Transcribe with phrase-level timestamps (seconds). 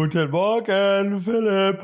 [0.00, 1.82] Guten Morgen, Philipp.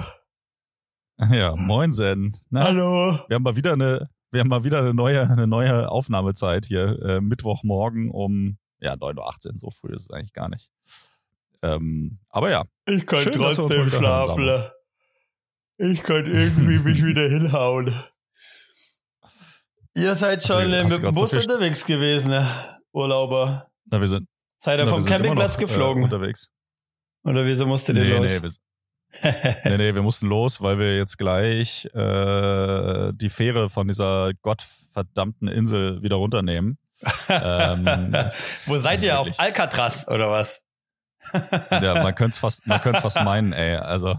[1.18, 2.36] Ja, moinsen.
[2.48, 3.18] Na, Hallo.
[3.26, 6.96] Wir haben mal wieder eine, wir haben mal wieder eine neue, eine neue Aufnahmezeit hier.
[7.02, 9.52] Äh, Mittwochmorgen um ja, 9.18 Uhr.
[9.56, 10.70] So früh ist es eigentlich gar nicht.
[11.62, 14.62] Ähm, aber ja, Ich kann Schön, uns trotzdem schlafen.
[15.78, 17.92] Ich kann irgendwie mich wieder hinhauen.
[19.96, 22.48] Ihr seid schon äh, du mit dem so Bus viel- unterwegs gewesen, ne?
[22.92, 23.66] Urlauber.
[23.86, 24.28] na, wir sind,
[24.60, 26.04] Seid ihr na, vom Campingplatz noch, Äh, geflogen?
[26.04, 26.48] unterwegs.
[27.24, 28.42] Oder wieso musstet ihr Nee, los?
[28.42, 28.48] nee,
[29.22, 34.32] wir, nee, nee, wir mussten los, weil wir jetzt gleich äh, die Fähre von dieser
[34.42, 36.78] gottverdammten Insel wieder runternehmen.
[37.28, 37.84] ähm,
[38.66, 39.18] Wo seid ihr?
[39.18, 39.40] Auf wirklich.
[39.40, 40.62] Alcatraz oder was?
[41.70, 43.76] ja, man könnte es fast, man könnte fast meinen, ey.
[43.76, 44.14] Also,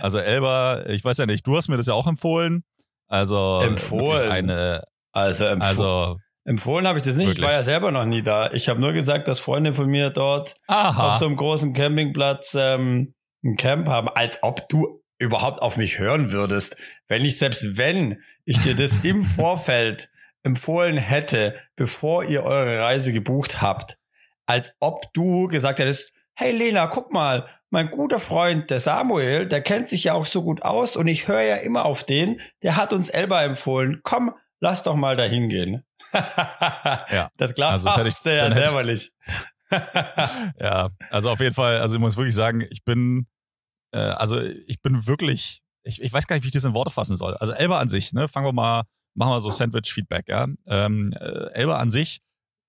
[0.00, 2.62] also Elba, ich weiß ja nicht, du hast mir das ja auch empfohlen.
[3.08, 4.30] Also Empfohlen?
[4.30, 7.28] eine, Also, empf also empfohlen habe ich das nicht.
[7.28, 7.44] Wirklich?
[7.44, 8.52] Ich war ja selber noch nie da.
[8.52, 12.56] Ich habe nur gesagt, dass Freunde von mir dort aha, auf so einem großen Campingplatz
[12.58, 16.76] ähm, ein Camp haben, als ob du überhaupt auf mich hören würdest.
[17.08, 20.10] Wenn ich, selbst wenn ich dir das im Vorfeld
[20.42, 23.98] empfohlen hätte, bevor ihr eure Reise gebucht habt,
[24.46, 29.62] als ob du gesagt hättest, hey Lena, guck mal, mein guter Freund, der Samuel, der
[29.62, 32.76] kennt sich ja auch so gut aus und ich höre ja immer auf den, der
[32.76, 34.00] hat uns Elba empfohlen.
[34.02, 35.84] Komm, lass doch mal dahin gehen.
[36.12, 39.12] Ja, Das glaubst also das ich- du ja selber nicht.
[40.60, 43.26] ja, also auf jeden Fall, also ich muss wirklich sagen, ich bin,
[43.92, 46.90] äh, also ich bin wirklich, ich, ich weiß gar nicht, wie ich das in Worte
[46.90, 47.34] fassen soll.
[47.38, 48.82] Also Elba an sich, ne, fangen wir mal,
[49.14, 50.46] machen wir so Sandwich-Feedback, ja.
[50.66, 52.20] Ähm, äh, Elba an sich,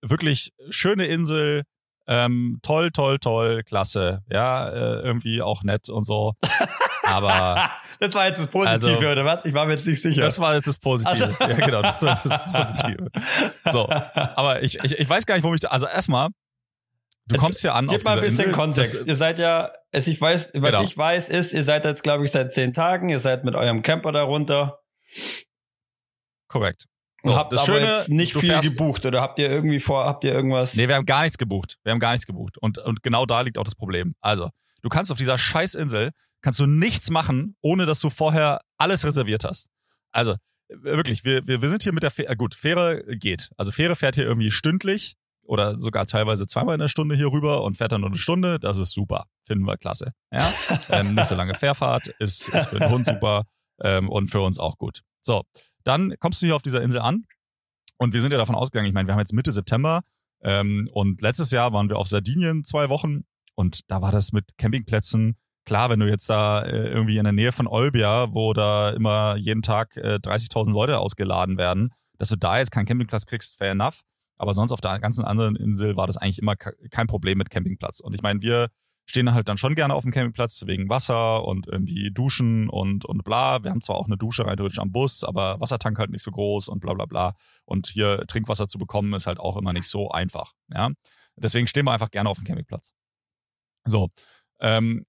[0.02, 1.64] wirklich schöne Insel,
[2.08, 6.34] ähm, toll, toll, toll, klasse, ja, äh, irgendwie auch nett und so.
[7.04, 7.70] Aber
[8.00, 9.46] das war jetzt das Positive, Also- oder was?
[9.46, 10.22] Ich war mir jetzt nicht sicher.
[10.22, 11.36] das war jetzt das Positive.
[11.40, 13.08] Also- Ja, genau, das war das Positive.
[13.72, 16.30] So, aber ich, ich, ich weiß gar nicht, wo ich da, also erstmal,
[17.28, 18.94] du Jetzt kommst hier an Gib mal ein bisschen Insel, Kontext.
[19.02, 20.84] Das, ihr seid ja, es ich weiß, was Genau.
[20.84, 23.82] ich weiß ist, ihr seid jetzt, glaube ich, seit zehn Tagen, ihr seid mit eurem
[23.82, 24.80] Camper da runter
[26.48, 26.86] korrekt.
[27.24, 30.06] und So, habt das aber Schöne, jetzt nicht viel gebucht oder habt ihr irgendwie vor,
[30.06, 30.76] habt ihr irgendwas?
[30.76, 31.78] Nee, wir haben gar nichts gebucht.
[31.84, 32.58] Wir haben gar nichts gebucht.
[32.58, 34.16] Und, und genau da liegt auch das Problem.
[34.22, 34.50] Also,
[34.82, 36.12] du kannst auf dieser Scheißinsel,
[36.44, 39.70] kannst du nichts machen, ohne dass du vorher alles reserviert hast.
[40.12, 40.34] Also,
[40.68, 43.50] äh, wirklich, wir, wir, wir sind hier mit der Fähre, gut, Fähre geht.
[43.58, 45.16] Also Fähre fährt hier irgendwie stündlich
[45.46, 48.60] oder sogar teilweise zweimal in der Stunde hier rüber und fährt dann nur eine Stunde.
[48.60, 49.26] Das ist super.
[49.46, 50.14] Finden wir klasse.
[50.32, 50.54] Ja?
[50.90, 53.46] ähm, nicht so lange Fährfahrt, ist, ist für den Hund super
[53.82, 55.02] ähm, und für uns auch gut.
[55.22, 55.44] So,
[55.84, 57.26] dann kommst du hier auf dieser Insel an
[57.98, 60.02] und wir sind ja davon ausgegangen, ich meine, wir haben jetzt Mitte September
[60.42, 63.24] ähm, und letztes Jahr waren wir auf Sardinien zwei Wochen
[63.56, 65.38] und da war das mit Campingplätzen.
[65.66, 69.36] Klar, wenn du jetzt da äh, irgendwie in der Nähe von Olbia, wo da immer
[69.38, 73.72] jeden Tag äh, 30.000 Leute ausgeladen werden, dass du da jetzt keinen Campingplatz kriegst, fair
[73.72, 74.02] enough.
[74.38, 77.50] Aber sonst auf der ganzen anderen Insel war das eigentlich immer ke- kein Problem mit
[77.50, 78.02] Campingplatz.
[78.02, 78.70] Und ich meine, wir
[79.06, 83.24] stehen halt dann schon gerne auf dem Campingplatz wegen Wasser und irgendwie Duschen und, und
[83.24, 83.64] bla.
[83.64, 86.32] Wir haben zwar auch eine Dusche rein theoretisch am Bus, aber Wassertank halt nicht so
[86.32, 87.36] groß und bla bla bla.
[87.66, 90.54] Und hier Trinkwasser zu bekommen, ist halt auch immer nicht so einfach.
[90.74, 90.90] Ja?
[91.36, 92.94] Deswegen stehen wir einfach gerne auf dem Campingplatz.
[93.86, 94.10] So.
[94.60, 95.06] Ähm,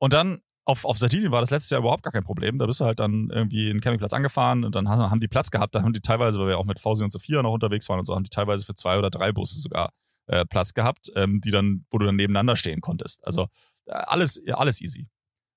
[0.00, 2.58] und dann auf, auf Sardinien war das letztes Jahr überhaupt gar kein Problem.
[2.58, 5.74] Da bist du halt dann irgendwie einen Campingplatz angefahren und dann haben die Platz gehabt.
[5.74, 8.04] Da haben die teilweise, weil wir auch mit Fausi und Sophia noch unterwegs waren und
[8.04, 9.92] so, haben die teilweise für zwei oder drei Busse sogar
[10.26, 13.24] äh, Platz gehabt, ähm, die dann, wo du dann nebeneinander stehen konntest.
[13.24, 13.48] Also
[13.86, 15.08] äh, alles, alles easy.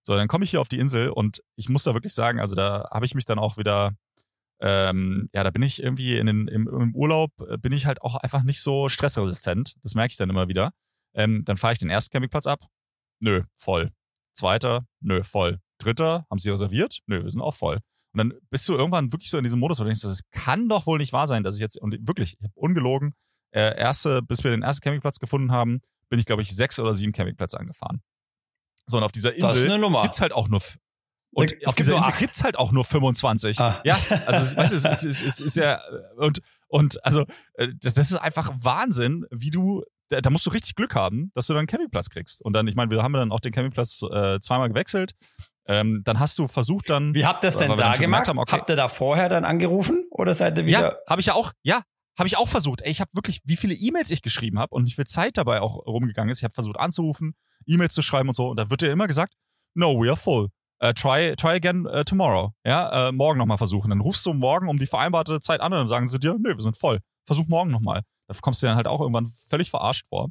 [0.01, 2.56] So, dann komme ich hier auf die Insel und ich muss da wirklich sagen, also
[2.56, 3.94] da habe ich mich dann auch wieder,
[4.60, 8.01] ähm, ja, da bin ich irgendwie in den, im, im Urlaub, äh, bin ich halt
[8.01, 9.75] auch einfach nicht so stressresistent.
[9.84, 10.74] Das merke ich dann immer wieder.
[11.13, 12.66] Ähm, dann fahre ich den ersten Campingplatz ab.
[13.19, 13.92] Nö, voll.
[14.33, 15.59] Zweiter, nö, voll.
[15.80, 17.00] Dritter, haben sie reserviert?
[17.07, 17.80] Nö, wir sind auch voll.
[18.13, 20.69] Und dann bist du irgendwann wirklich so in diesem Modus, wo du denkst, das kann
[20.69, 23.13] doch wohl nicht wahr sein, dass ich jetzt, und wirklich, ich habe ungelogen,
[23.51, 26.94] äh, erste, bis wir den ersten Campingplatz gefunden haben, bin ich, glaube ich, sechs oder
[26.94, 28.01] sieben Campingplätze angefahren.
[28.85, 30.62] So, und auf dieser ist Insel gibt's halt auch nur,
[31.35, 32.19] und Es auf gibt dieser Insel acht.
[32.19, 33.59] gibt's halt auch nur 25.
[33.59, 33.81] Ah.
[33.83, 33.97] Ja,
[34.27, 35.81] also, es- weißt du, es ist, es, ist, es ist ja,
[36.18, 37.25] und, und, also,
[37.56, 39.83] äh, das ist einfach Wahnsinn, wie du,
[40.13, 42.42] da, da musst du richtig Glück haben, dass du dann einen Campingplatz kriegst.
[42.42, 45.13] Und dann, ich meine, wir haben dann auch den Campingplatz äh, zweimal gewechselt.
[45.65, 47.15] Ähm, dann hast du versucht dann.
[47.15, 48.27] Wie habt ihr das denn da gemacht?
[48.27, 48.51] haben, okay.
[48.51, 50.81] Habt ihr da vorher dann angerufen oder seid ihr wieder?
[50.81, 51.54] Ja, habe ich ja auch.
[51.63, 51.83] Ja,
[52.18, 52.81] habe ich auch versucht.
[52.81, 55.62] Ey, ich habe wirklich, wie viele E-Mails ich geschrieben habe und wie viel Zeit dabei
[55.62, 56.39] auch rumgegangen ist.
[56.39, 57.33] Ich habe versucht anzurufen,
[57.66, 58.50] E-Mails zu schreiben und so.
[58.50, 59.33] Und da wird dir immer gesagt,
[59.74, 60.50] no, we are full.
[60.83, 62.51] Uh, try, try again uh, tomorrow.
[62.66, 63.89] Ja, uh, morgen nochmal versuchen.
[63.89, 66.56] Dann rufst du morgen um die vereinbarte Zeit an und dann sagen sie dir, nö,
[66.56, 67.00] wir sind voll.
[67.25, 68.01] Versuch morgen nochmal.
[68.28, 70.30] Da kommst du dann halt auch irgendwann völlig verarscht vor.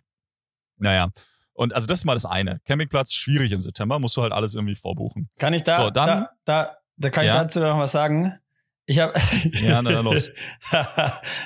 [0.78, 1.10] Naja.
[1.54, 2.60] Und also das ist mal das eine.
[2.64, 5.28] Campingplatz, schwierig im September, musst du halt alles irgendwie vorbuchen.
[5.38, 7.42] Kann ich da, So, dann- da, da, da kann ich Ja.
[7.42, 8.38] dazu noch was sagen?
[8.86, 9.12] Ich habe,
[9.62, 10.30] Ja, na, dann los.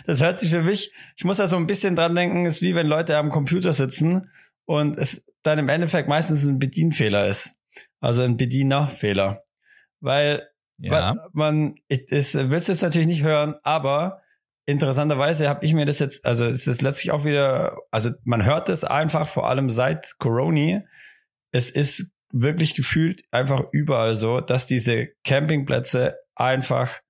[0.07, 2.75] das hört sich für mich, ich muss da so ein bisschen dran denken, ist wie
[2.75, 4.31] wenn Leute am Computer sitzen
[4.65, 7.57] und es dann im Endeffekt meistens ein Bedienfehler ist.
[8.01, 9.43] Also ein Bedienerfehler.
[10.01, 11.15] Weil Ja.
[11.15, 14.23] man, man ich, das willst du jetzt natürlich nicht hören, aber
[14.67, 18.69] interessanterweise habe ich mir das jetzt, also es ist letztlich auch wieder, also man hört
[18.69, 20.83] es einfach, vor allem seit Corona,
[21.53, 27.01] es ist wirklich gefühlt einfach überall so, dass diese Campingplätze einfach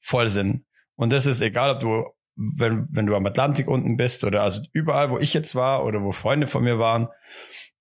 [0.00, 0.64] voll sind.
[0.94, 2.04] Und das ist egal, ob du,
[2.36, 6.02] wenn, wenn du am Atlantik unten bist oder also überall, wo ich jetzt war oder
[6.02, 7.08] wo Freunde von mir waren,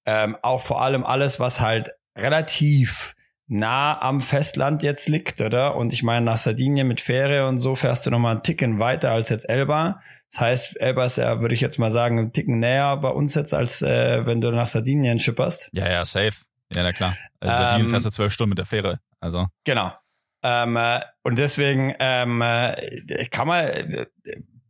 [0.05, 3.14] ähm, auch vor allem alles, was halt relativ
[3.47, 5.75] nah am Festland jetzt liegt, oder?
[5.75, 9.11] Und ich meine, nach Sardinien mit Fähre und so fährst du nochmal einen Ticken weiter
[9.11, 10.01] als jetzt Elba.
[10.31, 13.35] Das heißt, Elba ist ja, würde ich jetzt mal sagen, einen Ticken näher bei uns
[13.35, 15.69] jetzt, als äh, wenn du nach Sardinien schipperst.
[15.71, 16.43] Ja, ja, safe.
[16.73, 17.15] Ja, na klar.
[17.39, 18.99] Also Sardinien Ähm, fährst du zwölf Stunden mit der Fähre.
[19.19, 19.47] Also.
[19.63, 19.93] Genau.
[20.43, 24.05] Ähm, äh, und deswegen ähm, äh, kann man, äh,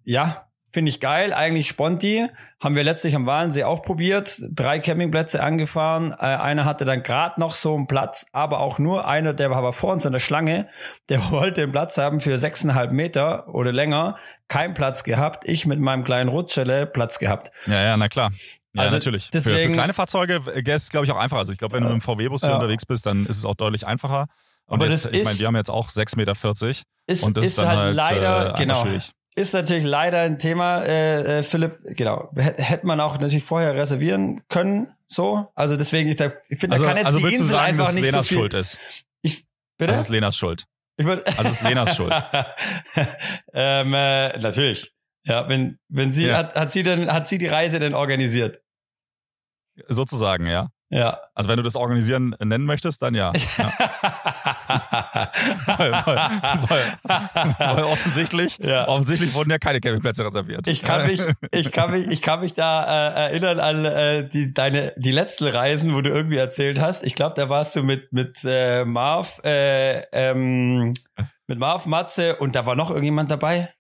[0.04, 1.34] ja, finde ich geil.
[1.34, 2.28] Eigentlich Sponti.
[2.62, 4.40] Haben wir letztlich am Walensee auch probiert.
[4.52, 6.12] Drei Campingplätze angefahren.
[6.12, 9.58] Äh, einer hatte dann gerade noch so einen Platz, aber auch nur einer, der war
[9.58, 10.68] aber vor uns an der Schlange.
[11.10, 14.18] Der wollte einen Platz haben für sechseinhalb Meter oder länger.
[14.48, 15.44] Kein Platz gehabt.
[15.48, 17.50] Ich mit meinem kleinen Rutschelle Platz gehabt.
[17.66, 18.32] Ja, ja, na klar.
[18.74, 19.26] Ja, Also natürlich.
[19.32, 21.40] Für, für deswegen- kleine Fahrzeuge äh, ist es, glaube ich, auch einfacher.
[21.40, 22.56] Also ich glaube, wenn du mit dem VW-Bus hier Ja.
[22.58, 24.28] unterwegs bist, dann ist es auch deutlich einfacher.
[24.68, 26.34] Und Aber jetzt, das ich meine, ist- wir haben jetzt auch 6,40 Meter
[27.08, 28.76] Ist, und das ist, ist dann halt, halt, leider, äh, einfach genau.
[28.82, 29.12] schwierig.
[29.38, 32.32] Ist natürlich leider ein Thema, äh, äh, Philipp, genau.
[32.36, 35.52] Hätte man auch natürlich vorher reservieren können, so.
[35.56, 37.96] Also deswegen, ich, ich finde, Also, kann jetzt also die Insel sagen, einfach dass es
[37.96, 38.38] nicht Lenas so viel.
[38.38, 38.80] Schuld ist?
[39.78, 39.92] Bitte?
[39.92, 40.64] Das ist Lenas Schuld.
[40.98, 42.14] ich würd, also es ist Lenas Schuld.
[43.54, 44.94] ähm, äh, natürlich.
[45.26, 46.38] Ja, wenn, wenn sie, Ja.
[46.38, 48.62] hat, hat sie denn, hat sie die Reise denn organisiert?
[49.90, 50.70] Sozusagen, ja.
[50.96, 51.20] Ja.
[51.34, 53.34] Also wenn du das organisieren nennen möchtest, dann ja.
[53.58, 53.74] ja.
[55.78, 56.18] weil, weil,
[56.70, 58.88] weil, weil offensichtlich, Ja.
[58.88, 60.68] offensichtlich wurden ja keine Campingplätze reserviert.
[60.68, 61.22] Ich kann mich,
[61.52, 65.48] ich kann mich, ich kann mich da äh, erinnern an äh, die deine die letzten
[65.48, 67.04] Reisen, wo du irgendwie erzählt hast.
[67.06, 70.94] Ich glaube, da warst du mit mit äh, Marv, äh, ähm,
[71.48, 73.74] mit Marv Matze und da war noch irgendjemand dabei.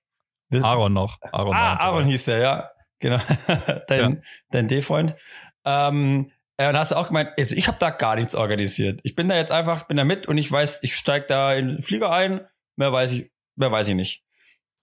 [0.51, 1.17] Aaron noch.
[1.31, 2.09] Aaron ah, Aaron dabei.
[2.11, 2.69] hieß der, ja,
[2.99, 3.19] genau,
[3.87, 4.21] dein
[4.51, 5.15] dein D-Freund.
[5.63, 9.01] Ähm, äh, und hast du auch gemeint, also ich habe da gar nichts organisiert.
[9.03, 11.67] Ich bin da jetzt einfach, bin da mit und ich weiß, ich steig da in
[11.67, 12.41] den Flieger ein.
[12.77, 14.23] Mehr weiß ich, mehr weiß ich nicht.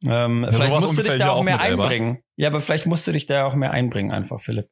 [0.04, 2.22] Ähm, vielleicht sowas musst du dich da auch auch mehr einbringen.
[2.36, 4.69] Ja, aber vielleicht musst du dich da auch mehr einbringen, einfach, Philipp.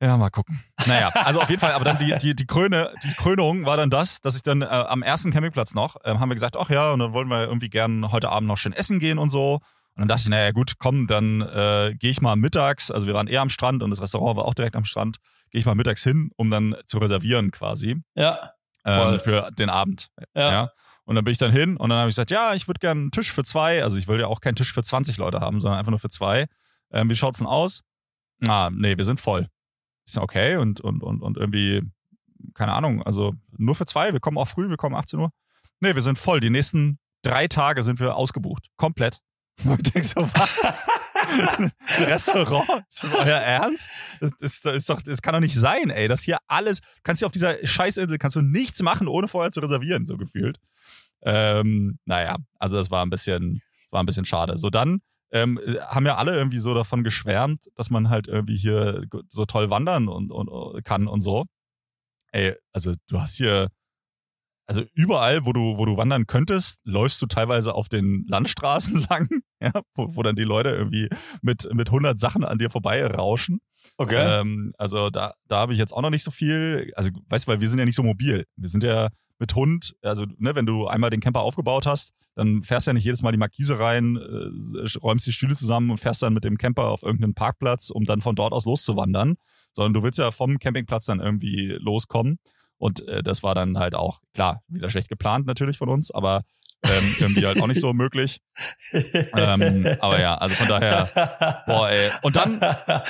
[0.00, 0.62] Ja, mal gucken.
[0.86, 3.88] Naja, also auf jeden Fall, aber dann die, die, die, Kröne, die Krönung war dann
[3.88, 6.90] das, dass ich dann äh, am ersten Campingplatz noch, ähm, haben wir gesagt, ach ja,
[6.90, 9.54] und dann wollen wir irgendwie gern heute Abend noch schön essen gehen und so.
[9.54, 13.14] Und dann dachte ich, naja gut, komm, dann äh, gehe ich mal mittags, also wir
[13.14, 15.16] waren eher am Strand und das Restaurant war auch direkt am Strand,
[15.56, 18.52] gehe ich mal mittags hin, um dann zu reservieren quasi Ja,
[18.84, 20.10] ähm, für den Abend.
[20.34, 20.52] ja.
[20.52, 20.70] Ja.
[21.06, 23.00] Und dann bin ich dann hin und dann habe ich gesagt, ja, ich würde gerne
[23.00, 23.82] einen Tisch für zwei.
[23.82, 26.08] Also ich will ja auch keinen Tisch für 20 Leute haben, sondern einfach nur für
[26.10, 26.46] zwei.
[26.90, 27.84] Ähm, wie schaut's denn aus?
[28.46, 29.48] Ah, nee, wir sind voll.
[30.04, 31.82] Ich sag, okay, und, und, und, und irgendwie,
[32.54, 35.30] keine Ahnung, also nur für zwei, wir kommen auch früh, wir kommen 18 Uhr.
[35.80, 36.40] Nee, wir sind voll.
[36.40, 38.66] Die nächsten drei Tage sind wir ausgebucht.
[38.76, 39.20] Komplett.
[39.64, 40.86] Und ich denke so, was?
[42.00, 42.84] Restaurant?
[42.88, 43.90] Ist das euer Ernst?
[44.20, 46.08] Das, das, das, ist doch, das kann doch nicht sein, ey.
[46.08, 49.50] Das hier alles, du kannst hier auf dieser Scheißinsel, kannst du nichts machen, ohne vorher
[49.50, 50.58] zu reservieren, so gefühlt.
[51.22, 54.58] Ähm, naja, also das war ein bisschen, war ein bisschen schade.
[54.58, 55.00] So dann
[55.32, 59.70] ähm, haben ja alle irgendwie so davon geschwärmt, dass man halt irgendwie hier so toll
[59.70, 61.44] wandern und, und kann und so.
[62.32, 63.68] Ey, also du hast hier,
[64.66, 69.28] also überall, wo du, wo du wandern könntest, läufst du teilweise auf den Landstraßen lang,
[69.60, 71.08] ja, wo, wo dann die Leute irgendwie
[71.42, 73.60] mit, mit 100 Sachen an dir vorbei rauschen.
[73.96, 74.40] Okay.
[74.40, 76.92] Ähm, also da, da habe ich jetzt auch noch nicht so viel.
[76.96, 78.44] Also, weißt du, weil wir sind ja nicht so mobil.
[78.56, 79.08] Wir sind ja
[79.38, 82.94] mit Hund, also ne, wenn du einmal den Camper aufgebaut hast, dann fährst du ja
[82.94, 86.44] nicht jedes Mal die Markise rein, äh, räumst die Stühle zusammen und fährst dann mit
[86.44, 89.36] dem Camper auf irgendeinen Parkplatz, um dann von dort aus loszuwandern,
[89.72, 92.38] sondern du willst ja vom Campingplatz dann irgendwie loskommen.
[92.78, 96.42] Und äh, das war dann halt auch, klar, wieder schlecht geplant natürlich von uns, aber
[96.84, 98.40] ähm, irgendwie halt auch nicht so möglich.
[98.92, 102.10] ähm, aber ja, also von daher, boah, ey.
[102.22, 102.60] Und dann,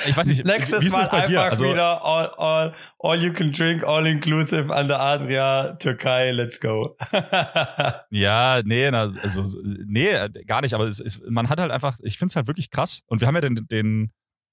[0.07, 1.41] ich weiß nicht, Nächstes wie ist Mal das bei dir?
[1.41, 6.59] Also, wieder all, all, all you can drink, all inclusive an der Adria, Türkei, let's
[6.59, 6.97] go.
[8.09, 9.43] ja, nee, also,
[9.85, 10.11] nee,
[10.45, 13.01] gar nicht, aber es ist, man hat halt einfach, ich finde es halt wirklich krass.
[13.07, 14.11] Und wir haben ja den, den,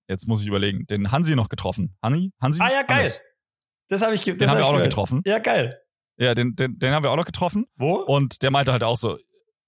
[0.08, 1.96] jetzt muss ich überlegen, den Hansi noch getroffen.
[2.02, 2.32] Hanni?
[2.40, 2.60] Hansi?
[2.60, 2.98] ah ja, geil.
[2.98, 3.20] Hannes.
[3.88, 4.90] Das habe ich, das Den haben hab wir auch noch gehört.
[4.90, 5.22] getroffen.
[5.26, 5.78] Ja, geil.
[6.16, 7.66] Ja, den, den, den haben wir auch noch getroffen.
[7.76, 7.94] Wo?
[7.94, 9.18] Und der meinte halt auch so,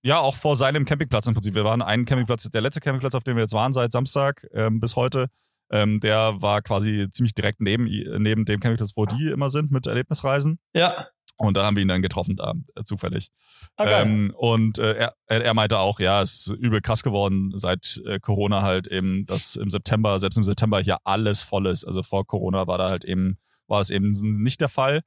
[0.03, 1.55] ja, auch vor seinem Campingplatz im Prinzip.
[1.55, 4.79] Wir waren einen Campingplatz, der letzte Campingplatz, auf dem wir jetzt waren seit Samstag ähm,
[4.79, 5.29] bis heute,
[5.71, 7.87] ähm, der war quasi ziemlich direkt neben,
[8.23, 10.61] neben dem Campingplatz, wo die immer sind mit Erlebnisreisen.
[10.75, 11.09] Ja.
[11.39, 13.31] Und da haben wir ihn dann getroffen, da äh, zufällig.
[13.77, 14.03] Ah, geil.
[14.07, 18.01] Ähm, und äh, er, er er meinte auch, ja, es ist übel krass geworden seit
[18.07, 21.85] äh, Corona halt eben, dass im September, selbst im September hier alles voll ist.
[21.85, 23.37] Also vor Corona war da halt eben,
[23.69, 24.11] war das eben
[24.43, 25.03] nicht der Fall.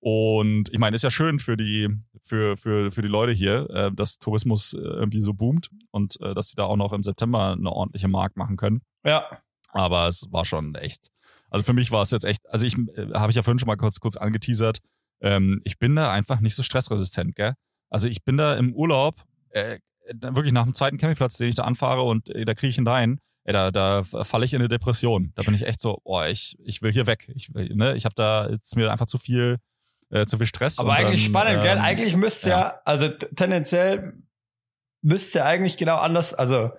[0.00, 1.88] Und ich meine, ist ja schön für die,
[2.22, 6.34] für, für, für die Leute hier, äh, dass Tourismus äh, irgendwie so boomt und äh,
[6.34, 8.82] dass sie da auch noch im September eine ordentliche Markt machen können.
[9.04, 9.24] ja.
[9.74, 11.06] Aber es war schon echt.
[11.48, 13.68] Also für mich war es jetzt echt, also ich äh, habe ich ja vorhin schon
[13.68, 14.80] mal kurz, kurz angeteasert,
[15.22, 17.54] ähm, ich bin da einfach nicht so stressresistent, gell?
[17.88, 19.78] Also ich bin da im Urlaub, äh,
[20.10, 22.88] wirklich nach dem zweiten Campingplatz, den ich da anfahre und äh, da kriege ich ihn
[22.88, 25.32] rein, ey, da, da falle ich in eine Depression.
[25.34, 27.30] Da bin ich echt so, boah, ich, ich will hier weg.
[27.34, 29.58] Ich, ne, ich habe da jetzt mir einfach zu viel,
[30.10, 30.78] äh, zu viel Stress.
[30.78, 31.76] Aber eigentlich dann, spannend, gell?
[31.76, 32.60] ähm, Eigentlich müsste ja.
[32.60, 32.80] ja.
[32.84, 34.14] also tendenziell
[35.02, 36.70] müsste ja eigentlich genau anders, also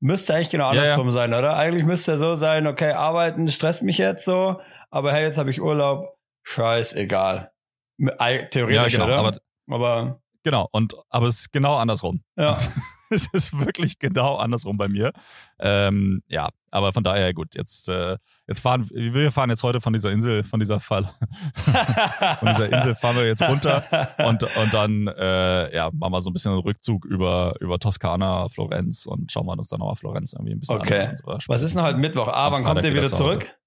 [0.00, 0.80] müsste eigentlich genau Ja, ja.
[0.82, 1.56] andersrum sein, oder?
[1.56, 5.50] Eigentlich müsste ja so sein, okay, arbeiten stresst mich jetzt so, aber hey, jetzt habe
[5.50, 7.50] ich Urlaub, scheißegal.
[7.98, 9.18] Theoretisch, Ja, genau, oder?
[9.18, 9.40] aber
[9.70, 12.22] aber Genau, und aber es ist genau andersrum.
[12.36, 12.50] ja.
[12.50, 12.68] Es,
[13.10, 15.12] es ist wirklich genau andersrum bei mir.
[15.58, 17.54] Ähm, ja, aber von daher gut.
[17.54, 21.04] Jetzt, äh, jetzt fahren wir fahren jetzt heute von dieser Insel, von dieser Fall,
[22.38, 23.84] von dieser Insel fahren wir jetzt runter
[24.26, 28.48] und und dann äh, ja machen wir so ein bisschen einen Rückzug über über Toskana,
[28.48, 31.06] Florenz und schauen wir uns dann nochmal Florenz irgendwie ein bisschen Okay.
[31.08, 31.16] an.
[31.16, 31.38] so.
[31.48, 32.28] Was ist denn heute Mittwoch?
[32.28, 33.38] Ah, wann kommt ihr wieder wieder zu Hause.
[33.38, 33.58] zurück?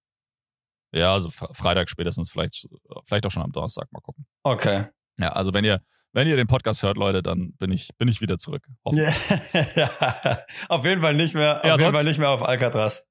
[0.94, 2.68] Ja, also Fre- Freitag spätestens, vielleicht
[3.06, 4.26] vielleicht auch schon am Donnerstag mal gucken.
[4.44, 4.86] Okay.
[5.20, 5.82] Ja, also wenn ihr
[6.18, 8.66] wenn ihr den Podcast hört, Leute, dann bin ich bin ich wieder zurück.
[8.92, 9.14] Ja.
[9.76, 10.40] ja.
[10.70, 13.06] Auf jeden Fall nicht mehr, auf Ja, jeden Fall nicht mehr auf Alcatraz.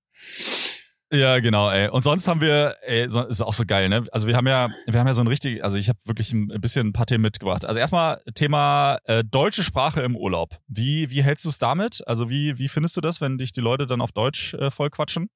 [1.12, 1.88] Ja, genau, ey.
[1.88, 4.04] Und sonst haben wir, ey, so, ist auch so geil, ne?
[4.10, 6.48] Also wir haben ja, wir haben ja so ein richtig, also ich habe wirklich ein
[6.60, 7.64] bisschen ein paar Themen mitgebracht.
[7.64, 10.56] Also erstmal Thema äh, deutsche Sprache im Urlaub.
[10.66, 12.02] Wie, wie hältst du es damit?
[12.08, 14.90] Also wie, wie findest du das, wenn dich die Leute dann auf Deutsch äh, voll
[14.90, 15.28] quatschen?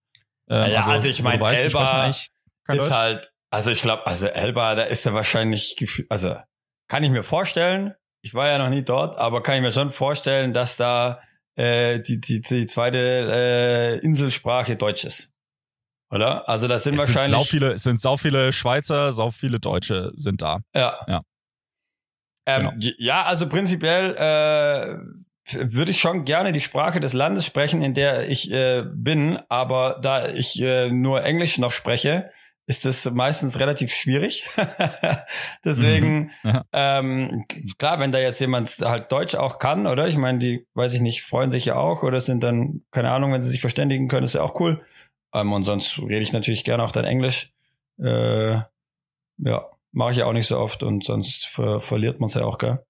[0.49, 2.31] Ähm, Ja, also ich wo mein, du weißt, die Elba ist
[2.69, 2.91] Deutsch.
[2.91, 5.77] halt, also ich glaube, also Elba, da ist er wahrscheinlich,
[6.09, 6.35] also
[6.91, 9.93] kann ich mir vorstellen, ich war ja noch nie dort, aber kann ich mir schon
[9.93, 11.21] vorstellen, dass da
[11.55, 15.33] äh, die, die, die zweite äh, Inselsprache Deutsch ist.
[16.11, 16.49] Oder?
[16.49, 17.49] Also das sind es sind sau wahrscheinlich.
[17.49, 20.59] viele, es sind sau viele Schweizer, sau viele Deutsche sind da.
[20.75, 20.99] Ja.
[21.07, 21.23] Ja.
[22.47, 22.93] Ähm, Genau.
[22.99, 28.29] Ja, also prinzipiell äh, würde ich schon gerne die Sprache des Landes sprechen, in der
[28.29, 32.33] ich äh, bin, aber da ich äh, nur Englisch noch spreche,
[32.71, 34.49] ist es meistens relativ schwierig.
[35.65, 36.61] Deswegen, Mhm.
[36.73, 37.45] Ähm,
[37.79, 40.07] klar, wenn da jetzt jemand halt Deutsch auch kann, oder?
[40.07, 43.33] Ich meine, die, weiß ich nicht, freuen sich ja auch oder sind dann, keine Ahnung,
[43.33, 44.85] wenn sie sich verständigen können, ist ja auch cool.
[45.35, 47.53] Ähm, und sonst rede ich natürlich gerne auch dann Englisch.
[47.99, 48.53] Äh,
[49.39, 52.45] ja, mache ich ja auch nicht so oft und sonst ver verliert man es ja
[52.45, 52.85] auch, gell?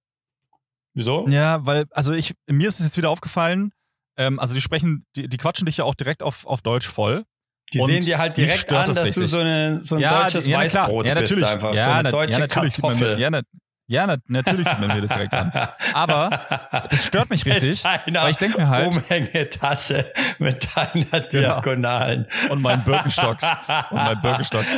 [0.92, 1.26] Wieso?
[1.28, 3.72] Ja, weil, also ich, mir ist es jetzt wieder aufgefallen,
[4.18, 7.24] ähm, also die sprechen, die, die quatschen dich ja auch direkt auf, auf Deutsch voll.
[7.72, 10.58] Die sehen dir halt direkt an, das dass du so, eine, so ein deutsches ja,
[10.58, 10.84] na klar.
[10.86, 11.48] Weißbrot ja, bist natürlich.
[11.48, 11.74] einfach.
[11.74, 13.20] Ja, so eine deutsche ja, mir, Kartoffel.
[13.20, 13.40] ja, na,
[13.86, 15.52] ja na, natürlich sieht man mir das direkt an.
[15.94, 22.26] Aber das stört mich richtig, weil ich denke mir halt, Umhängetasche mit deiner Diagonalen.
[22.48, 23.44] und mein Birkenstocks,
[23.90, 24.68] und mein Birkenstocks.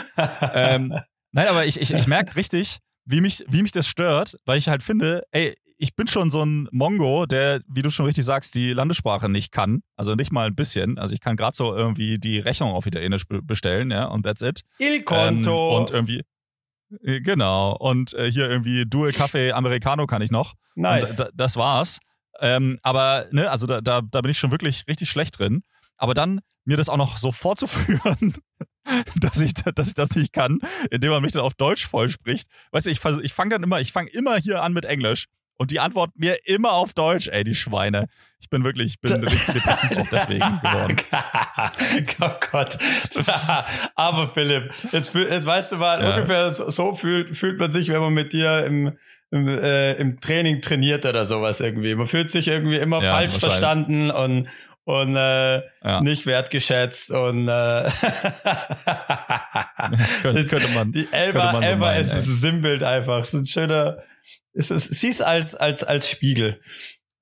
[0.54, 0.94] Ähm,
[1.32, 4.68] nein, aber ich, ich, ich merke richtig, wie mich, wie mich das stört, weil ich
[4.68, 8.54] halt finde, ey, ich bin schon so ein Mongo, der, wie du schon richtig sagst,
[8.54, 9.82] die Landessprache nicht kann.
[9.96, 10.96] Also nicht mal ein bisschen.
[10.96, 14.42] Also ich kann gerade so irgendwie die Rechnung auf Italienisch be- bestellen, ja, und that's
[14.42, 14.60] it.
[14.78, 15.74] Il Conto.
[15.76, 16.22] Ähm, und irgendwie,
[17.02, 17.76] äh, genau.
[17.76, 20.54] Und äh, hier irgendwie Due Kaffee Americano kann ich noch.
[20.76, 21.10] nice.
[21.10, 21.98] Und da, das war's.
[22.38, 25.62] Ähm, aber, ne, also da, da, da bin ich schon wirklich richtig schlecht drin.
[25.96, 28.34] Aber dann mir das auch noch so vorzuführen,
[29.20, 30.60] dass ich, dass ich das nicht kann,
[30.92, 32.46] indem man mich dann auf Deutsch voll spricht.
[32.70, 35.70] Weißt du, ich, ich fange dann immer, ich fange immer hier an mit Englisch und
[35.70, 38.08] die antworten mir immer auf Deutsch, ey, die Schweine.
[38.40, 40.96] Ich bin wirklich, ich bin richtig depressiv auch deswegen geworden.
[42.20, 42.76] oh Gott.
[43.94, 46.10] Aber Philipp, jetzt, jetzt weißt du mal, Ja.
[46.14, 48.96] ungefähr so fühlt, fühlt man sich, wenn man mit dir im,
[49.30, 51.94] im, äh, im Training trainiert oder sowas irgendwie.
[51.94, 54.48] Man fühlt sich irgendwie immer Ja, falsch verstanden und,
[54.84, 56.00] und äh, Ja.
[56.00, 57.84] nicht wertgeschätzt und äh,
[60.22, 60.92] könnte, könnte man.
[60.92, 62.16] die Elba, man so Elba meinen, ist ey.
[62.18, 63.20] ein Sinnbild einfach.
[63.20, 63.98] Es ist ein schöner,
[64.54, 66.60] es ist, sieh's als, als, als Spiegel.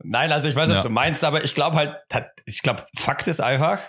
[0.02, 0.82] Nein, also ich weiß, was Ja.
[0.84, 1.94] du meinst, aber ich glaube halt,
[2.46, 3.80] ich glaube, Fakt ist einfach,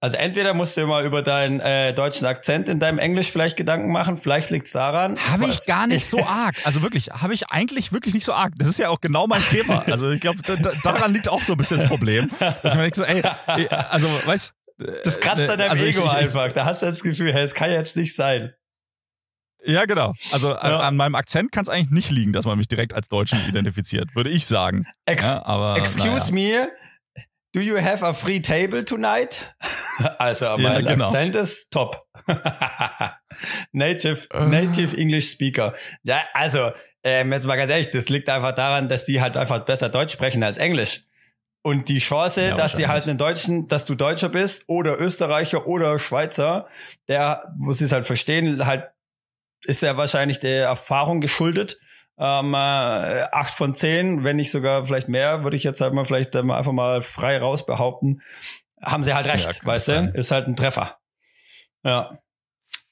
[0.00, 3.56] also entweder musst du dir mal über deinen äh, deutschen Akzent in deinem Englisch vielleicht
[3.56, 5.16] Gedanken machen, vielleicht liegt's daran.
[5.30, 6.56] Habe ich gar nicht so arg.
[6.64, 8.54] Also wirklich, habe ich eigentlich wirklich nicht so arg.
[8.56, 9.84] Das ist ja auch genau mein Thema.
[9.86, 12.30] Also ich glaube, da, da- daran liegt auch so ein bisschen das Problem.
[12.40, 13.22] Dass ich mir denke so, ey,
[13.90, 14.52] also weißt
[15.04, 16.50] Das kratzt an deinem also ich- Ego ich- einfach.
[16.50, 18.54] Da hast du das Gefühl, hey, es kann jetzt nicht sein.
[19.64, 20.12] Ja, genau.
[20.32, 20.80] Also an- Ja.
[20.80, 24.14] an meinem Akzent kann es eigentlich nicht liegen, dass man mich direkt als Deutschen identifiziert,
[24.14, 24.86] würde ich sagen.
[25.06, 26.66] Ex Ja, aber Excuse naja.
[26.66, 26.68] me,
[27.54, 29.54] do you have a free table tonight?
[30.18, 31.04] Also, mein genau.
[31.04, 32.02] Akzent ist top.
[33.72, 34.46] native, Äh.
[34.46, 35.74] native English Speaker.
[36.02, 36.70] Ja, also,
[37.04, 40.12] ähm, jetzt mal ganz ehrlich, das liegt einfach daran, dass die halt einfach besser Deutsch
[40.12, 41.02] sprechen als Englisch.
[41.64, 45.66] Und die Chance, Ja, dass die halt einen Deutschen, dass du Deutscher bist oder Österreicher
[45.66, 46.68] oder Schweizer,
[47.08, 48.88] der muss es halt verstehen, halt
[49.64, 51.78] ist ja wahrscheinlich der Erfahrung geschuldet.
[52.18, 52.56] Ähm, äh,
[53.32, 56.42] acht von zehn, wenn nicht sogar vielleicht mehr, würde ich jetzt halt mal vielleicht äh,
[56.42, 58.20] mal einfach mal frei raus behaupten,
[58.80, 60.12] haben sie halt recht, Ja, weißt du?
[60.14, 60.98] Ist halt ein Treffer.
[61.84, 62.18] Ja.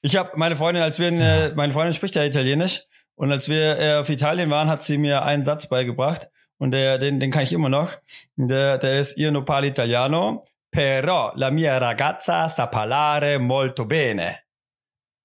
[0.02, 2.84] Ich habe meine Freundin, als wir in, äh, meine Freundin spricht ja Italienisch
[3.14, 6.98] und als wir äh, auf Italien waren, hat sie mir einen Satz beigebracht und der,
[6.98, 7.92] den, den kann ich immer noch.
[8.36, 14.44] Der, der ist Io non parlo italiano, però la mia ragazza sa parlare molto bene.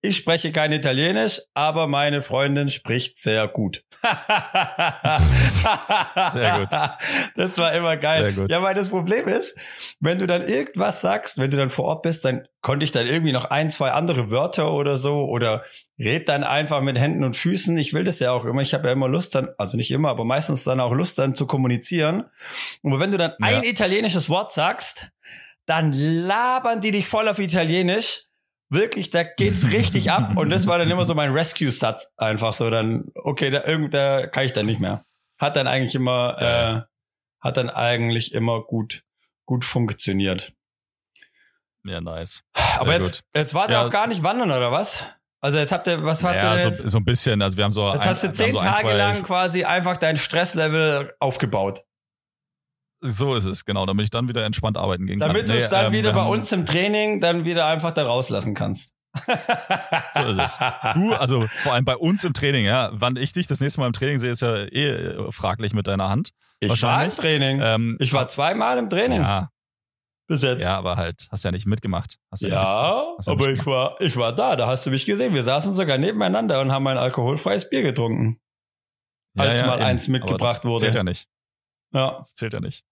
[0.08, 3.84] Ich spreche kein Italienisch, aber meine Freundin spricht sehr gut.
[6.32, 6.68] Sehr gut.
[7.36, 8.46] Das war immer geil.
[8.50, 9.58] Ja, weil das Problem ist,
[10.00, 13.08] wenn du dann irgendwas sagst, wenn du dann vor Ort bist, dann konnte ich dann
[13.08, 15.64] irgendwie noch ein, zwei andere Wörter oder so oder
[15.98, 17.78] red dann einfach mit Händen und Füßen.
[17.78, 18.62] Ich will das ja auch immer.
[18.62, 21.34] Ich habe ja immer Lust dann, also nicht immer, aber meistens dann auch Lust dann
[21.34, 22.26] zu kommunizieren.
[22.84, 23.48] Und wenn du dann Ja.
[23.48, 25.08] ein italienisches Wort sagst,
[25.66, 28.26] dann labern die dich voll auf Italienisch.
[28.70, 30.36] Wirklich, da geht's richtig ab.
[30.38, 32.12] Und das war dann immer so mein Rescue-Satz.
[32.18, 35.06] Einfach so dann, okay, da, irgend, da kann ich dann nicht mehr.
[35.38, 36.78] Hat dann eigentlich immer, Geil.
[36.78, 36.82] äh,
[37.46, 39.04] hat dann eigentlich immer gut,
[39.46, 40.54] gut funktioniert.
[41.84, 42.44] Ja, nice.
[42.80, 43.86] Aber Sehr jetzt, jetzt wart ihr Ja.
[43.86, 45.04] auch gar nicht wandern, oder was?
[45.42, 46.90] Also jetzt habt ihr, was habt Ja, ihr so, jetzt?
[46.90, 47.42] so ein bisschen.
[47.44, 47.88] Also wir haben so.
[47.94, 51.84] jetzt ein, hast du zehn so Tage lang quasi einfach dein Stresslevel aufgebaut.
[53.06, 53.86] So ist es, genau.
[53.86, 55.48] Damit ich dann wieder entspannt arbeiten gehen Damit kann.
[55.48, 58.54] du Nee, es dann ähm, wieder bei uns im Training dann wieder einfach da rauslassen
[58.54, 58.94] kannst.
[60.14, 60.58] So ist es.
[60.94, 62.90] Du, also vor allem bei uns im Training, ja.
[62.94, 65.88] Wann ich dich das nächste Mal im Training sehe, ist ja eh äh, fraglich mit
[65.88, 66.32] deiner Hand.
[66.60, 67.12] Ich war im.
[67.12, 67.62] Training.
[67.62, 69.50] Ähm, ich war zweimal im Training ja,
[70.28, 70.64] bis jetzt.
[70.64, 72.18] ja, aber halt, hast ja nicht mitgemacht.
[72.32, 74.90] Hast ja, nicht Ja, du aber nicht ich war, ich war da, da hast du
[74.90, 75.34] mich gesehen.
[75.34, 78.40] Wir saßen sogar nebeneinander und haben ein alkoholfreies Bier getrunken.
[79.38, 80.86] als mal eins mitgebracht wurde.
[80.86, 81.28] Zählt ja nicht.
[81.94, 82.20] Ja.
[82.20, 82.84] Das zählt ja nicht.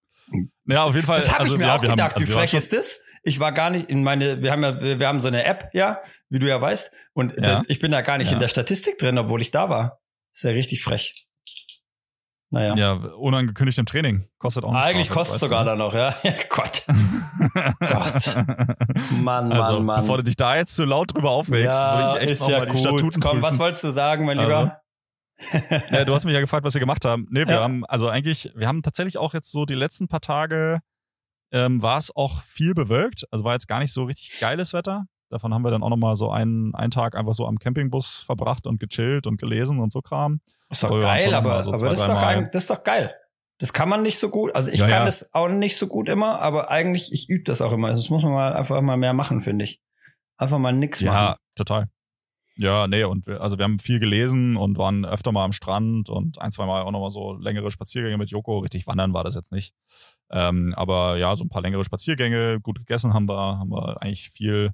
[0.66, 1.18] Ja, auf jeden Fall.
[1.18, 3.02] Das habe also, ich mir ja, auch haben- gedacht, also wie waren frech ist das?
[3.24, 6.00] Ich war gar nicht in meine, wir haben ja, wir haben so eine App, ja,
[6.30, 6.92] wie du ja weißt.
[7.14, 7.42] Und Ja.
[7.42, 8.34] da- ich bin da gar nicht Ja.
[8.34, 10.00] in der Statistik drin, obwohl ich da war.
[10.34, 11.26] Ist ja richtig frech.
[12.50, 12.76] Naja.
[12.76, 14.28] Ja, unangekündigt im Training.
[14.38, 16.16] Kostet auch eine Eigentlich Strafe, kostet sogar weißt dann noch, ja.
[16.50, 16.84] Gott.
[17.80, 18.36] du.
[19.22, 20.02] Mann, also, Mann, Mann.
[20.02, 22.60] bevor du dich da jetzt zu laut drüber aufregst, ja, würde ich echt ist ja
[22.60, 22.80] mal die gut.
[22.82, 23.60] Statuten Komm, was prüfen.
[23.60, 24.50] wolltest du sagen, mein Also.
[24.52, 24.80] Lieber?
[25.92, 27.28] Ja, du hast mich ja gefragt, was wir gemacht haben.
[27.30, 27.62] Nee, wir Ja.
[27.62, 30.80] haben, also eigentlich, wir haben tatsächlich auch jetzt so die letzten paar Tage,
[31.52, 33.26] ähm, war es auch viel bewölkt.
[33.32, 35.06] Also war jetzt gar nicht so richtig geiles Wetter.
[35.30, 38.68] Davon haben wir dann auch nochmal so einen, einen Tag einfach so am Campingbus verbracht
[38.68, 40.42] und gechillt und gelesen und so Kram.
[40.70, 43.16] Ist doch Aber geil, aber, so aber zwei, das, ist doch das ist doch geil.
[43.60, 44.54] Das kann man nicht so gut.
[44.56, 45.06] Also ich Ja, kann ja.
[45.06, 47.92] das auch nicht so gut immer, aber eigentlich, ich übe das auch immer.
[47.92, 49.80] Das muss man mal einfach mal mehr machen, finde ich.
[50.38, 51.36] Einfach mal nix Ja, machen.
[51.56, 51.88] total.
[52.58, 56.10] Ja, nee, und wir, also wir haben viel gelesen und waren öfter mal am Strand
[56.10, 58.60] und ein, zwei Mal auch nochmal so längere Spaziergänge mit Joko.
[58.60, 59.74] Richtig wandern war das jetzt nicht.
[60.30, 64.30] Ähm, aber ja, so ein paar längere Spaziergänge, gut gegessen haben wir, haben wir eigentlich
[64.30, 64.72] viel,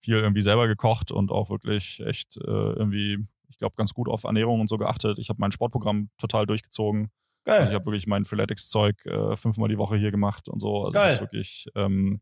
[0.00, 4.24] viel irgendwie selber gekocht und auch wirklich echt äh, irgendwie, ich glaube, ganz gut auf
[4.24, 5.18] Ernährung und so geachtet.
[5.18, 7.10] Ich habe mein Sportprogramm total durchgezogen.
[7.44, 7.74] Also ich Geil.
[7.74, 10.84] habe wirklich mein Freeletics-Zeug äh, fünfmal die Woche hier gemacht und so.
[10.84, 11.06] Also Geil.
[11.08, 12.20] das ist wirklich ähm,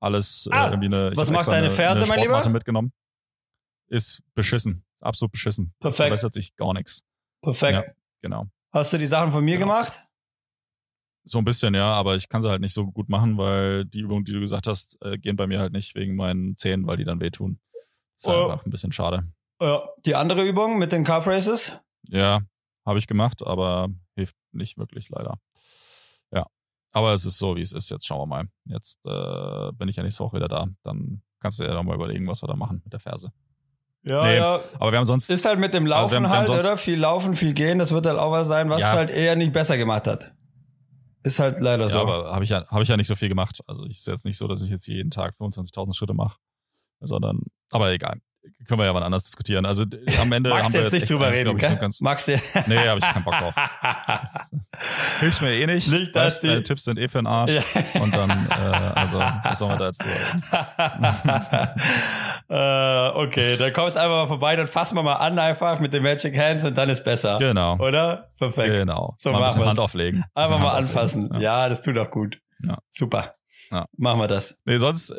[0.00, 1.10] alles äh, Ah, irgendwie eine.
[1.12, 2.48] ich was macht deine eine, Ferse, eine mein Lieber?
[2.50, 2.92] Mitgenommen.
[3.90, 4.84] Ist beschissen.
[5.00, 5.74] Absolut beschissen.
[5.80, 5.96] Perfekt.
[6.06, 7.02] Verbessert sich gar nichts.
[7.42, 7.94] Perfekt.
[8.22, 8.46] Genau.
[8.72, 9.66] Hast du die Sachen von mir Genau.
[9.74, 10.04] gemacht?
[11.24, 14.00] So ein bisschen, ja, aber ich kann sie halt nicht so gut machen, weil die
[14.00, 16.96] Übungen, die du gesagt hast, äh, gehen bei mir halt nicht wegen meinen Zähnen, weil
[16.96, 17.60] die dann wehtun.
[18.16, 18.50] Ist Oh.
[18.50, 19.26] einfach ein bisschen schade.
[19.60, 19.86] Ja.
[20.06, 21.78] Die andere Übung mit den Calf Races?
[22.08, 22.40] Ja,
[22.86, 25.38] habe ich gemacht, aber hilft nicht wirklich leider.
[26.32, 26.46] Ja,
[26.92, 27.90] aber es ist so, wie es ist.
[27.90, 28.48] Jetzt schauen wir mal.
[28.64, 30.68] Jetzt äh, bin ich ja nächste Woche wieder da.
[30.82, 33.32] Dann kannst du ja noch mal überlegen, was wir da machen mit der Ferse.
[34.02, 34.36] Ja, Nee.
[34.36, 34.60] ja.
[34.78, 36.76] Aber wir haben sonst Ist halt mit dem Also Laufen wir haben- halt, oder?
[36.78, 37.78] Viel laufen, viel gehen.
[37.78, 38.92] Das wird halt auch was sein, was Ja.
[38.92, 40.32] halt eher nicht besser gemacht hat.
[41.22, 41.98] Ist halt leider so.
[41.98, 43.60] Ja, aber habe ich, ja, hab ich ja nicht so viel gemacht.
[43.66, 46.38] Also ich ist jetzt nicht so, dass ich jetzt jeden Tag 25.000 Schritte mache,
[47.00, 48.20] sondern, aber egal.
[48.66, 49.66] Können wir ja wann anders diskutieren.
[49.66, 49.84] Also
[50.18, 51.76] am Ende Magst haben du wir jetzt nicht drüber reden, ich, so gell?
[51.76, 52.40] ganz, Magst du?
[52.68, 53.54] Nee, habe ich keinen Bock drauf.
[55.20, 55.88] Hilfst mir eh nicht.
[55.88, 57.50] Nicht, dass weißt, die- deine Tipps sind eh für den Arsch.
[57.52, 58.00] Ja.
[58.00, 58.54] Und dann, äh,
[58.94, 61.80] also, was sollen wir da jetzt drüber reden?
[62.50, 65.92] äh, okay, dann kommst du einfach mal vorbei, dann fassen wir mal an einfach mit
[65.92, 67.38] den Magic Hands und dann ist besser.
[67.38, 67.76] Genau.
[67.78, 68.32] Oder?
[68.38, 68.74] Perfekt.
[68.74, 69.14] Genau.
[69.18, 69.68] So mal ein bisschen wir's.
[69.68, 70.24] Hand auflegen.
[70.34, 71.24] Einfach Bisschen mal Hand anfassen.
[71.26, 71.42] auflegen.
[71.42, 71.68] Ja.
[71.68, 72.40] das tut auch gut.
[72.62, 72.78] Ja.
[72.88, 73.36] Super.
[73.70, 73.86] Ja.
[73.96, 74.58] Machen wir das.
[74.64, 75.14] Nee, sonst,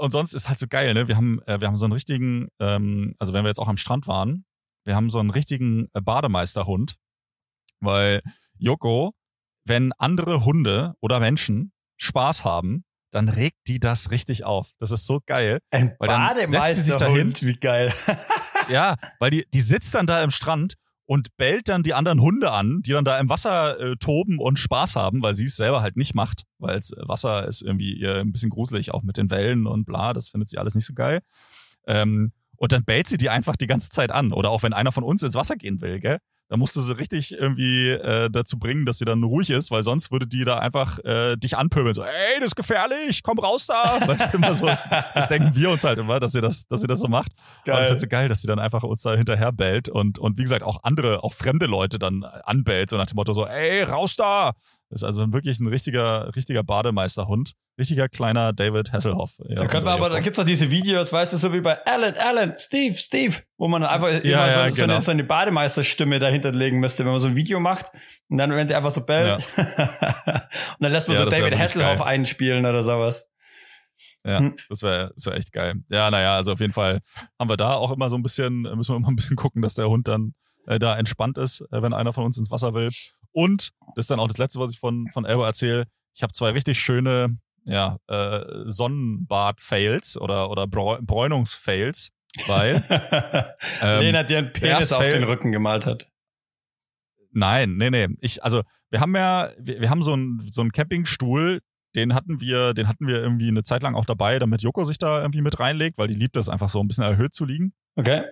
[0.00, 1.06] und sonst ist halt so geil, ne?
[1.06, 3.76] Wir haben, äh, wir haben so einen richtigen, ähm, also wenn wir jetzt auch am
[3.76, 4.44] Strand waren,
[4.84, 6.96] wir haben so einen richtigen äh, Bademeisterhund,
[7.78, 8.22] weil
[8.58, 9.12] Joko,
[9.64, 12.84] wenn andere Hunde oder Menschen Spaß haben,
[13.16, 14.72] dann regt die das richtig auf.
[14.78, 15.60] Das ist so geil.
[15.70, 17.92] Ein Weil dann setzt sie sich Bademeisterhund, wie geil.
[18.68, 20.74] Ja, weil die, die sitzt dann da im Strand
[21.04, 24.58] und bellt dann die anderen Hunde an, die dann da im Wasser äh, toben und
[24.58, 28.16] Spaß haben, weil sie es selber halt nicht macht, weil äh, Wasser ist irgendwie ihr
[28.16, 30.94] ein bisschen gruselig, auch mit den Wellen und bla, das findet sie alles nicht so
[30.94, 31.20] geil.
[31.86, 34.32] Ähm, und dann bellt sie die einfach die ganze Zeit an.
[34.32, 36.18] Oder auch wenn einer von uns ins Wasser gehen will, gell?
[36.48, 39.82] Dann musst du sie richtig irgendwie äh, dazu bringen, dass sie dann ruhig ist, weil
[39.82, 41.94] sonst würde die da einfach äh, dich anpöbeln.
[41.94, 44.00] So, ey, das ist gefährlich, komm raus da.
[44.06, 46.86] Weißt du, immer so, das denken wir uns halt immer, dass sie das, dass sie
[46.86, 47.32] das so macht.
[47.66, 50.18] Aber es ist halt so geil, dass sie dann einfach uns da hinterher bellt und,
[50.18, 53.46] und wie gesagt auch andere, auch fremde Leute dann anbellt, so nach dem Motto so,
[53.46, 54.52] ey, raus da!
[54.88, 57.54] Das ist also wirklich ein richtiger, richtiger Bademeisterhund.
[57.78, 59.34] Richtiger kleiner David Hasselhoff.
[59.48, 61.60] Ja, Da könnte man unser aber, da gibt's doch diese Videos, weißt du, so wie
[61.60, 64.94] bei Alan, Alan, Steve, Steve, wo man einfach immer ja, so, so, genau.
[64.94, 67.86] eine, so eine Bademeisterstimme dahinter legen müsste, wenn man so ein Video macht
[68.28, 69.66] und dann, wenn sie einfach so bellt und
[70.80, 72.08] dann lässt man so David Hasselhoff geil.
[72.08, 73.30] einspielen oder sowas.
[74.24, 74.56] Ja, Hm.
[74.68, 75.74] das wäre das wär echt geil.
[75.88, 77.00] Ja, naja, also auf jeden Fall
[77.38, 79.74] haben wir da auch immer so ein bisschen, müssen wir immer ein bisschen gucken, dass
[79.74, 80.34] der Hund dann
[80.66, 82.90] äh, da entspannt ist, äh, wenn einer von uns ins Wasser will.
[83.32, 85.84] Und das ist dann auch das Letzte, was ich von, von Elbo erzähle.
[86.14, 92.10] Ich habe zwei richtig schöne ja, äh, Sonnenbad-Fails oder, oder Bräu Bräunungs-Fails,
[92.46, 92.84] weil
[93.82, 96.08] ähm, Lena dir einen Penis auf fail- den Rücken gemalt hat.
[97.32, 98.08] Nein, nee, nee.
[98.20, 101.60] Ich, also, wir haben ja, wir, wir haben so einen so einen Campingstuhl,
[101.94, 104.98] den hatten wir, den hatten wir irgendwie eine Zeit lang auch dabei, damit Joko sich
[104.98, 107.74] da irgendwie mit reinlegt, weil die liebt das einfach so ein bisschen erhöht zu liegen.
[107.96, 108.22] Okay.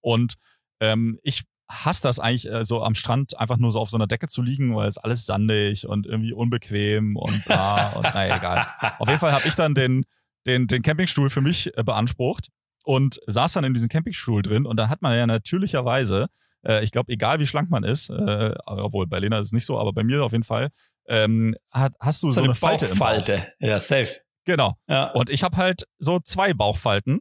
[0.00, 0.34] Und
[0.80, 4.06] ähm, ich hasse das eigentlich äh, so am Strand einfach nur so auf so einer
[4.06, 8.66] Decke zu liegen, weil es alles sandig und irgendwie unbequem und bla und naja, egal.
[8.98, 10.04] Auf jeden Fall habe ich dann den,
[10.46, 12.48] den, den Campingstuhl für mich äh, beansprucht
[12.84, 16.26] und saß dann in diesem Campingstuhl drin und dann hat man ja natürlicherweise,
[16.66, 19.66] äh, ich glaube, egal wie schlank man ist, äh, obwohl bei Lena ist es nicht
[19.66, 20.68] so, aber bei mir auf jeden Fall,
[21.06, 23.08] ähm, hat, hast du so, eine Falte im Bauch.
[23.08, 23.52] Bauchfalte.
[23.58, 24.20] Ja, safe.
[24.44, 24.74] Genau.
[24.86, 25.10] Ja.
[25.12, 27.20] Und ich habe halt so zwei Bauchfalten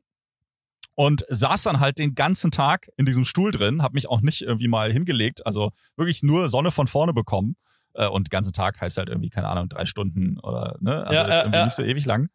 [0.95, 4.41] und saß dann halt den ganzen Tag in diesem Stuhl drin, habe mich auch nicht
[4.41, 7.55] irgendwie mal hingelegt, also wirklich nur Sonne von vorne bekommen.
[7.95, 11.03] Äh, und den ganzen Tag heißt halt irgendwie, keine Ahnung, drei Stunden oder, ne?
[11.05, 11.65] Also Ja, jetzt irgendwie ja.
[11.65, 12.29] nicht so ewig lang.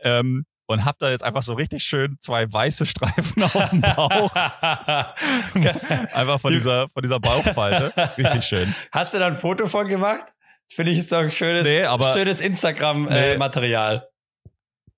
[0.00, 4.30] Ähm, und hab da jetzt einfach so richtig schön zwei weiße Streifen auf dem Bauch.
[6.12, 7.92] einfach von Die- dieser, von dieser Bauchfalte.
[8.18, 8.74] Richtig schön.
[8.92, 10.24] Hast du da ein Foto von gemacht?
[10.68, 12.46] Das finde ich ist doch ein schönes, Nee, schönes Nee.
[12.46, 14.06] Instagram-Material.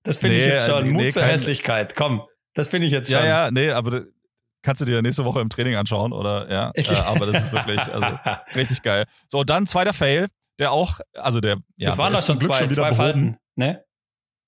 [0.03, 0.83] das finde ich Nee, jetzt schon.
[0.91, 1.95] nee, Mut zur kein- Hässlichkeit.
[1.95, 2.21] Komm,
[2.53, 3.19] das finde ich jetzt schon.
[3.19, 4.05] Ja, ja, nee, aber
[4.61, 6.49] kannst du dir nächste Woche im Training anschauen, oder?
[6.51, 6.71] Ja.
[6.81, 8.17] Äh, aber das ist wirklich, also
[8.55, 9.05] richtig geil.
[9.27, 10.27] So, dann zweiter Fail,
[10.59, 12.93] der auch, also der, ja, das waren doch schon Glück zwei, schon zwei.
[12.93, 13.37] Falten.
[13.55, 13.83] Ne?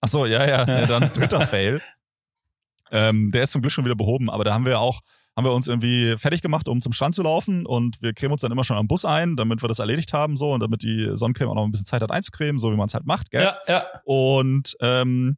[0.02, 0.86] Ach so, ja, ja, ja.
[0.86, 1.82] dann dritter Fail.
[2.92, 5.00] Ähm, der ist zum Glück schon wieder behoben, aber da haben wir auch,
[5.36, 8.42] haben wir uns irgendwie fertig gemacht, um zum Strand zu laufen und wir cremen uns
[8.42, 11.10] dann immer schon am Bus ein, damit wir das erledigt haben so und damit die
[11.14, 13.44] Sonnencreme auch noch ein bisschen Zeit hat einzucremen, so wie man es halt macht, gell?
[13.44, 13.86] Ja, ja.
[14.04, 15.38] Und ähm,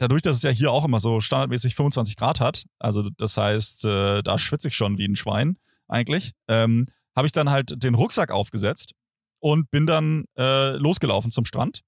[0.00, 3.84] dadurch, dass es ja hier auch immer so standardmäßig 25 Grad hat, also das heißt,
[3.84, 5.58] äh, da schwitze ich schon wie ein Schwein
[5.88, 8.94] eigentlich, ähm, habe ich dann halt den Rucksack aufgesetzt
[9.40, 11.82] und bin dann äh, losgelaufen zum Strand.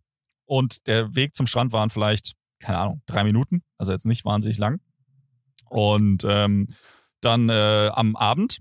[0.44, 4.58] Und der Weg zum Strand waren vielleicht, keine Ahnung, drei Minuten, also jetzt nicht wahnsinnig
[4.58, 4.80] lang.
[5.70, 6.68] Und ähm,
[7.22, 8.58] dann äh, am Abend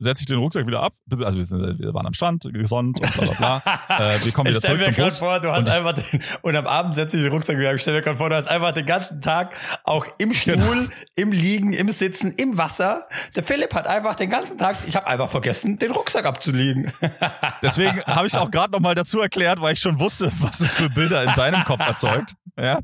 [0.00, 0.92] setze ich den Rucksack wieder ab.
[1.10, 4.14] Also wir, sind, wir waren am Strand, gesonnt und bla bla bla.
[4.14, 5.18] Äh, wir kommen wieder ich stell zurück zum Bus.
[5.18, 7.74] vor, du hast und ich- einfach den, und am Abend setzt du den Rucksack wieder.
[7.74, 10.82] Ich stell mir gerade vor, du hast einfach den ganzen Tag auch im Stuhl, Genau.
[11.16, 13.08] im Liegen, im Sitzen, im Wasser.
[13.34, 16.92] Der Philipp hat einfach den ganzen Tag, ich habe einfach vergessen, den Rucksack abzulegen.
[17.62, 20.74] Deswegen habe ich es auch gerade nochmal dazu erklärt, weil ich schon wusste, was es
[20.74, 22.34] für Bilder in deinem Kopf erzeugt.
[22.56, 22.80] Ja.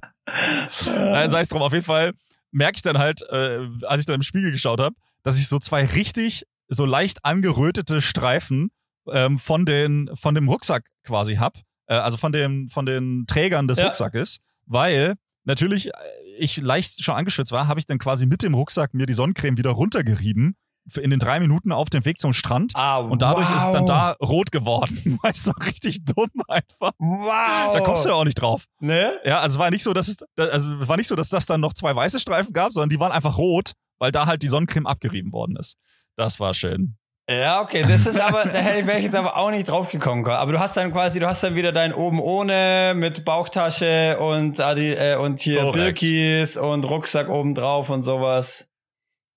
[0.86, 2.12] Äh, sei es drum, auf jeden Fall
[2.50, 5.58] merke ich dann halt, äh, als ich dann im Spiegel geschaut habe, dass ich so
[5.58, 8.70] zwei richtig so leicht angerötete Streifen
[9.10, 11.58] ähm, von, den, von dem Rucksack quasi hab.
[11.86, 13.86] Äh, also von, dem, von den Trägern des Ja.
[13.86, 15.92] Rucksackes, weil natürlich äh,
[16.38, 19.58] ich leicht schon angeschwitzt war, habe ich dann quasi mit dem Rucksack mir die Sonnencreme
[19.58, 20.56] wieder runtergerieben
[20.98, 22.72] in den drei Minuten auf dem Weg zum Strand.
[22.74, 23.56] Ah, Und dadurch wow.
[23.56, 25.18] ist es dann da rot geworden.
[25.22, 26.92] Weißt du, richtig dumm einfach.
[26.98, 27.72] Wow.
[27.74, 28.66] Da kommst du ja auch nicht drauf.
[28.80, 29.12] Ne?
[29.24, 31.46] Ja, also es war nicht so, dass es, also es war nicht so, dass das
[31.46, 34.48] dann noch zwei weiße Streifen gab, sondern die waren einfach rot, weil da halt die
[34.48, 35.76] Sonnencreme abgerieben worden ist.
[36.16, 36.96] Das war schön.
[37.28, 39.90] Ja, okay, das ist aber, da hätte ich, wäre ich jetzt aber auch nicht drauf
[39.90, 40.26] gekommen.
[40.26, 44.60] Aber du hast dann quasi, du hast dann wieder dein oben ohne mit Bauchtasche und
[44.60, 46.00] Adi, äh, und hier Korrekt.
[46.00, 48.68] Birkis und Rucksack oben drauf und sowas.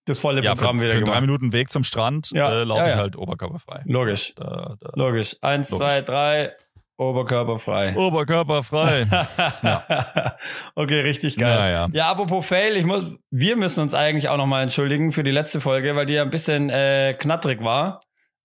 [0.05, 1.21] Das volle Ja, für, Programm wieder für drei gemacht.
[1.21, 3.83] Minuten Weg zum Strand Ja, äh, laufe ja, ich halt oberkörperfrei.
[3.85, 4.89] Logisch, Da, da.
[4.95, 5.37] logisch.
[5.41, 5.85] Eins, Logisch.
[5.87, 6.51] zwei, drei,
[6.97, 7.95] oberkörperfrei.
[7.95, 9.07] Oberkörperfrei.
[10.75, 11.55] okay, richtig geil.
[11.55, 11.87] Naja.
[11.93, 15.61] Ja, apropos Fail, ich muss, wir müssen uns eigentlich auch nochmal entschuldigen für die letzte
[15.61, 18.01] Folge, weil die ja ein bisschen äh, knattrig war.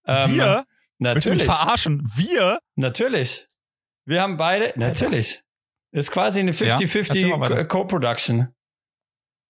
[0.07, 0.65] Ähm, Wir?
[0.99, 1.45] Willst du mich Natürlich.
[1.45, 2.11] verarschen?
[2.17, 2.59] Wir?
[2.77, 3.49] Natürlich.
[4.05, 5.43] Wir haben beide, natürlich.
[5.93, 7.65] Ist quasi eine Ja, erzähl mal 50-50 weiter.
[7.65, 8.49] Co- Co-Production.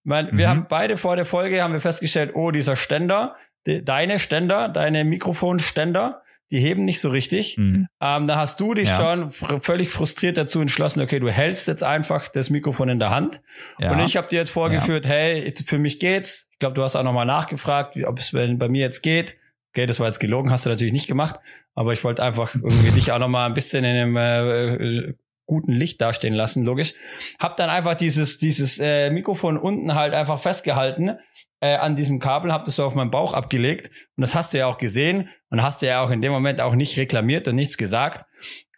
[0.04, 0.46] Wir Mhm.
[0.46, 3.36] haben beide vor der Folge haben wir festgestellt, oh, dieser Ständer,
[3.66, 7.56] de, deine Ständer, deine Mikrofonständer, die heben nicht so richtig.
[7.56, 7.88] Hm.
[8.00, 8.96] Ähm, da hast du dich Ja.
[8.96, 13.40] schon völlig frustriert dazu entschlossen, okay, du hältst jetzt einfach das Mikrofon in der Hand.
[13.78, 13.90] Ja.
[13.90, 16.48] Und ich habe dir jetzt vorgeführt, hey, für mich geht's.
[16.52, 19.36] Ich glaube, du hast auch nochmal nachgefragt, wie, ob es bei bei mir jetzt geht.
[19.74, 21.40] Okay, das war jetzt gelogen, hast du natürlich nicht gemacht.
[21.74, 25.14] Aber ich wollte einfach irgendwie dich auch nochmal ein bisschen in einem äh,
[25.46, 26.94] guten Licht dastehen lassen, logisch.
[27.38, 31.18] Hab dann einfach dieses, dieses äh, Mikrofon unten halt einfach festgehalten
[31.62, 33.88] äh, an diesem Kabel, hab das so auf meinen Bauch abgelegt.
[34.16, 36.60] Und das hast du ja auch gesehen und hast du ja auch in dem Moment
[36.60, 38.26] auch nicht reklamiert und nichts gesagt.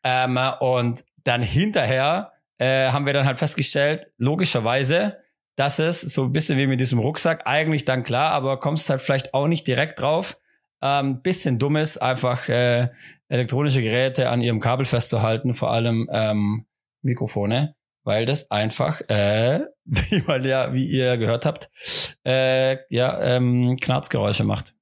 [0.05, 5.17] Ähm, und dann hinterher äh, haben wir dann halt festgestellt, logischerweise,
[5.57, 9.01] dass es so ein bisschen wie mit diesem Rucksack, eigentlich dann klar, aber kommst halt
[9.01, 10.37] vielleicht auch nicht direkt drauf.
[10.83, 12.91] Ähm, bisschen dumm ist, einfach äh,
[13.29, 16.67] elektronische Geräte an ihrem Kabel festzuhalten, vor allem ähm,
[17.01, 21.71] Mikrofone, weil das einfach, äh, wie, man ja, wie ihr gehört habt,
[22.25, 24.75] äh, ja, ähm, Knarzgeräusche macht.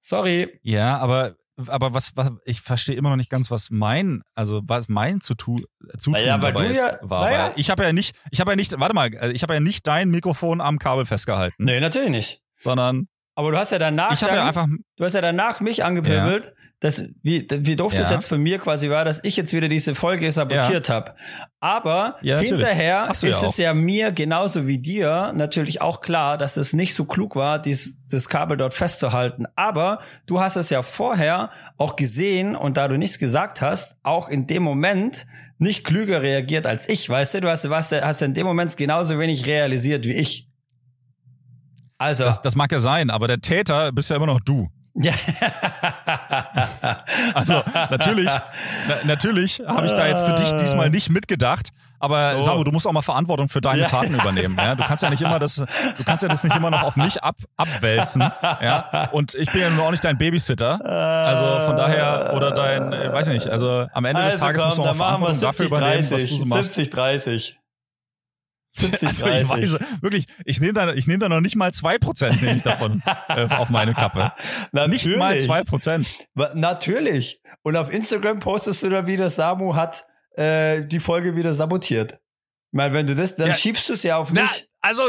[0.00, 0.58] Sorry.
[0.62, 4.88] Ja, aber, aber was, was, ich verstehe immer noch nicht ganz, was mein, also was
[4.88, 5.64] mein zu tun,
[5.98, 7.24] zu tun Naja, weil dabei ja- war.
[7.24, 7.52] naja.
[7.56, 9.86] Ich habe ja nicht, ich habe ja nicht, warte mal, also ich habe ja nicht
[9.86, 12.42] dein Mikrofon am Kabel festgehalten, Nee, natürlich nicht.
[12.58, 15.60] sondern Aber du hast ja danach, ich habe ja dann- einfach, du hast ja danach
[15.60, 18.16] mich angepöbelt, dass, wie, wie doof das Ja.
[18.16, 21.14] jetzt von mir quasi war, dass ich jetzt wieder diese Folge sabotiert habe.
[21.60, 26.36] Aber Ja, hinterher du ja ist es ja mir genauso wie dir natürlich auch klar,
[26.36, 29.46] dass es nicht so klug war, dies, das Kabel dort festzuhalten.
[29.56, 34.28] Aber du hast es ja vorher auch gesehen und da du nichts gesagt hast, auch
[34.28, 35.26] in dem Moment
[35.58, 37.40] nicht klüger reagiert als ich, weißt du?
[37.42, 40.48] Du hast, hast, hast in dem Moment genauso wenig realisiert wie ich.
[41.96, 44.68] Also, das, das mag ja sein, aber der Täter bist ja immer noch du.
[44.94, 45.12] Ja.
[47.34, 48.30] Also natürlich,
[48.88, 52.42] na, natürlich habe ich da jetzt für dich diesmal nicht mitgedacht, aber So.
[52.42, 53.86] Samu, du musst auch mal Verantwortung für deine Ja.
[53.86, 54.56] Taten übernehmen.
[54.58, 54.74] Ja?
[54.74, 57.22] Du kannst ja nicht immer das, du kannst ja das nicht immer noch auf mich
[57.22, 58.22] ab, abwälzen.
[58.42, 59.08] Ja?
[59.12, 60.84] Und ich bin ja nun auch nicht dein Babysitter.
[60.84, 64.78] Also von daher, oder dein, äh, weiß ich nicht, also am Ende des Tages musst
[64.78, 66.74] du auch Verantwortung dafür übernehmen, was du so machst.
[66.74, 67.58] 70, 30.
[68.76, 69.50] 70, Also ich 30.
[69.72, 72.62] weiß, wirklich, ich nehme da, ich nehme da noch nicht mal zwei Prozent nehme ich
[72.62, 74.32] davon äh, auf meine Kappe.
[74.72, 75.06] Natürlich.
[75.06, 76.12] Nicht mal zwei Prozent.
[76.54, 77.40] Natürlich.
[77.62, 80.06] Und auf Instagram postest du da wieder, Samu hat
[80.36, 82.14] äh, die Folge wieder sabotiert.
[82.14, 83.54] Ich meine, wenn du das, dann Ja.
[83.54, 84.68] schiebst du es ja auf Na, mich.
[84.80, 85.02] also,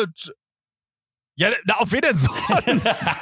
[1.36, 3.02] ja, na, auf wen denn sonst?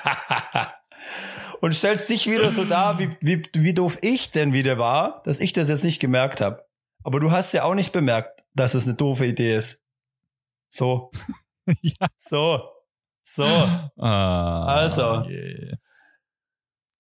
[1.62, 5.40] Und stellst dich wieder so dar, wie, wie, wie doof ich denn wieder war, dass
[5.40, 6.66] ich das jetzt nicht gemerkt habe.
[7.06, 9.83] Aber du hast ja auch nicht bemerkt, dass es eine doofe Idee ist.
[10.76, 11.12] So.
[11.82, 12.08] ja.
[12.18, 12.68] So.
[13.24, 13.46] So.
[14.00, 15.22] Ah, Also.
[15.30, 15.76] je.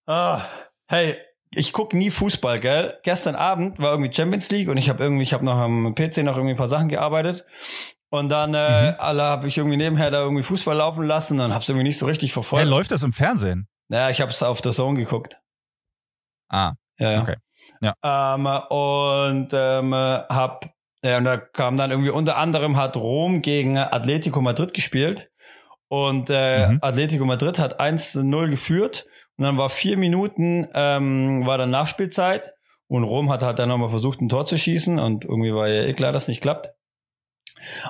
[0.05, 0.41] Ah,
[0.87, 1.17] hey,
[1.55, 2.99] ich guck nie Fußball, gell?
[3.03, 6.17] Gestern Abend war irgendwie Champions League und ich habe irgendwie, ich habe noch am PC
[6.19, 7.45] noch irgendwie ein paar Sachen gearbeitet.
[8.09, 8.95] Und dann äh, Mhm.
[8.99, 12.05] alle habe ich irgendwie nebenher da irgendwie Fußball laufen lassen und hab's irgendwie nicht so
[12.05, 12.67] richtig Hey, verfolgt.
[12.67, 13.67] läuft das im Fernsehen?
[13.89, 15.37] naja, ich hab's auf der Zone geguckt.
[16.49, 17.21] Ah, Ja, ja.
[17.23, 17.37] Okay.
[17.81, 17.95] Ja.
[18.03, 20.69] Ähm, und ähm, hab,
[21.03, 25.29] ja, und da kam dann irgendwie unter anderem hat Rom gegen Atletico Madrid gespielt.
[25.89, 26.79] Und äh, Mhm.
[26.81, 29.05] Atletico Madrid hat 1-0 geführt.
[29.37, 32.53] Und dann war vier Minuten, ähm, war dann Nachspielzeit.
[32.87, 34.99] Und Rom hat halt dann nochmal versucht, ein Tor zu schießen.
[34.99, 36.69] Und irgendwie war ja eh klar, dass es nicht klappt.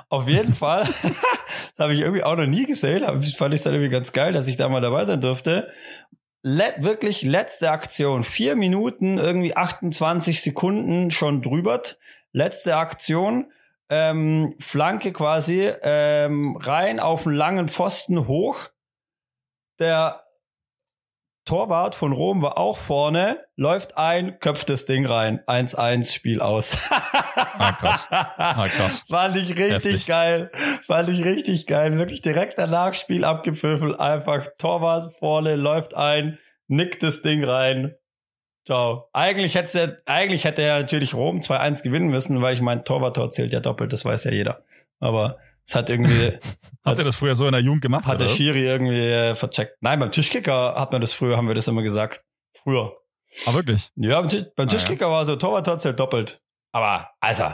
[0.08, 1.12] Auf jeden Fall, das
[1.78, 4.32] habe ich irgendwie auch noch nie gesehen, aber ich fand ich dann irgendwie ganz geil,
[4.32, 5.68] dass ich da mal dabei sein durfte.
[6.42, 11.80] Let, wirklich letzte Aktion, vier Minuten, irgendwie 28 Sekunden schon drüber.
[12.34, 13.52] Letzte Aktion,
[13.88, 18.58] ähm, Flanke quasi ähm, rein auf einen langen Pfosten hoch.
[19.78, 20.20] Der
[21.44, 25.40] Torwart von Rom war auch vorne, läuft ein, köpft das Ding rein.
[25.46, 26.76] 1-1, Spiel aus.
[26.90, 28.08] Ah, krass.
[28.10, 29.04] Ah, krass.
[29.08, 30.06] Fand ich richtig Heftig.
[30.06, 30.50] geil.
[30.84, 31.96] Fand ich richtig geil.
[31.98, 33.94] Wirklich direkt danach Spiel abgepfiffen.
[33.94, 37.94] Einfach Torwart vorne, läuft ein, nickt das Ding rein.
[38.64, 39.08] Ciao.
[39.12, 43.30] Eigentlich hätte er, eigentlich hätte er natürlich Rom 2-1 gewinnen müssen, weil ich mein Torwarttor
[43.30, 44.64] zählt ja doppelt, das weiß ja jeder.
[45.00, 46.38] Aber es hat irgendwie,
[46.84, 48.06] Habt ihr das früher so in der Jugend gemacht?
[48.06, 48.28] hat der?
[48.28, 49.76] Schiri irgendwie äh, vercheckt.
[49.80, 52.24] Nein, beim Tischkicker hat man das früher, haben wir das immer gesagt.
[52.62, 52.96] Früher.
[53.46, 53.90] Ah, wirklich?
[53.96, 54.76] Ja, beim, Tisch, beim Ah, ja.
[54.78, 56.40] Tischkicker war so Torwarttor zählt doppelt.
[56.72, 57.44] Aber, also,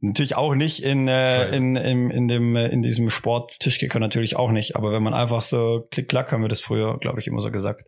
[0.00, 4.36] natürlich auch nicht in, äh, in, in, in dem, äh, in diesem Sport Tischkicker natürlich
[4.36, 4.76] auch nicht.
[4.76, 7.84] Aber wenn man einfach so klick-klack, haben wir das früher, glaube ich, immer so gesagt.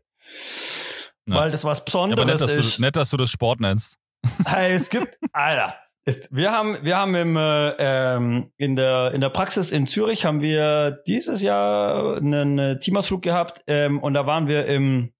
[1.29, 1.37] Ja.
[1.37, 2.79] Weil das was Ja, Besonderes aber nett dass, ist.
[2.79, 3.97] du, nett, dass du das Sport nennst.
[4.47, 5.77] Hey, es gibt, Alter.
[6.05, 10.25] Ist, wir haben, wir haben im, äh, ähm, in der, in der Praxis in Zürich
[10.25, 15.13] haben wir dieses Jahr einen äh, Teamausflug gehabt, ähm, und da waren wir im,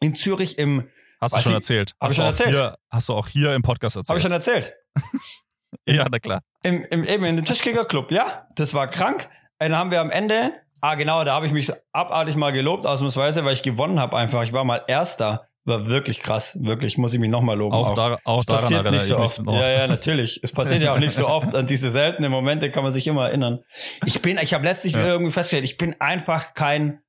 [0.00, 0.88] in Zürich im,
[1.20, 1.92] Hast du schon ich- erzählt.
[2.00, 2.56] Hab hast ich schon du auch erzählt?
[2.56, 4.08] Hier, hast du auch hier im Podcast erzählt.
[4.08, 4.74] habe ich schon erzählt,
[5.86, 6.42] ja, na klar.
[6.64, 9.28] im, im, eben in dem Tischkicker-Club, ja, das war krank.
[9.58, 13.44] Dann haben wir am Ende, ah genau, da habe ich mich abartig mal gelobt, ausnahmsweise,
[13.44, 14.42] weil ich gewonnen habe einfach.
[14.42, 15.48] Ich war mal Erster.
[15.64, 17.74] War wirklich krass, wirklich, muss ich mich nochmal loben.
[17.74, 19.42] Auch, da, auch Es daran passiert nicht ich so oft.
[19.46, 20.40] Ja, ja, natürlich.
[20.42, 21.54] Es passiert ja auch nicht so oft.
[21.54, 23.58] An diese seltenen Momente kann man sich immer erinnern.
[24.06, 25.04] Ich bin, ich habe letztlich Ja.
[25.06, 27.00] irgendwie festgestellt, ich bin einfach kein,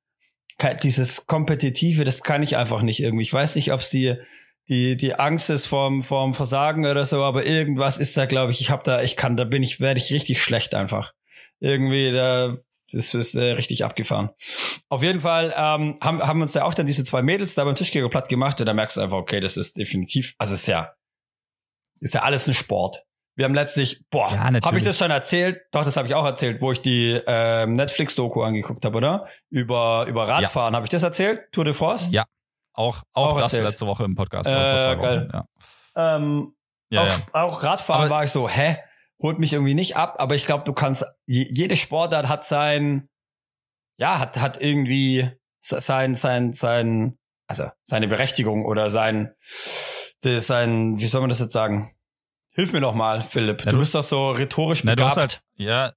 [0.58, 3.22] kein, dieses Kompetitive, das kann ich einfach nicht irgendwie.
[3.22, 4.16] Ich weiß nicht, ob es die,
[4.68, 8.60] die, die Angst ist vorm, vorm Versagen oder so, aber irgendwas ist da, glaube ich,
[8.60, 11.14] ich habe da, ich kann, da bin ich, werde ich richtig schlecht einfach.
[11.60, 12.56] Irgendwie, da,
[12.92, 14.30] das ist äh, richtig abgefahren.
[14.88, 17.76] Auf jeden Fall ähm, haben, haben uns ja auch dann diese zwei Mädels da beim
[17.76, 20.92] Tischkicker platt gemacht und da merkst du einfach, okay, das ist definitiv, also ist ja,
[22.00, 23.04] ist ja alles ein Sport.
[23.36, 25.62] Wir haben letztlich, boah, Ja, habe ich das schon erzählt?
[25.70, 29.26] Doch, das habe ich auch erzählt, wo ich die ähm, Netflix-Doku angeguckt habe, oder?
[29.48, 30.74] Über, über Radfahren.
[30.74, 31.50] Habe ich das erzählt?
[31.52, 32.10] Tour de France?
[32.12, 32.26] Ja.
[32.74, 33.68] Auch, auch, Auch das erzählt.
[33.70, 34.50] letzte Woche im Podcast.
[34.50, 35.02] Äh, oder vor zwei Wochen.
[35.02, 35.28] geil.
[35.32, 36.16] Ja.
[36.16, 36.54] Ähm,
[36.90, 37.18] Ja, auch, ja.
[37.32, 38.76] auch Radfahren Aber- war ich so, hä?
[39.22, 43.08] Holt mich irgendwie nicht ab, aber ich glaube, du kannst, je, jede Sportart hat sein,
[43.98, 45.30] ja, hat, hat irgendwie
[45.60, 49.32] sein, sein, sein, also seine Berechtigung oder sein,
[50.22, 51.94] sein, wie soll man das jetzt sagen?
[52.52, 53.60] Hilf mir doch mal, Philipp.
[53.60, 55.10] Ja, du, du- bist doch so rhetorisch Na, du begabt.
[55.10, 55.92] hast halt, ja,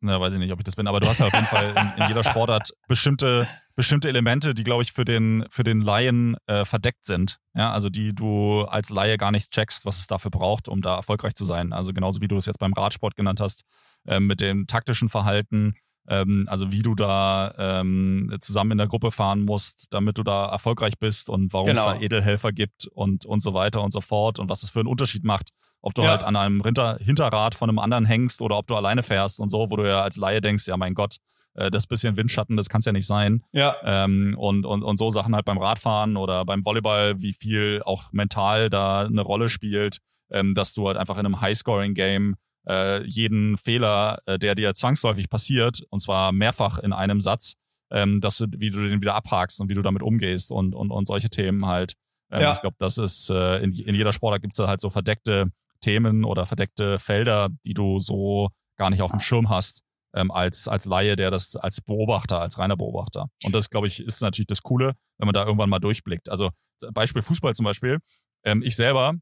[0.00, 1.74] na, weiß ich nicht, ob ich das bin, aber du hast halt auf jeden Fall
[1.96, 6.36] in, in jeder Sportart bestimmte, bestimmte Elemente, die, glaube ich, für den, für den Laien
[6.46, 7.38] äh, verdeckt sind.
[7.54, 10.96] Ja, also die du als Laie gar nicht checkst, was es dafür braucht, um da
[10.96, 11.72] erfolgreich zu sein.
[11.72, 13.62] Also genauso wie du es jetzt beim Radsport genannt hast,
[14.06, 15.74] ähm, mit dem taktischen Verhalten,
[16.08, 20.46] ähm, also wie du da ähm, zusammen in der Gruppe fahren musst, damit du da
[20.46, 21.90] erfolgreich bist und warum Genau.
[21.90, 24.80] es da Edelhelfer gibt und, und so weiter und so fort und was es für
[24.80, 26.10] einen Unterschied macht, ob du Ja.
[26.10, 29.48] halt an einem Hinter Hinterrad von einem anderen hängst oder ob du alleine fährst und
[29.50, 31.16] so, wo du ja als Laie denkst, ja mein Gott,
[31.54, 33.42] äh, das bisschen Windschatten, das kann es ja nicht sein.
[33.52, 37.82] Ja, Ähm, und, und, und so Sachen halt beim Radfahren oder beim Volleyball, wie viel
[37.84, 39.98] auch mental da eine Rolle spielt,
[40.30, 42.34] ähm, dass du halt einfach in einem High-Scoring-Game
[42.68, 47.54] äh, jeden Fehler, äh, der dir zwangsläufig passiert, und zwar mehrfach in einem Satz,
[47.90, 50.90] ähm, dass du, wie du den wieder abhakst und wie du damit umgehst und, und,
[50.90, 51.94] und solche Themen halt.
[52.30, 52.52] Ähm, Ja.
[52.52, 55.46] Ich glaube, das ist äh, in, in jeder Sportart gibt es halt so verdeckte
[55.80, 59.82] Themen oder verdeckte Felder, die du so gar nicht auf dem Schirm hast,
[60.14, 63.26] ähm, als, als Laie, der das als Beobachter, als reiner Beobachter.
[63.44, 66.28] Und das, glaube ich, ist natürlich das Coole, wenn man da irgendwann mal durchblickt.
[66.28, 66.50] Also
[66.92, 67.98] Beispiel Fußball zum Beispiel.
[68.44, 69.14] Ähm, ich selber,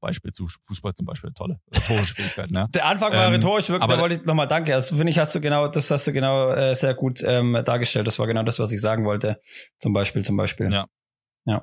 [0.00, 2.68] Beispiel zu Fußball zum Beispiel, tolle rhetorische Fähigkeit, ne?
[2.74, 4.74] der Anfang war Ähm, rhetorisch, wirklich, da aber- wollte ich nochmal danke.
[4.74, 8.06] Also finde ich, hast du genau, das hast du genau äh, sehr gut ähm, dargestellt.
[8.06, 9.40] Das war genau das, was ich sagen wollte.
[9.78, 10.72] Zum Beispiel, zum Beispiel.
[10.72, 10.86] Ja.
[11.46, 11.62] Ja,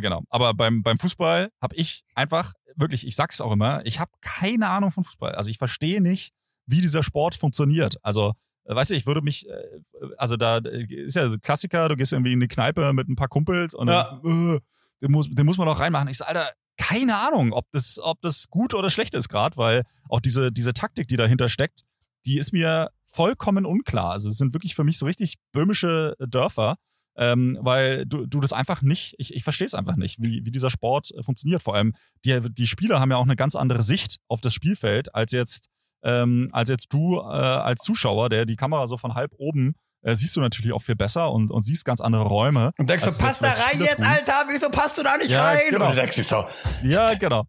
[0.00, 0.22] genau.
[0.30, 4.68] Aber beim, beim Fußball habe ich einfach, wirklich, ich sag's auch immer, ich habe keine
[4.68, 5.34] Ahnung von Fußball.
[5.34, 6.32] Also ich verstehe nicht,
[6.66, 7.96] wie dieser Sport funktioniert.
[8.02, 8.32] Also,
[8.64, 9.52] äh, weißt du, ich würde mich, äh,
[10.18, 13.16] also da äh, ist ja so Klassiker, du gehst irgendwie in die Kneipe mit ein
[13.16, 14.20] paar Kumpels und Ja.
[14.22, 14.60] dann, äh,
[15.02, 16.08] den, muss, den muss man doch reinmachen.
[16.08, 19.82] Ich so, Alter, keine Ahnung, ob das, ob das gut oder schlecht ist gerade, weil
[20.08, 21.82] auch diese, diese Taktik, die dahinter steckt,
[22.26, 24.10] die ist mir vollkommen unklar.
[24.10, 26.76] Also es sind wirklich für mich so richtig böhmische Dörfer
[27.16, 30.50] ähm, weil du, du das einfach nicht, ich, ich verstehe es einfach nicht, wie, wie
[30.50, 31.62] dieser Sport äh, funktioniert.
[31.62, 35.14] Vor allem, die, die Spieler haben ja auch eine ganz andere Sicht auf das Spielfeld,
[35.14, 35.68] als jetzt,
[36.02, 40.14] ähm, als jetzt du äh, als Zuschauer, der die Kamera so von halb oben äh,
[40.14, 42.72] siehst du natürlich auch viel besser und, und siehst ganz andere Räume.
[42.78, 44.06] Und denkst als so, es pass da rein Spieler jetzt, tun.
[44.06, 45.58] Alter, wieso passt du da nicht Ja, rein?
[45.70, 45.86] genau.
[45.86, 46.44] Und du denkst so,
[46.84, 47.44] Ja, genau.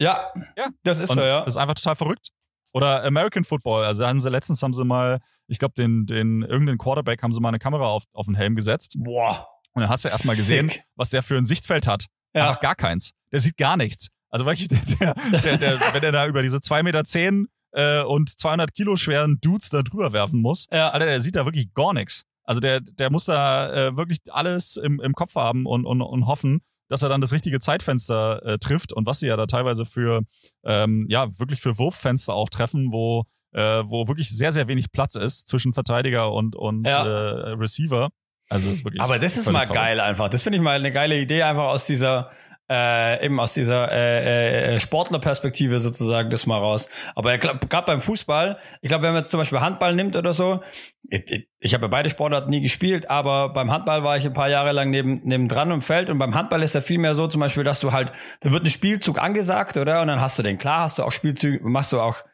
[0.00, 0.68] ja, Ja.
[0.82, 1.40] das ist Und so, ja.
[1.44, 2.30] Das ist einfach total verrückt.
[2.72, 3.84] Oder American Football.
[3.84, 7.40] Also haben sie letztens haben sie mal, ich glaube, den, den irgendeinen Quarterback haben sie
[7.40, 8.94] mal eine Kamera auf, auf den Helm gesetzt.
[8.98, 9.46] Boah.
[9.74, 12.06] Und dann hast du erstmal gesehen, was der für ein Sichtfeld hat.
[12.34, 12.48] Ja.
[12.48, 13.12] Einfach gar keins.
[13.30, 14.08] Der sieht gar nichts.
[14.30, 18.02] Also wirklich, der, der, der, der, wenn er da über diese 2,10 Meter zehn, äh,
[18.02, 20.90] und 200 Kilo schweren Dudes da drüber werfen muss, Ja.
[20.90, 22.24] Alter, der sieht da wirklich gar nichts.
[22.44, 26.26] Also der, der muss da äh, wirklich alles im, im Kopf haben und, und, und
[26.26, 26.60] hoffen,
[26.92, 30.20] dass er dann das richtige Zeitfenster äh, trifft und was sie ja da teilweise für,
[30.64, 35.14] ähm, ja, wirklich für Wurffenster auch treffen, wo, äh, wo wirklich sehr, sehr wenig Platz
[35.14, 37.04] ist zwischen Verteidiger und, und Ja.
[37.04, 38.10] äh, Receiver.
[38.50, 39.00] Also das ist wirklich.
[39.00, 39.74] Aber das ist mal verrückt.
[39.74, 40.28] geil einfach.
[40.28, 42.30] Das finde ich mal eine geile Idee, einfach aus dieser,
[42.72, 46.88] äh, eben aus dieser äh, äh, Sportlerperspektive sozusagen das mal raus.
[47.14, 50.62] Aber gerade beim Fußball, ich glaube, wenn man jetzt zum Beispiel Handball nimmt oder so,
[51.10, 54.32] ich, ich, ich habe ja beide Sportarten nie gespielt, aber beim Handball war ich ein
[54.32, 57.14] paar Jahre lang neben, neben dran im Feld und beim Handball ist ja viel mehr
[57.14, 58.10] so zum Beispiel, dass du halt,
[58.40, 60.00] da wird ein Spielzug angesagt, oder?
[60.00, 60.56] Und dann hast du den.
[60.56, 62.24] Klar hast du auch Spielzüge, machst du auch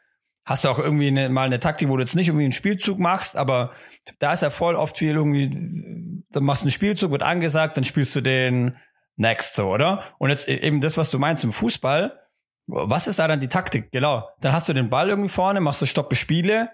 [0.45, 2.97] hast du auch irgendwie eine, mal eine Taktik, wo du jetzt nicht irgendwie einen Spielzug
[2.97, 3.71] machst, aber
[4.17, 7.83] da ist ja voll oft viel irgendwie, dann machst du einen Spielzug, wird angesagt, dann
[7.83, 8.75] spielst du den
[9.19, 10.03] next so, oder?
[10.17, 12.19] Und jetzt eben das, was du meinst im Fußball,
[12.67, 13.91] was ist da dann die Taktik?
[13.91, 14.27] Genau.
[14.41, 16.69] Dann hast du den Ball irgendwie vorne, machst du Stoppe Spiele.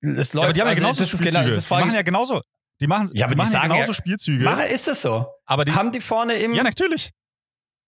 [0.00, 1.42] Es Ja, aber die haben ja also genauso das ist Spielzüge.
[1.44, 2.42] genau, das die machen ja genauso.
[2.80, 4.44] Die machen, Ja, aber die die machen ja sagen genauso ja- Spielzüge.
[4.44, 5.26] Mache, ist es so?
[5.46, 7.12] aber die, Haben die vorne im, ja, natürlich.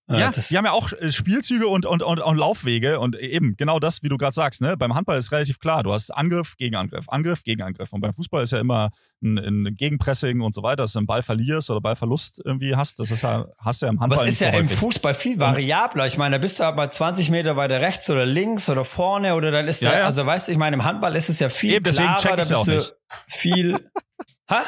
[0.08, 3.56] Ja, das- die haben ja auch äh, Spielzüge und, und, und, und Laufwege und eben
[3.56, 4.60] genau das, wie du gerade sagst.
[4.60, 4.76] Ne?
[4.76, 7.92] Beim Handball ist relativ klar, du hast Angriff, Gegenangriff, Angriff, Gegenangriff.
[7.92, 8.90] Und beim Fußball ist ja immer
[9.20, 13.00] ein, ein Gegenpressing und so weiter, dass du einen Ball verlierst oder Ballverlust irgendwie hast.
[13.00, 14.68] Das ist ja, hast du ja im Aber Handball es ist ja so im.
[14.68, 16.06] Fußball viel variabler.
[16.06, 19.34] Ich meine, da bist du halt mal 20 Meter weiter rechts oder links oder vorne
[19.34, 20.04] oder dann ist Ja, da, ja.
[20.04, 22.50] also weißt du, ich meine, im Handball ist es ja viel Eben, klarer, da bist
[22.52, 22.94] du nicht.
[23.26, 23.90] viel,
[24.50, 24.62] ha?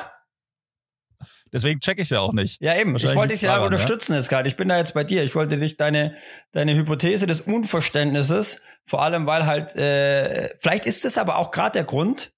[1.53, 2.61] Deswegen check ich ja auch nicht.
[2.63, 2.95] Ja, eben.
[2.97, 3.67] Ich wollte dich ja daran, ja.
[3.79, 4.49] unterstützen jetzt gerade.
[4.49, 5.23] Ich bin da jetzt bei dir.
[5.25, 6.15] Ich wollte dich deine,
[6.53, 11.73] deine Hypothese des Unverständnisses, vor allem weil halt, äh, vielleicht ist das aber auch gerade
[11.73, 12.33] der Grund,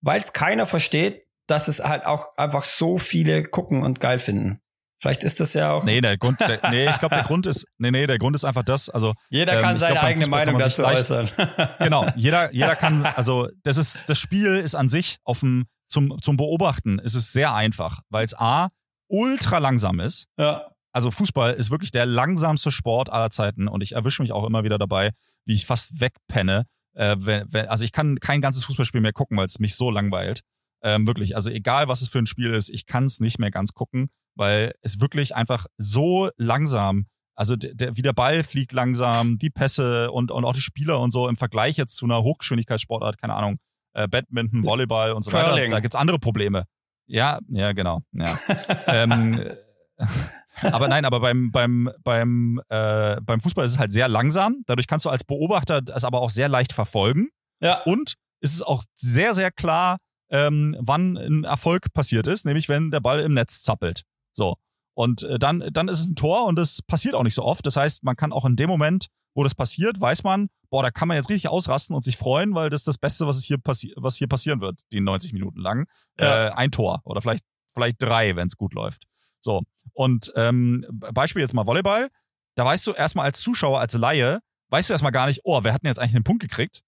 [0.00, 4.60] weil es keiner versteht, dass es halt auch einfach so viele gucken und geil finden.
[4.98, 5.84] Vielleicht ist das ja auch.
[5.84, 8.44] Nee, der Grund, der, nee, ich glaube, der Grund ist, nee, nee, der Grund ist
[8.44, 11.30] einfach das, also Jeder Ähm, kann ich seine glaub, eigene Fußball Meinung dazu leicht- äußern.
[11.78, 16.20] genau, jeder, jeder kann, also das ist, das Spiel ist an sich auf dem, zum,
[16.20, 18.68] zum Beobachten ist es sehr einfach, weil es A,
[19.08, 20.26] ultra langsam ist.
[20.38, 20.70] ja.
[20.96, 24.64] Also Fußball ist wirklich der langsamste Sport aller Zeiten und ich erwische mich auch immer
[24.64, 25.10] wieder dabei,
[25.44, 26.64] wie ich fast wegpenne.
[26.94, 29.90] Äh, wenn, wenn, also ich kann kein ganzes Fußballspiel mehr gucken, weil es mich so
[29.90, 30.40] langweilt.
[30.82, 33.50] Ähm, wirklich, also egal was es für ein Spiel ist, ich kann es nicht mehr
[33.50, 38.72] ganz gucken, weil es wirklich einfach so langsam, also der, der, wie der Ball fliegt
[38.72, 42.22] langsam, die Pässe und, und auch die Spieler und so im Vergleich jetzt zu einer
[42.22, 43.58] Hochgeschwindigkeitssportart, keine Ahnung,
[43.96, 45.70] äh, Badminton, Volleyball und so weiter, Curling.
[45.70, 46.64] da gibt's andere Probleme.
[47.06, 48.00] Ja, ja, genau.
[48.12, 48.38] Ja.
[48.86, 49.52] ähm,
[50.62, 54.62] aber nein, aber beim, beim, beim, äh, beim Fußball ist es halt sehr langsam.
[54.66, 57.28] Dadurch kannst du als Beobachter es aber auch sehr leicht verfolgen.
[57.60, 57.82] Ja.
[57.84, 59.98] Und es ist auch sehr, sehr klar,
[60.30, 64.02] ähm, wann ein Erfolg passiert ist, nämlich wenn der Ball im Netz zappelt.
[64.32, 64.56] So.
[64.96, 67.66] Und äh, dann, dann ist es ein Tor und das passiert auch nicht so oft.
[67.66, 70.90] Das heißt, man kann auch in dem Moment, wo das passiert, weiß man, boah, da
[70.90, 73.44] kann man jetzt richtig ausrasten und sich freuen, weil das ist das Beste, was es
[73.44, 75.86] hier passi was hier passieren wird, die 90 Minuten lang.
[76.18, 76.46] Ja.
[76.46, 77.44] Äh, ein Tor oder vielleicht,
[77.74, 79.02] vielleicht drei, wenn es gut läuft.
[79.42, 79.62] So.
[79.92, 82.08] Und ähm, Beispiel jetzt mal Volleyball.
[82.56, 84.40] Da weißt du erstmal als Zuschauer, als Laie,
[84.70, 86.80] weißt du erstmal gar nicht, oh, wer hat denn jetzt eigentlich einen Punkt gekriegt?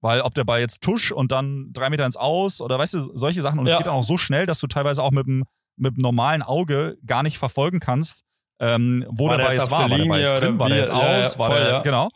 [0.00, 3.00] Weil ob der Ball jetzt tusch und dann drei Meter ins Aus oder weißt du,
[3.16, 3.58] solche Sachen.
[3.58, 3.78] Und es Ja.
[3.78, 5.44] geht dann auch so schnell, dass du teilweise auch mit dem,
[5.76, 8.24] mit normalen Auge gar nicht verfolgen kannst,
[8.58, 9.80] ähm, wo War der jetzt war.
[9.80, 10.58] der War der Linie jetzt drin?
[10.58, 11.38] War der jetzt Ja, ja, aus?
[11.38, 11.82] war voll, der, ja.
[11.82, 12.08] genau.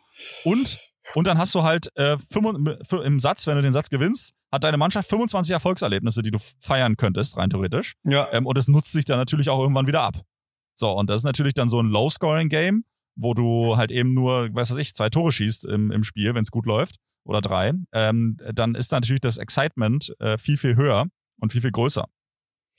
[0.43, 0.79] Und,
[1.13, 2.17] und dann hast du halt äh,
[3.03, 6.97] im Satz, wenn du den Satz gewinnst, hat deine Mannschaft 25 Erfolgserlebnisse, die du feiern
[6.97, 7.95] könntest, rein theoretisch.
[8.03, 8.27] Ja.
[8.31, 10.15] Ähm, und es nutzt sich dann natürlich auch irgendwann wieder ab.
[10.73, 12.83] So, und das ist natürlich dann so ein Low-Scoring-Game,
[13.15, 16.41] wo du halt eben nur, was weiß ich, zwei Tore schießt im, im Spiel, wenn
[16.43, 17.73] es gut läuft, oder drei.
[17.93, 21.05] Ähm, dann ist natürlich das Excitement äh, viel, viel höher
[21.39, 22.05] und viel, viel größer.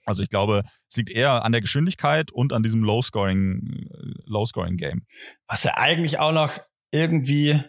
[0.04, 5.02] Also ich glaube, es liegt eher an der Geschwindigkeit und an diesem Low-Scoring, äh, Low-Scoring-Game.
[5.46, 6.52] Was ja eigentlich auch noch
[6.90, 7.60] irgendwie,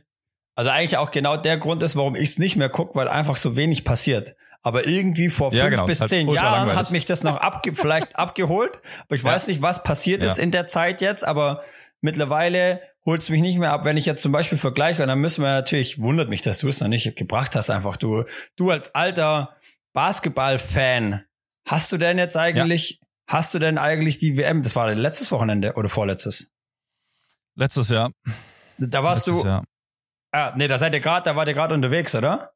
[0.55, 3.37] also eigentlich auch genau der Grund ist, warum ich es nicht mehr gucke, weil einfach
[3.37, 4.35] so wenig passiert.
[4.65, 6.77] Aber irgendwie vor fünf Ja, genau, bis halt zehn Jahren langweilig.
[6.79, 8.81] hat mich das noch abge vielleicht abgeholt.
[9.05, 9.31] Aber ich Ja.
[9.31, 10.31] weiß nicht, was passiert Ja.
[10.31, 11.63] ist in der Zeit jetzt, aber
[11.99, 15.01] mittlerweile holt es mich nicht mehr ab, wenn ich jetzt zum Beispiel vergleiche.
[15.01, 17.97] Und dann müssen wir natürlich, wundert mich, dass du es noch nicht gebracht hast, einfach
[17.97, 18.23] du,
[18.55, 19.57] du als alter
[19.91, 21.23] Basketball-Fan,
[21.65, 25.73] hast du denn jetzt eigentlich, hast du denn eigentlich die WM, das war letztes Wochenende
[25.73, 26.51] oder vorletztes?
[27.55, 28.11] Letztes Jahr.
[28.77, 29.63] Da warst letztes du, Jahr.
[30.31, 32.51] Ah, nee, da seid ihr gerade, da wart ihr gerade unterwegs, oder?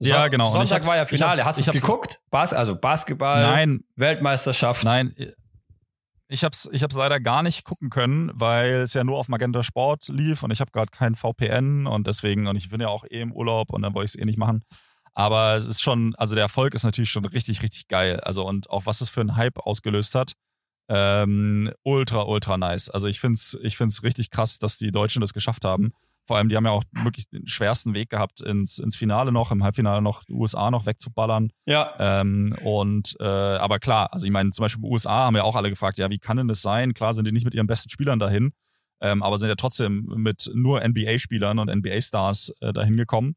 [0.00, 0.50] Ja, genau.
[0.50, 1.44] Sonntag war ja Finale.
[1.44, 2.20] Hast du es geguckt?
[2.30, 4.82] Bas also Basketball, Nein, Weltmeisterschaft.
[4.82, 5.14] Nein,
[6.32, 9.62] ich hab's, ich hab's leider gar nicht gucken können, weil es ja nur auf Magenta
[9.62, 13.04] Sport lief und ich habe gerade kein VPN und deswegen, und ich bin ja auch
[13.04, 14.64] eh im Urlaub und dann wollte ich es eh nicht machen.
[15.14, 18.20] Aber es ist schon, also der Erfolg ist natürlich schon richtig, richtig geil.
[18.20, 20.32] Also und auch was es für einen Hype ausgelöst hat,
[20.88, 22.88] ähm, ultra, ultra nice.
[22.88, 25.92] Also ich find's, ich find's richtig krass, dass die Deutschen das geschafft haben.
[26.26, 29.50] Vor allem, die haben ja auch wirklich den schwersten Weg gehabt, ins, ins Finale noch,
[29.50, 31.50] im Halbfinale noch die USA noch wegzuballern.
[31.66, 31.94] Ja.
[31.98, 35.68] Ähm, und äh, aber klar, also ich meine, zum Beispiel USA haben ja auch alle
[35.68, 36.94] gefragt, ja, wie kann denn das sein?
[36.94, 38.52] Klar sind die nicht mit ihren besten Spielern dahin,
[39.00, 43.34] ähm, aber sind ja trotzdem mit nur NBA-Spielern und NBA-Stars äh, dahin gekommen.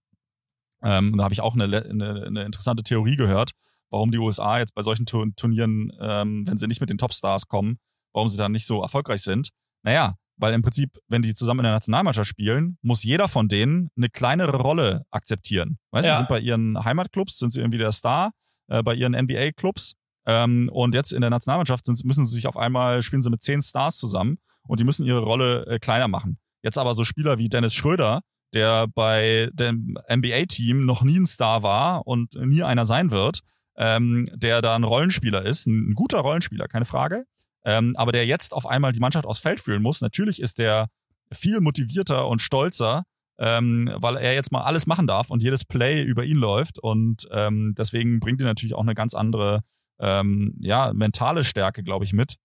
[0.85, 3.51] Ähm, und da habe ich auch eine, eine, eine interessante Theorie gehört,
[3.89, 7.79] warum die USA jetzt bei solchen Turnieren, ähm, wenn sie nicht mit den Topstars kommen,
[8.13, 9.49] warum sie dann nicht so erfolgreich sind.
[9.83, 13.89] Naja, weil im Prinzip, wenn die zusammen in der Nationalmannschaft spielen, muss jeder von denen
[13.97, 15.77] eine kleinere Rolle akzeptieren.
[15.91, 16.17] Weißt du, ja.
[16.17, 18.31] sind bei ihren Heimatclubs, sind sie irgendwie der Star,
[18.67, 19.95] äh, bei ihren NBA-Clubs.
[20.27, 23.41] Ähm, und jetzt in der Nationalmannschaft sind, müssen sie sich auf einmal, spielen sie mit
[23.41, 26.37] zehn Stars zusammen und die müssen ihre Rolle äh, kleiner machen.
[26.63, 28.21] Jetzt aber so Spieler wie Dennis Schröder,
[28.55, 33.41] der bei dem NBA-Team noch nie ein Star war und nie einer sein wird,
[33.77, 37.25] ähm, der da ein Rollenspieler ist, ein, ein guter Rollenspieler, keine Frage,
[37.65, 40.01] ähm, aber der jetzt auf einmal die Mannschaft aufs Feld führen muss.
[40.01, 40.87] Natürlich ist der
[41.31, 43.03] viel motivierter und stolzer,
[43.37, 46.79] ähm, weil er jetzt mal alles machen darf und jedes Play über ihn läuft.
[46.79, 49.61] Und ähm, deswegen bringt ihn natürlich auch eine ganz andere
[49.99, 52.35] ähm, ja, mentale Stärke, glaube ich, mit.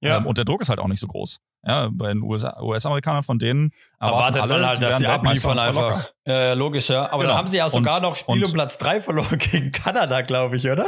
[0.00, 0.18] Ja.
[0.18, 1.38] Ähm, und der Druck ist halt auch nicht so groß.
[1.64, 6.10] Ja, bei den US-Amerikanern US von denen erwartet alle, man halt, dass sie abliefern einfach.
[6.26, 7.04] Äh, logisch, ja.
[7.06, 7.28] Aber genau.
[7.28, 10.56] dann haben sie ja sogar und, noch Spiel um Platz drei verloren gegen Kanada, glaube
[10.56, 10.86] ich, oder?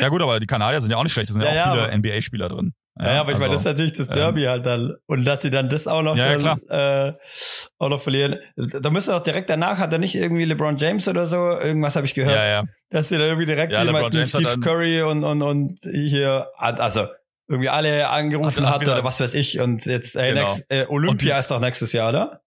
[0.00, 1.76] Ja gut, aber die Kanadier sind ja auch nicht schlecht, da sind ja, ja auch
[1.76, 2.74] viele NBA-Spieler drin.
[3.00, 4.96] Ja, ja, aber ich also, meine, das ist natürlich das Derby ähm, halt dann.
[5.06, 7.12] Und dass sie dann das auch noch, ja, dann, äh,
[7.78, 8.36] auch noch verlieren.
[8.56, 12.06] Da müsste auch direkt danach, hat er nicht irgendwie LeBron James oder so, irgendwas habe
[12.06, 12.34] ich gehört.
[12.34, 12.64] Ja, ja.
[12.90, 17.06] Dass sie da irgendwie direkt ja, jemanden, Steve Curry und, und, und hier, also
[17.48, 19.60] irgendwie alle angerufen hat, hat oder was weiß ich.
[19.60, 20.42] Und jetzt, ey, genau.
[20.42, 22.42] next, äh, Olympia die, ist doch nächstes Jahr, oder?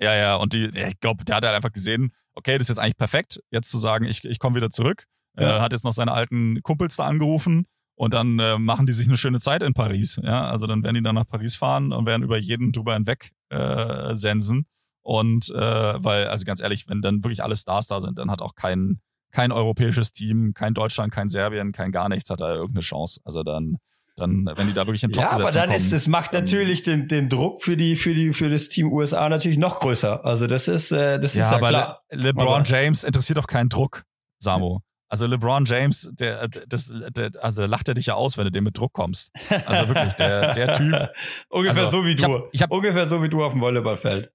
[0.00, 2.78] Ja, ja, und die, ich glaube, der hat halt einfach gesehen, okay, das ist jetzt
[2.78, 5.06] eigentlich perfekt, jetzt zu sagen, ich, ich komme wieder zurück
[5.38, 5.58] ja.
[5.58, 9.06] Äh, hat jetzt noch seine alten Kumpels da angerufen und dann äh, machen die sich
[9.06, 10.18] eine schöne Zeit in Paris.
[10.22, 13.30] Ja, also dann werden die dann nach Paris fahren und werden über jeden drüber hinweg
[13.50, 14.66] äh, sensen.
[15.02, 18.42] Und äh, weil, also ganz ehrlich, wenn dann wirklich alle Stars da sind, dann hat
[18.42, 19.00] auch kein,
[19.32, 23.20] kein europäisches Team, kein Deutschland, kein Serbien, kein gar nichts, hat da irgendeine Chance.
[23.24, 23.78] Also dann,
[24.20, 26.82] dann, wenn die da wirklich in top Ja, aber dann kommen, ist, das macht natürlich
[26.82, 30.24] den, den Druck für die, für die, für das Team USA natürlich noch größer.
[30.24, 32.02] Also das ist, äh, das ja, ist ja aber klar.
[32.10, 34.04] Le LeBron aber James interessiert doch keinen Druck,
[34.38, 34.82] Samo.
[35.08, 38.62] Also LeBron James, der, das, der, also lacht er dich ja aus, wenn du dem
[38.62, 39.32] mit Druck kommst.
[39.66, 41.10] Also wirklich, der, der Typ.
[41.48, 42.22] Ungefähr also, so wie du.
[42.22, 44.32] Ich hab, ich hab, Ungefähr so wie du auf dem Volleyballfeld.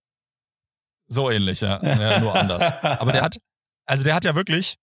[1.07, 1.81] So ähnlich, ja.
[1.81, 2.73] ja nur anders.
[2.81, 3.37] Aber der hat,
[3.85, 4.77] also der hat ja wirklich,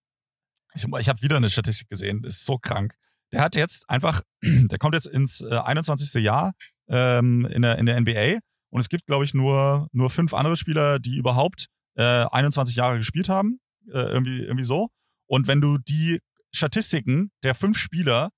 [0.75, 2.97] ich, ich habe wieder eine Statistik gesehen, das ist so krank.
[3.33, 6.23] Der hat jetzt einfach, der kommt jetzt ins äh, 21.
[6.23, 6.55] Jahr
[6.89, 10.57] ähm, in, der, in der NBA und es gibt, glaube ich, nur, nur fünf andere
[10.57, 13.61] Spieler, die überhaupt äh, 21 Jahre gespielt haben.
[13.89, 14.89] Äh, irgendwie, irgendwie so.
[15.27, 16.21] Und wenn du die
[16.53, 18.31] Statistiken der fünf Spieler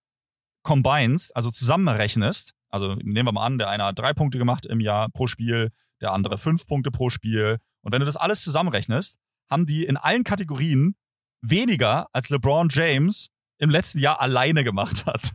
[0.63, 4.81] combinest, also zusammenrechnest, also nehmen wir mal an, der eine hat drei Punkte gemacht im
[4.81, 5.71] Jahr pro Spiel,
[6.01, 7.59] der andere fünf Punkte pro Spiel.
[7.83, 9.19] Und wenn du das alles zusammenrechnest,
[9.51, 10.97] haben die in allen Kategorien
[11.43, 13.29] weniger als LeBron James
[13.59, 15.33] im letzten Jahr alleine gemacht hat.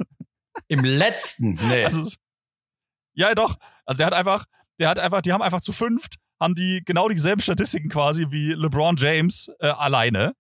[0.68, 1.54] Im letzten?
[1.54, 1.86] Nee.
[1.86, 2.04] Also,
[3.14, 3.56] ja, doch.
[3.86, 4.46] Also der hat einfach,
[4.80, 8.54] der hat einfach, die haben einfach zu fünft, haben die genau dieselben Statistiken quasi wie
[8.54, 10.34] LeBron James äh, alleine.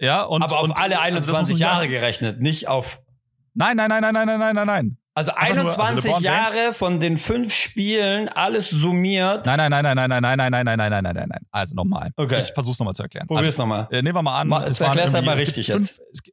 [0.00, 3.00] Ja, und, aber auf und, alle 21 also Jahre gerechnet, nicht auf.
[3.54, 4.98] Nein, nein, nein, nein, nein, nein, nein, nein.
[5.14, 9.46] Also 21 nur, also Jahre von den fünf Spielen, alles summiert.
[9.46, 11.40] Nein, nein, nein, nein, nein, nein, nein, nein, nein, nein, nein, nein, nein, nein.
[11.50, 12.10] Also nochmal.
[12.16, 12.40] Okay.
[12.40, 13.26] Ich versuch's nochmal zu erklären.
[13.26, 13.88] Probier's also, nochmal.
[13.90, 14.48] Äh, nehmen wir mal an.
[14.48, 16.00] Mal, es erklär's halt mal richtig fünf, jetzt.
[16.12, 16.32] Es,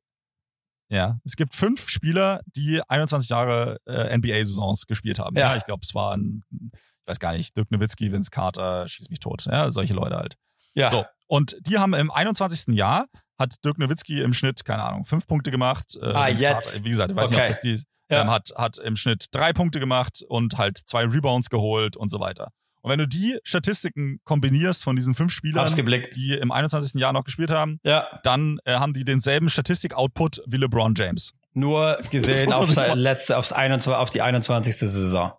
[0.93, 5.35] ja, es gibt fünf Spieler, die 21 Jahre äh, NBA-Saisons gespielt haben.
[5.35, 9.09] Ja, ja ich glaube, es waren, ich weiß gar nicht, Dirk Nowitzki, Vince Carter, schieß
[9.09, 9.45] mich tot.
[9.45, 10.35] Ja, solche Leute halt.
[10.75, 10.89] Ja.
[10.89, 11.05] So.
[11.27, 12.75] Und die haben im 21.
[12.75, 13.07] Jahr
[13.39, 15.97] hat Dirk Nowitzki im Schnitt, keine Ahnung, fünf Punkte gemacht.
[15.99, 16.83] Äh, ah, jetzt.
[16.83, 17.35] wie gesagt, ich weiß okay.
[17.35, 17.81] nicht, ob das die,
[18.11, 18.21] ja.
[18.21, 22.19] ähm, hat, hat im Schnitt drei Punkte gemacht und halt zwei Rebounds geholt und so
[22.19, 22.51] weiter.
[22.83, 26.99] Und wenn du die Statistiken kombinierst von diesen fünf Spielern, die im 21.
[26.99, 28.19] Jahr noch gespielt haben, ja.
[28.23, 31.31] dann äh, haben die denselben Statistik-Output wie LeBron James.
[31.53, 34.75] Nur gesehen auf, letzte, aufs 21, auf die 21.
[34.75, 35.31] Saison.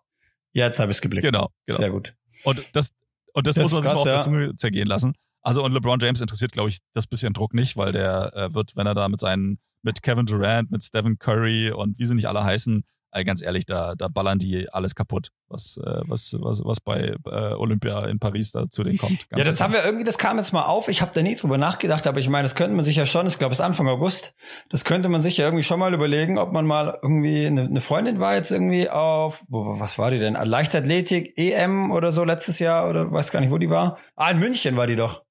[0.52, 1.26] Jetzt habe ich es geblickt.
[1.26, 1.76] Genau, genau.
[1.76, 2.14] Sehr gut.
[2.44, 2.88] Und das,
[3.34, 5.12] und das, das muss man sich krass, auf der Zunge zergehen lassen.
[5.42, 8.74] Also und LeBron James interessiert, glaube ich, das bisschen Druck nicht, weil der äh, wird,
[8.74, 12.26] wenn er da mit seinen, mit Kevin Durant, mit Stephen Curry und wie sie nicht
[12.26, 12.84] alle heißen,
[13.14, 17.14] äh, ganz ehrlich, da, da ballern die alles kaputt, was, äh, was, was, was bei
[17.26, 19.26] äh, Olympia in Paris da zu denen kommt.
[19.30, 19.64] ja, das sicher.
[19.64, 20.88] haben wir irgendwie, das kam jetzt mal auf.
[20.88, 23.26] Ich habe da nie drüber nachgedacht, aber ich meine, das könnte man sich ja schon,
[23.28, 24.34] ich glaube, es ist Anfang August,
[24.68, 27.80] das könnte man sich ja irgendwie schon mal überlegen, ob man mal irgendwie, eine, eine
[27.80, 30.34] Freundin war jetzt irgendwie auf, wo, was war die denn?
[30.34, 33.98] Leichtathletik, EM oder so letztes Jahr oder weiß gar nicht, wo die war.
[34.16, 35.22] Ah, in München war die doch.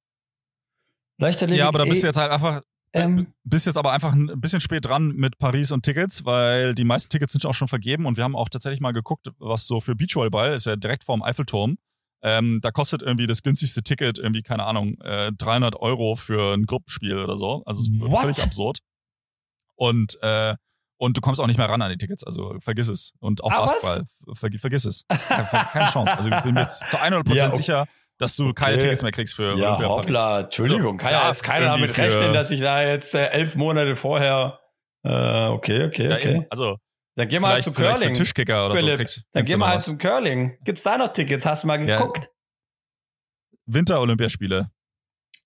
[1.20, 1.60] Leichtathletik.
[1.60, 2.62] Ja, aber da bist du jetzt halt einfach,
[2.94, 6.84] ähm, bist jetzt aber einfach ein bisschen spät dran mit Paris und Tickets, weil die
[6.84, 9.80] meisten Tickets sind auch schon vergeben und wir haben auch tatsächlich mal geguckt, was so
[9.80, 11.78] für Beachvolleyball ist ja direkt vorm Eiffelturm.
[12.22, 16.66] Ähm, da kostet irgendwie das günstigste Ticket irgendwie, keine Ahnung, äh, 300 Euro für ein
[16.66, 17.64] Gruppenspiel oder so.
[17.66, 18.22] Also es ist What?
[18.22, 18.80] völlig absurd.
[19.76, 20.56] Und, äh,
[20.98, 23.14] und du kommst auch nicht mehr ran an die Tickets, also vergiss es.
[23.20, 23.62] Und auch Ah?
[23.62, 24.04] Basketball,
[24.36, 25.04] ver vergiss es.
[25.10, 26.16] Keine, keine Chance.
[26.16, 27.58] Also ich bin mir jetzt zu 100% Ja, okay.
[27.58, 27.88] sicher,
[28.18, 28.82] dass du keine Okay.
[28.84, 30.06] Tickets mehr kriegst für Ja, Olympia Paris.
[30.06, 33.96] hoppla, Entschuldigung, kann ja jetzt keiner damit rechnen, dass ich da jetzt äh, elf Monate
[33.96, 34.60] vorher.
[35.04, 36.32] Äh, okay, okay, Ja, okay.
[36.36, 36.46] eben.
[36.50, 36.78] Also
[37.16, 38.14] Dann gehen wir halt vielleicht, zu vielleicht für Curling.
[38.16, 40.58] Tischkicker oder Philipp, so kriegst, Dann wir noch halt zum Curling.
[40.64, 41.46] Gibt's da noch Tickets?
[41.46, 41.98] Hast du mal Ja.
[41.98, 42.30] geguckt?
[43.66, 44.70] Winter-Olympiaspiele.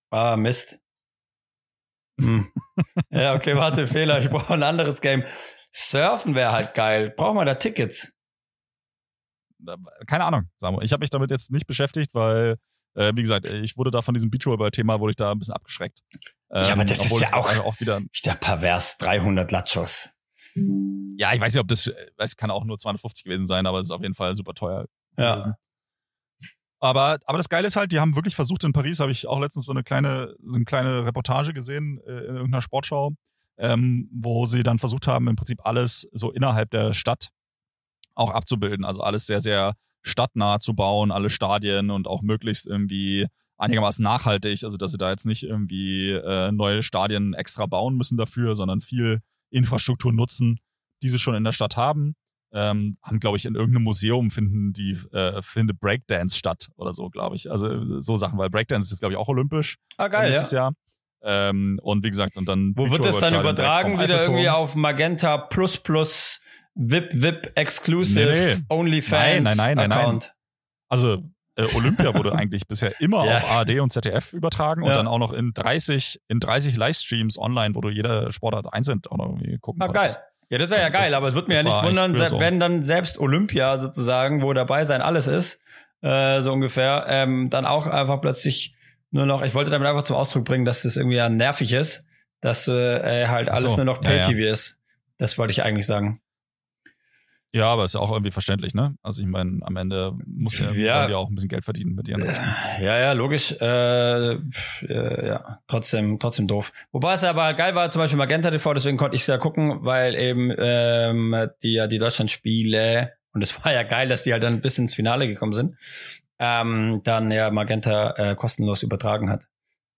[0.10, 0.80] Ah, Mist.
[2.20, 2.52] Hm.
[3.12, 4.20] ja, okay, warte, Fehler.
[4.20, 5.24] Ich brauche ein anderes Game.
[5.72, 7.14] Surfen wäre halt geil.
[7.16, 8.14] Brauchen wir da Tickets?
[10.06, 10.82] Keine Ahnung, Samu.
[10.82, 12.58] Ich habe mich damit jetzt nicht beschäftigt, weil,
[12.96, 16.02] äh, wie gesagt, ich wurde da von diesem Beachvolleyball-Thema, wurde ich da ein bisschen abgeschreckt.
[16.52, 18.98] Ja, aber das ist obwohl ja auch- auch wieder Wieder pervers.
[19.00, 20.10] 300 Latschos.
[21.18, 23.80] Ja, ich weiß nicht, ob das, äh, es kann auch nur 250 gewesen sein, aber
[23.80, 24.86] es ist auf jeden Fall super teuer
[25.18, 25.36] Ja.
[25.36, 25.54] gewesen.
[26.80, 29.40] Aber, aber das Geile ist halt, die haben wirklich versucht in Paris, habe ich auch
[29.40, 33.14] letztens so eine kleine, so eine kleine Reportage gesehen äh, in irgendeiner Sportschau,
[33.58, 37.30] ähm, wo sie dann versucht haben, im Prinzip alles so innerhalb der Stadt
[38.18, 38.86] auch abzubilden.
[38.86, 44.64] Also alles sehr, sehr stadtnah zu bauen, alle Stadien und auch möglichst irgendwie einigermaßen nachhaltig.
[44.64, 48.82] Also dass sie da jetzt nicht irgendwie äh, neue Stadien extra bauen müssen dafür, sondern
[48.82, 50.60] viel Infrastruktur nutzen,
[51.02, 52.16] die sie schon in der Stadt haben.
[52.54, 57.10] Ähm, haben, glaube ich, in irgendeinem Museum finden die, äh, findet Breakdance statt oder so,
[57.10, 57.52] glaube ich.
[57.52, 60.30] Also so Sachen, weil Breakdance ist jetzt, glaube ich, auch olympisch Ah, geil, ja.
[60.30, 60.74] nächstes Jahr.
[61.24, 62.74] Ähm, und wie gesagt, und dann.
[62.76, 64.00] Wo wird das dann übertragen?
[64.00, 66.42] Wieder irgendwie auf Magenta Plus Plus
[66.78, 68.62] VIP VIP Exclusive Nee, nee.
[68.70, 70.00] OnlyFans Nein, nein, nein, nein, nein.
[70.00, 70.34] Account.
[70.90, 71.24] Also
[71.56, 73.38] äh, Olympia wurde eigentlich bisher immer Ja.
[73.38, 74.96] auf ARD und ZDF übertragen und Ja.
[74.96, 79.18] dann auch noch in 30, in 30 Livestreams online, wo du jede Sportart einzeln auch
[79.18, 79.96] noch irgendwie gucken Ah, geil.
[79.96, 80.20] konntest.
[80.50, 82.40] Ja, das wäre ja geil, aber es würde mich ja nicht wundern, so.
[82.40, 85.62] wenn dann selbst Olympia sozusagen, wo dabei sein alles ist,
[86.02, 88.74] äh, so ungefähr, ähm, dann auch einfach plötzlich
[89.12, 92.06] nur noch, ich wollte damit einfach zum Ausdruck bringen, dass das irgendwie ja nervig ist,
[92.40, 94.22] dass äh, halt Ach alles so, nur noch ja, ja.
[94.22, 94.80] Pay-TV ist.
[95.18, 96.22] Das wollte ich eigentlich sagen.
[97.58, 98.96] Ja, aber ist ja auch irgendwie verständlich, ne?
[99.02, 101.08] Also ich meine, am Ende muss ja, Ja.
[101.08, 102.46] die auch ein bisschen Geld verdienen mit ihren Rechten.
[102.82, 103.54] Ja, ja, logisch.
[103.60, 106.72] Äh, äh, ja, trotzdem, trotzdem doof.
[106.92, 109.80] Wobei es aber geil war, zum Beispiel Magenta TV, deswegen konnte ich es ja gucken,
[109.84, 114.44] weil eben ähm, die ja die Deutschland-Spiele und es war ja geil, dass die halt
[114.44, 115.76] dann bis ins Finale gekommen sind.
[116.40, 119.48] Ähm, dann ja Magenta äh, kostenlos übertragen hat.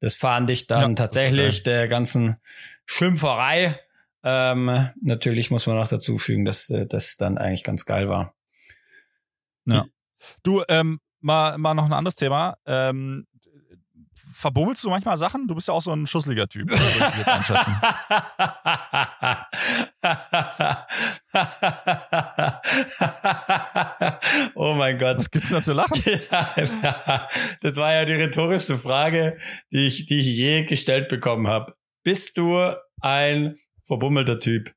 [0.01, 2.37] Das fand ich dann Ja, tatsächlich der ganzen
[2.85, 3.77] Schimpferei.
[4.23, 8.33] Ähm, natürlich muss man noch dazu fügen, dass äh, das dann eigentlich ganz geil war.
[10.43, 12.57] Du, ähm, mal, mal noch ein anderes Thema.
[12.65, 13.25] Ähm,
[14.31, 15.47] verbummelst du manchmal Sachen?
[15.47, 17.75] Du bist ja auch so ein schussliger Typ, würde ich jetzt einschätzen.
[24.55, 25.17] oh mein Gott.
[25.17, 25.99] Was gibt's denn da zu lachen?
[26.31, 26.55] Ja,
[27.61, 29.39] das war ja die rhetorischste Frage,
[29.71, 31.75] die ich, die ich je gestellt bekommen habe.
[32.03, 33.57] Bist du ein
[33.89, 34.73] verbummelter Typ?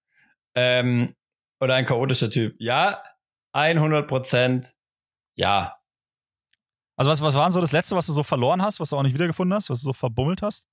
[0.57, 1.15] Ähm,
[1.61, 2.57] oder ein chaotischer Typ?
[2.59, 3.03] Ja,
[3.53, 4.75] 100 Prozent.
[5.37, 5.79] Ja.
[6.97, 8.97] Also was, was war denn so das Letzte, was du so verloren hast, was du
[8.97, 10.69] auch nicht wiedergefunden hast, was du so verbummelt hast?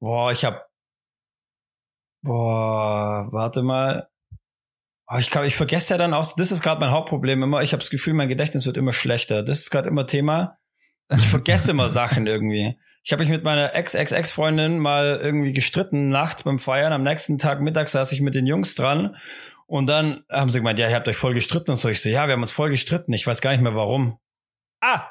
[0.00, 0.68] Boah, ich hab.
[2.24, 4.08] Boah, warte mal.
[5.08, 7.62] Oh, ich, kann, ich vergesse ja dann auch, das ist gerade mein Hauptproblem immer.
[7.62, 9.42] Ich habe das Gefühl, mein Gedächtnis wird immer schlechter.
[9.42, 10.58] Das ist gerade immer Thema.
[11.10, 12.78] Ich vergesse immer Sachen irgendwie.
[13.04, 16.92] Ich habe mich mit meiner Ex-Ex-Ex-Freundin mal irgendwie gestritten nachts beim Feiern.
[16.92, 19.16] Am nächsten Tag Mittag saß ich mit den Jungs dran
[19.66, 21.88] und dann haben sie gemeint, ja, ihr habt euch voll gestritten und so.
[21.88, 23.12] Ich so, ja, wir haben uns voll gestritten.
[23.12, 24.18] Ich weiß gar nicht mehr warum.
[24.80, 25.08] Ah,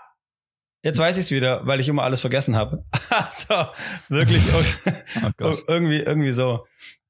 [0.84, 2.86] jetzt weiß ich's wieder, weil ich immer alles vergessen habe.
[3.32, 3.68] so,
[4.08, 4.42] wirklich
[5.42, 6.66] Oh irgendwie irgendwie so.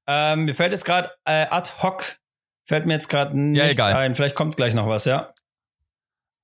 [0.08, 2.18] Ähm, mir fällt jetzt gerade äh, ad hoc
[2.66, 3.94] fällt mir jetzt gerade nichts egal.
[3.94, 4.16] ein.
[4.16, 5.34] Vielleicht kommt gleich noch was, ja.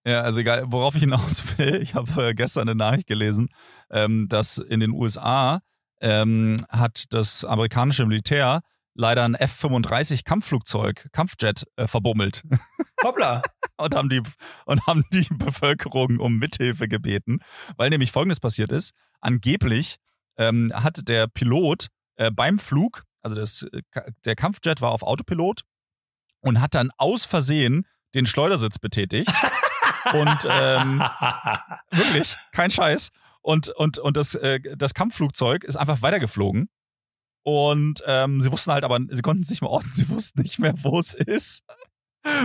[0.08, 3.50] Ja, also egal, worauf ich hinaus will, ich habe äh, gestern eine Nachricht gelesen,
[3.92, 5.60] ähm, dass in den USA
[6.00, 8.62] ähm, hat das amerikanische Militär
[8.94, 12.44] leider ein F-35 Kampfflugzeug, Kampfjet äh, verbummelt.
[13.04, 13.42] Hoppla.
[13.76, 14.22] und haben die
[14.66, 17.40] und haben die Bevölkerung um Mithilfe gebeten,
[17.76, 19.98] weil nämlich Folgendes passiert ist: Angeblich
[20.38, 23.82] ähm, hat der Pilot äh, beim Flug, also das, äh,
[24.24, 25.64] der Kampfjet war auf Autopilot
[26.40, 27.86] und hat dann aus Versehen
[28.16, 29.34] den Schleudersitz betätigt
[30.14, 31.00] und ähm,
[31.92, 33.12] wirklich kein Scheiß.
[33.42, 36.70] Und und und das äh, das Kampfflugzeug ist einfach weitergeflogen.
[37.44, 40.60] Und ähm, sie wussten halt aber sie konnten es nicht mehr orten sie wussten nicht
[40.60, 41.64] mehr wo es ist.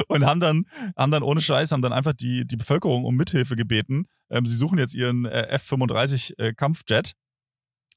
[0.06, 3.56] Und haben dann haben dann ohne Scheiß haben dann einfach die die Bevölkerung um Mithilfe
[3.56, 4.06] gebeten.
[4.30, 7.14] Ähm, sie suchen jetzt ihren äh, F35 äh, Kampfjet.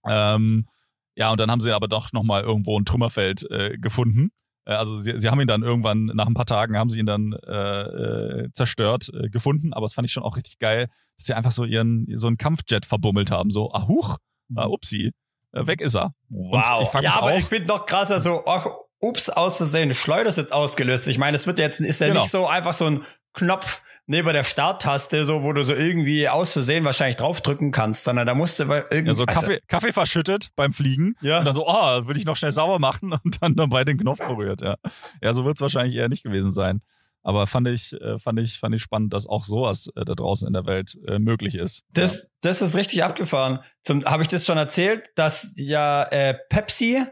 [0.08, 0.68] Ähm,
[1.16, 4.32] ja und dann haben sie aber doch noch mal irgendwo ein Trümmerfeld äh, gefunden
[4.74, 7.34] also sie, sie haben ihn dann irgendwann, nach ein paar Tagen haben sie ihn dann
[7.34, 10.88] äh, äh, zerstört, äh, gefunden, aber das fand ich schon auch richtig geil,
[11.18, 13.52] dass sie einfach so ihren, so einen Kampfjet verbummelt haben.
[13.52, 14.18] So, ah huch,
[14.56, 15.12] ah, upsi,
[15.52, 16.14] äh, weg ist er.
[16.30, 16.92] Wow.
[17.02, 18.66] ja, aber auch, ich finde noch krasser, so, ach,
[19.00, 21.08] ups, auszusehen, Schleuder ist jetzt ausgelöst.
[21.08, 22.22] Ich meine, es wird jetzt, ist ja genau.
[22.22, 23.04] nicht so einfach so ein
[23.34, 28.28] Knopf, neben der Starttaste, so wo du so irgendwie aus Versehen wahrscheinlich draufdrücken kannst, sondern
[28.28, 29.08] da musste irgendwie.
[29.08, 31.16] Ja, so Kaffee, also, Kaffee verschüttet beim Fliegen.
[31.22, 31.40] Ja.
[31.40, 34.20] Und dann so, oh, will ich noch schnell sauber machen und dann dabei den Knopf
[34.20, 34.76] berührt, ja.
[35.22, 36.82] Ja, so wird es wahrscheinlich eher nicht gewesen sein.
[37.24, 40.48] Aber fand ich, äh, fand ich, fand ich spannend, dass auch sowas äh, da draußen
[40.48, 41.82] in der Welt äh, möglich ist.
[41.92, 42.30] Das, ja.
[42.42, 43.62] das ist richtig abgefahren.
[43.82, 47.04] Zum, habe ich das schon erzählt, dass ja äh, Pepsi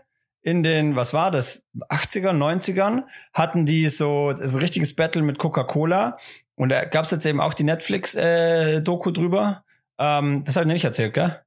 [0.44, 5.40] in den, was war das, 80ern, 90ern, hatten die so, so ein richtiges Battle mit
[5.40, 6.18] Coca-Cola
[6.56, 9.64] und da gab es jetzt eben auch die Netflix-Doku äh, drüber.
[9.98, 11.42] Ähm, das habe ich nicht erzählt, gell?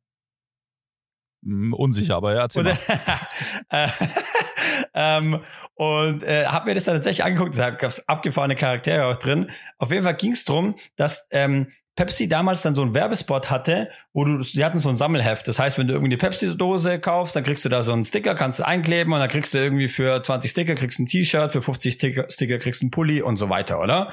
[1.43, 2.79] Mm, unsicher, aber ja, erzähl mal.
[3.69, 3.89] Äh,
[4.95, 5.41] ähm,
[5.75, 9.51] und äh, habe mir das dann tatsächlich angeguckt, da gab es abgefahrene Charaktere auch drin.
[9.79, 11.67] Auf jeden Fall ging es darum, dass ähm,
[11.97, 15.49] Pepsi damals dann so einen Werbespot hatte, wo du, die hatten so ein Sammelheft.
[15.49, 18.35] Das heißt, wenn du irgendwie eine Pepsi-Dose kaufst, dann kriegst du da so einen Sticker,
[18.35, 21.63] kannst du einkleben und dann kriegst du irgendwie für 20 Sticker kriegst ein T-Shirt, für
[21.63, 24.13] 50 Sticker, Sticker kriegst einen Pulli und so weiter, oder?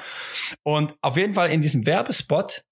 [0.63, 2.63] Und auf jeden Fall in diesem Werbespot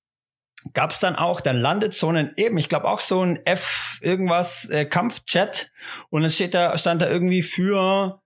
[0.74, 4.70] gab's dann auch, dann landet so ein eben, ich glaube auch so ein F irgendwas
[4.70, 5.72] äh, Kampfchat
[6.10, 8.22] und es steht da stand da irgendwie für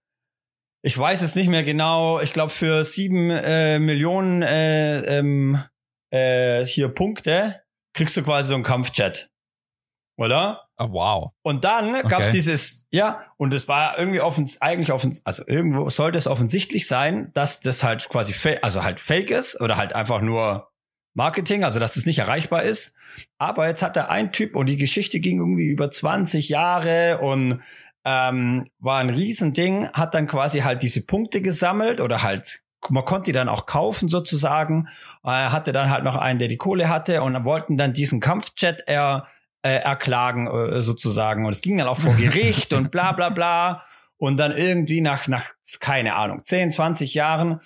[0.84, 5.64] ich weiß es nicht mehr genau, ich glaube für sieben äh, Millionen äh, ähm,
[6.16, 7.62] äh, hier Punkte,
[7.94, 9.30] kriegst du quasi so einen Kampfchat.
[10.18, 10.68] Oder?
[10.78, 11.32] Oh, wow.
[11.44, 12.08] Und dann okay.
[12.08, 16.88] gab's dieses, ja, und es war irgendwie offens eigentlich offens also irgendwo sollte es offensichtlich
[16.88, 20.70] sein, dass das halt quasi also halt fake ist oder halt einfach nur
[21.14, 22.94] Marketing, also dass es nicht erreichbar ist.
[23.38, 27.62] Aber jetzt hat er ein Typ und die Geschichte ging irgendwie über 20 Jahre und
[28.06, 33.30] ähm, war ein Riesending, hat dann quasi halt diese Punkte gesammelt oder halt man konnte
[33.30, 34.88] die dann auch kaufen sozusagen.
[35.24, 38.84] Er hatte dann halt noch einen, der die Kohle hatte und wollten dann diesen Kampfchat
[38.88, 39.28] er,
[39.62, 41.46] äh, erklagen äh, sozusagen.
[41.46, 43.84] Und es ging dann auch vor Gericht und bla bla bla.
[44.18, 47.60] Und dann irgendwie nach, nach, keine Ahnung, 10, 20 Jahren,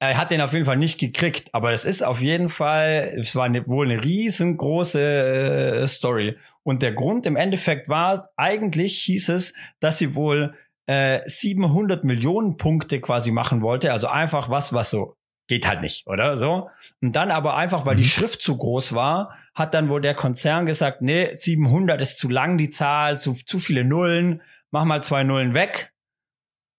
[0.00, 3.36] er hat den auf jeden Fall nicht gekriegt, aber es ist auf jeden Fall, es
[3.36, 6.36] war eine, wohl eine riesengroße äh, Story.
[6.64, 10.54] Und der Grund im Endeffekt war, eigentlich hieß es, dass sie wohl
[10.86, 13.92] äh, 700 Millionen Punkte quasi machen wollte.
[13.92, 15.16] Also einfach was, was so
[15.48, 16.70] geht halt nicht, oder so.
[17.00, 18.08] Und dann aber einfach, weil die mhm.
[18.08, 22.56] Schrift zu groß war, hat dann wohl der Konzern gesagt, nee, 700 ist zu lang
[22.56, 25.92] die Zahl, zu, zu viele Nullen, mach mal zwei Nullen weg,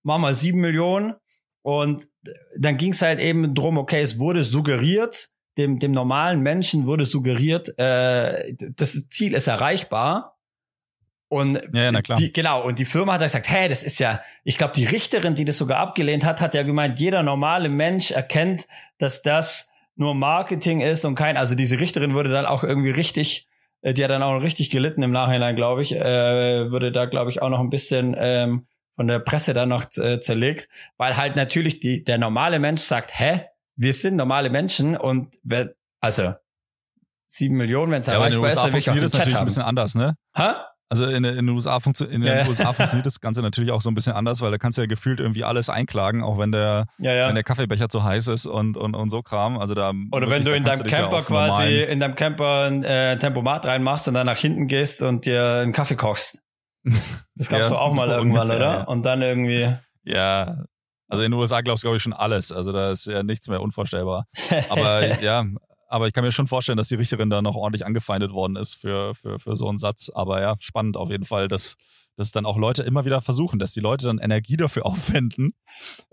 [0.01, 1.13] mach mal sieben Millionen.
[1.61, 2.07] Und
[2.57, 7.05] dann ging es halt eben drum, okay, es wurde suggeriert, dem, dem normalen Menschen wurde
[7.05, 10.32] suggeriert, äh, das Ziel ist erreichbar.
[11.29, 14.73] Und ja, die, genau, und die Firma hat gesagt, hey, das ist ja, ich glaube,
[14.75, 18.67] die Richterin, die das sogar abgelehnt hat, hat ja gemeint, jeder normale Mensch erkennt,
[18.99, 23.47] dass das nur Marketing ist und kein, also diese Richterin würde dann auch irgendwie richtig,
[23.81, 27.31] äh, die hat dann auch richtig gelitten im Nachhinein, glaube ich, äh, würde da, glaube
[27.31, 31.35] ich, auch noch ein bisschen ähm, von der Presse dann noch äh, zerlegt, weil halt
[31.35, 33.45] natürlich die, der normale Mensch sagt, hä,
[33.75, 36.33] wir sind normale Menschen und wer, also
[37.27, 39.41] sieben Millionen, wenn es ja, erreichbar ist, dann will ich auch den Chat natürlich haben.
[39.41, 40.15] ein bisschen anders, ne?
[40.35, 40.51] Hä?
[40.93, 43.89] Also in, in, den USA, funktio in den USA funktioniert das Ganze natürlich auch so
[43.89, 46.85] ein bisschen anders, weil da kannst du ja gefühlt irgendwie alles einklagen, auch wenn der,
[46.99, 47.27] ja, ja.
[47.27, 49.57] wenn der Kaffeebecher zu heiß ist und, und, und so Kram.
[49.57, 53.65] Also da Oder wenn du in deinem Camper quasi, in deinem Camper ein äh, Tempomat
[53.65, 56.39] reinmachst und dann nach hinten gehst und dir einen Kaffee kochst.
[57.35, 58.87] Das gab's doch auch mal irgendwann, ungefähr, oder?
[58.87, 59.73] Und dann irgendwie.
[60.03, 60.65] Ja,
[61.07, 62.51] also in den USA glaubst du, glaube ich, schon alles.
[62.51, 64.27] Also da ist ja nichts mehr unvorstellbar.
[64.69, 65.43] Aber ja,
[65.93, 68.73] aber ich kann mir schon vorstellen, dass die Richterin da noch ordentlich angefeindet worden ist
[68.73, 70.09] für, für, für so einen Satz.
[70.09, 71.75] Aber ja, spannend auf jeden Fall, dass
[72.17, 75.53] dass dann auch Leute immer wieder versuchen, dass die Leute dann Energie dafür aufwenden,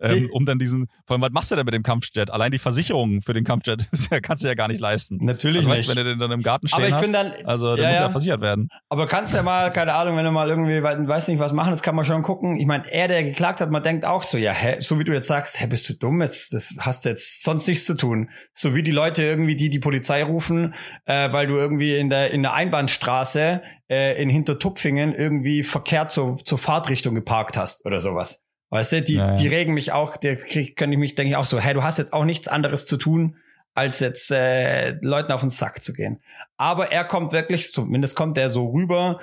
[0.00, 2.30] ähm, um dann diesen, vor allem, was machst du denn mit dem Kampfjet?
[2.30, 5.18] Allein die Versicherung für den Kampfjet ja, kannst du ja gar nicht leisten.
[5.20, 5.80] Natürlich also, nicht.
[5.80, 7.90] Weißt, wenn du den dann im Garten stehen aber ich hast, dann, also der ja,
[7.90, 8.68] muss ja, ja versichert werden.
[8.88, 11.82] Aber kannst ja mal, keine Ahnung, wenn du mal irgendwie, weiß nicht, was machen, das
[11.82, 12.56] kann man schon gucken.
[12.56, 15.12] Ich meine, er, der geklagt hat, man denkt auch so, ja, hä, so wie du
[15.12, 18.30] jetzt sagst, hä, bist du dumm, jetzt, das hast du jetzt sonst nichts zu tun.
[18.52, 20.74] So wie die Leute irgendwie, die die Polizei rufen,
[21.04, 26.38] äh, weil du irgendwie in der, in der Einbahnstraße äh, in Hintertupfingen irgendwie verkehrt zur,
[26.38, 28.42] zur Fahrtrichtung geparkt hast oder sowas.
[28.70, 31.44] Weißt du, die, ja, die regen mich auch, der kann ich mich, denke ich auch
[31.44, 33.36] so, hey, du hast jetzt auch nichts anderes zu tun,
[33.74, 36.22] als jetzt äh, Leuten auf den Sack zu gehen.
[36.56, 39.18] Aber er kommt wirklich, zumindest kommt er so rüber,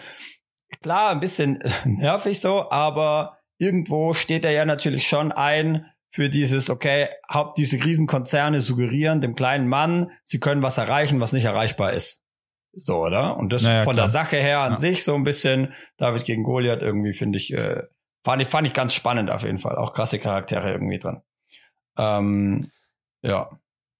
[0.81, 6.69] klar, ein bisschen nervig so, aber irgendwo steht er ja natürlich schon ein für dieses,
[6.69, 11.93] okay, Haupt diese Riesenkonzerne suggerieren dem kleinen Mann, sie können was erreichen, was nicht erreichbar
[11.93, 12.26] ist.
[12.73, 13.37] So, oder?
[13.37, 14.05] Und das naja, von klar.
[14.05, 14.77] der Sache her an ja.
[14.77, 17.83] sich so ein bisschen David gegen Goliath irgendwie finde ich äh,
[18.27, 19.77] fand ich, fand ich ganz spannend auf jeden Fall.
[19.77, 21.21] Auch krasse Charaktere irgendwie drin.
[21.97, 22.69] Ähm,
[23.21, 23.49] ja.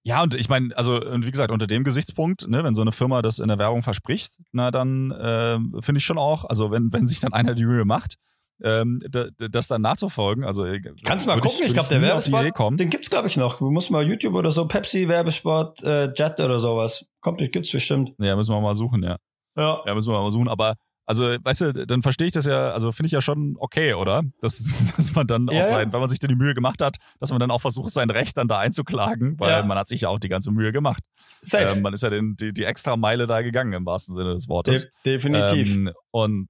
[0.03, 3.21] Ja, und ich meine, also wie gesagt, unter dem Gesichtspunkt, ne, wenn so eine Firma
[3.21, 7.07] das in der Werbung verspricht, na dann äh, finde ich schon auch, also wenn, wenn
[7.07, 8.17] sich dann einer die Mühe macht,
[8.63, 9.01] ähm,
[9.37, 10.43] das dann nachzufolgen.
[10.43, 11.59] Also äh, kannst du mal gucken.
[11.61, 13.59] Ich, ich glaube, der Werbespot, den gibt's glaube ich noch.
[13.59, 17.07] Du musst mal YouTube oder so Pepsi Werbespot äh, Jet oder sowas.
[17.21, 18.13] Kommt, gibt's bestimmt.
[18.19, 19.03] Ja, müssen wir mal suchen.
[19.03, 19.17] Ja.
[19.57, 19.81] Ja.
[19.85, 20.47] Ja, müssen wir mal suchen.
[20.47, 20.75] Aber
[21.09, 24.23] also, weißt du, dann verstehe ich das ja, also finde ich ja schon okay, oder?
[24.41, 24.61] Dass,
[24.97, 27.31] dass man dann ja, auch sein, wenn man sich dann die Mühe gemacht hat, dass
[27.31, 29.63] man dann auch versucht, sein Recht dann da einzuklagen, weil ja.
[29.63, 31.01] man hat sich ja auch die ganze Mühe gemacht.
[31.41, 31.77] Safe.
[31.77, 34.49] Ähm, man ist ja den, die, die extra Meile da gegangen, im wahrsten Sinne des
[34.49, 34.89] Wortes.
[35.05, 35.75] De definitiv.
[35.75, 36.49] Ähm, und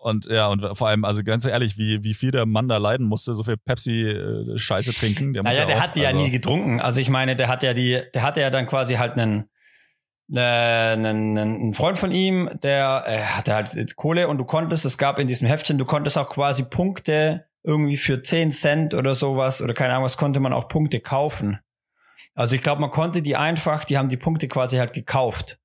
[0.00, 3.06] und ja, und vor allem, also ganz ehrlich, wie, wie viel der Mann da leiden
[3.06, 5.34] musste, so viel Pepsi-Scheiße äh, trinken.
[5.34, 6.80] Der naja, ja der auch, hat die also ja nie getrunken.
[6.80, 9.50] Also ich meine, der hat ja die, der hatte ja dann quasi halt einen,
[10.34, 15.18] einen, einen Freund von ihm, der äh, hatte halt Kohle und du konntest, es gab
[15.18, 19.74] in diesem Heftchen, du konntest auch quasi Punkte irgendwie für 10 Cent oder sowas oder
[19.74, 21.58] keine Ahnung, was konnte man auch Punkte kaufen.
[22.34, 25.58] Also ich glaube, man konnte die einfach, die haben die Punkte quasi halt gekauft.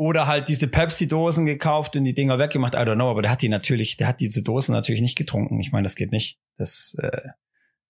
[0.00, 3.42] Oder halt diese Pepsi-Dosen gekauft und die Dinger weggemacht, I don't know, aber der hat
[3.42, 5.60] die natürlich, der hat diese Dosen natürlich nicht getrunken.
[5.60, 6.38] Ich meine, das geht nicht.
[6.56, 7.20] Das, äh,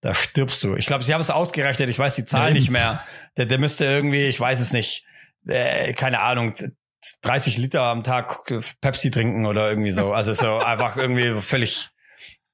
[0.00, 0.74] da stirbst du.
[0.74, 3.00] Ich glaube, sie haben es ausgerechnet, ich weiß die Zahl nicht mehr.
[3.36, 5.04] Der, der müsste irgendwie, ich weiß es nicht,
[5.46, 6.52] äh, keine Ahnung,
[7.22, 8.42] 30 Liter am Tag
[8.80, 10.12] Pepsi trinken oder irgendwie so.
[10.12, 11.90] Also so einfach irgendwie völlig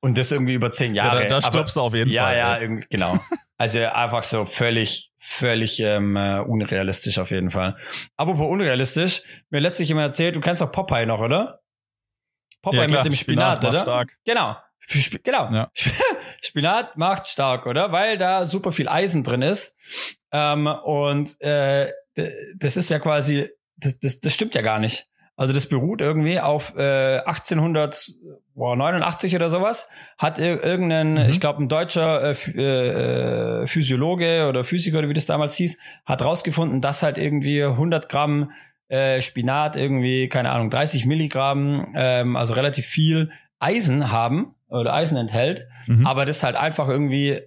[0.01, 1.23] und das irgendwie über zehn Jahre.
[1.23, 2.37] Ja, da, da stirbst du auf jeden ja, Fall.
[2.37, 3.19] Ja, ja, genau.
[3.57, 7.77] Also einfach so völlig völlig ähm, äh, unrealistisch auf jeden Fall.
[8.17, 11.61] Apropos unrealistisch, mir letztlich immer erzählt, du kennst doch Popeye noch, oder?
[12.63, 13.83] Popeye ja, mit dem Spinat, Spinat oder?
[13.83, 14.19] Stark.
[14.25, 14.57] Genau.
[14.87, 15.53] Sp genau.
[15.53, 15.71] Ja.
[16.43, 17.91] Spinat macht stark, oder?
[17.91, 19.77] Weil da super viel Eisen drin ist.
[20.31, 21.93] Ähm, und äh,
[22.55, 25.09] das ist ja quasi, das, das, das stimmt ja gar nicht.
[25.35, 27.19] Also das beruht irgendwie auf äh,
[28.57, 29.89] 1889 oder sowas.
[30.19, 31.29] Hat irgendein, mhm.
[31.29, 36.23] ich glaube, ein deutscher äh, äh, Physiologe oder Physiker oder wie das damals hieß, hat
[36.23, 38.51] rausgefunden, dass halt irgendwie 100 Gramm
[38.89, 45.17] äh, Spinat irgendwie, keine Ahnung, 30 Milligramm, ähm, also relativ viel Eisen haben oder Eisen
[45.17, 46.07] enthält, mhm.
[46.07, 47.41] aber das halt einfach irgendwie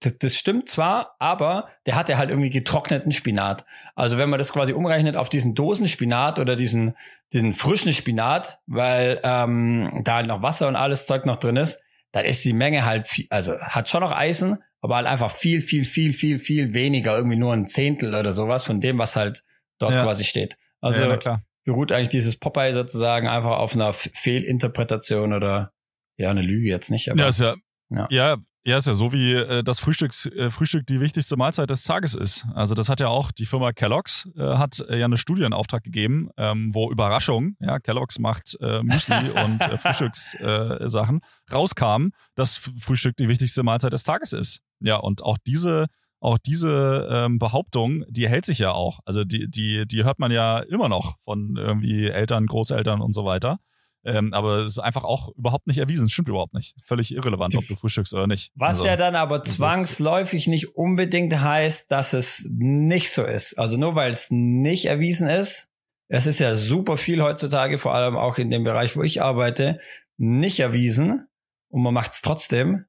[0.00, 3.64] das, das stimmt zwar, aber der hatte halt irgendwie getrockneten Spinat.
[3.94, 6.94] Also wenn man das quasi umrechnet auf diesen Dosenspinat oder diesen,
[7.32, 11.82] diesen frischen Spinat, weil ähm, da halt noch Wasser und alles Zeug noch drin ist,
[12.12, 15.60] dann ist die Menge halt viel, also hat schon noch Eisen, aber halt einfach viel,
[15.60, 19.42] viel, viel, viel, viel weniger, irgendwie nur ein Zehntel oder sowas von dem, was halt
[19.78, 20.04] dort ja.
[20.04, 20.56] quasi steht.
[20.80, 25.72] Also ja, beruht eigentlich dieses Popeye sozusagen einfach auf einer Fehlinterpretation oder
[26.16, 27.10] ja, eine Lüge jetzt nicht.
[27.10, 27.54] Aber, ja, ist ja,
[27.90, 28.06] ja.
[28.10, 31.84] ja, ja, ist ja so, wie äh, das Frühstücks, äh, Frühstück die wichtigste Mahlzeit des
[31.84, 32.46] Tages ist.
[32.54, 35.52] Also das hat ja auch die Firma Kellogg's äh, hat äh, ja eine Studie in
[35.52, 42.08] Auftrag gegeben, ähm, wo Überraschung, ja, Kellogg's macht äh, Müsli und äh, Frühstückssachen, äh, rauskam,
[42.34, 44.60] dass Frühstück die wichtigste Mahlzeit des Tages ist.
[44.80, 45.86] Ja, und auch diese
[46.20, 48.98] auch diese ähm, Behauptung, die hält sich ja auch.
[49.04, 53.24] Also die, die, die hört man ja immer noch von irgendwie Eltern, Großeltern und so
[53.24, 53.58] weiter.
[54.04, 56.06] Ähm, aber es ist einfach auch überhaupt nicht erwiesen.
[56.06, 56.76] Es stimmt überhaupt nicht.
[56.84, 58.52] Völlig irrelevant, ob du frühstückst oder nicht.
[58.54, 63.58] Was also, ja dann aber zwangsläufig nicht unbedingt heißt, dass es nicht so ist.
[63.58, 65.70] Also nur weil es nicht erwiesen ist,
[66.08, 69.78] es ist ja super viel heutzutage, vor allem auch in dem Bereich, wo ich arbeite,
[70.16, 71.28] nicht erwiesen
[71.68, 72.86] und man macht es trotzdem.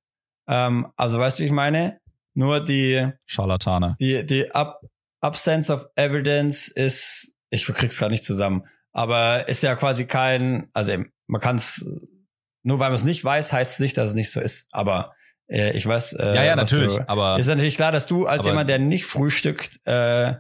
[0.48, 2.00] Ähm, also weißt du, wie ich meine?
[2.34, 3.98] Nur die Scharlatane.
[4.00, 4.80] Die, die Ab
[5.22, 10.94] Absence of Evidence ist, ich krieg's gerade nicht zusammen aber ist ja quasi kein, also
[11.28, 11.86] man kann es,
[12.64, 14.68] nur weil man es nicht weiß, heißt es nicht, dass es nicht so ist.
[14.72, 15.14] Aber
[15.48, 16.14] äh, ich weiß.
[16.14, 16.96] Äh, ja, ja, natürlich.
[16.96, 20.36] Du, aber ist natürlich klar, dass du als jemand, der nicht frühstückt, äh,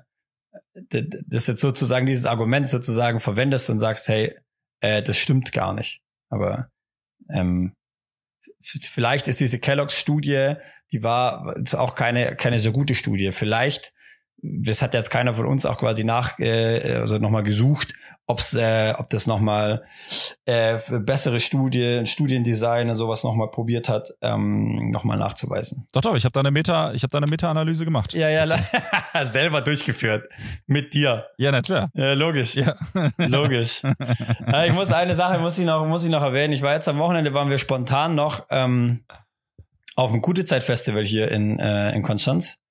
[0.73, 4.35] das jetzt sozusagen dieses Argument sozusagen verwendest und sagst, hey,
[4.81, 6.01] äh, das stimmt gar nicht.
[6.29, 6.69] Aber
[7.31, 7.73] ähm,
[8.61, 10.55] vielleicht ist diese Kellogg's-Studie,
[10.91, 13.31] die war ist auch keine keine so gute Studie.
[13.31, 13.93] Vielleicht
[14.41, 17.93] das hat jetzt keiner von uns auch quasi nach, äh, also nochmal gesucht,
[18.29, 19.83] ob's, äh, ob das nochmal
[20.45, 25.87] äh, bessere Studien, Studiendesign und sowas nochmal probiert hat, ähm, nochmal nachzuweisen.
[25.93, 28.13] Doch, doch, ich habe da eine Meta, ich habe da eine Meta-Analyse gemacht.
[28.13, 28.45] Ja, ja,
[29.25, 30.29] selber durchgeführt.
[30.67, 31.25] Mit dir.
[31.37, 31.89] Ja, na klar.
[31.95, 32.53] Ja, logisch.
[32.53, 32.75] Ja.
[33.17, 33.81] logisch.
[33.83, 36.53] äh, ich muss eine Sache muss ich noch, muss ich noch erwähnen.
[36.53, 39.05] Ich war jetzt am Wochenende, waren wir spontan noch ähm,
[39.95, 42.61] auf dem Gute Zeit Festival hier in, äh, in Konstanz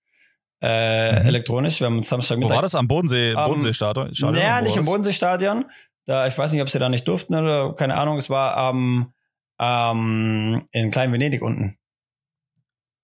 [0.61, 1.27] äh, mhm.
[1.29, 1.81] elektronisch.
[1.81, 2.75] Wir haben Samstag Wo war das?
[2.75, 4.13] Am Bodensee, Bodenseestadion?
[4.23, 5.67] Um, naja, nicht im Bodenseestadion.
[6.07, 8.17] Da, ich weiß nicht, ob sie da nicht durften oder keine Ahnung.
[8.19, 9.13] Es war am
[9.61, 11.79] ähm, in Klein Venedig unten.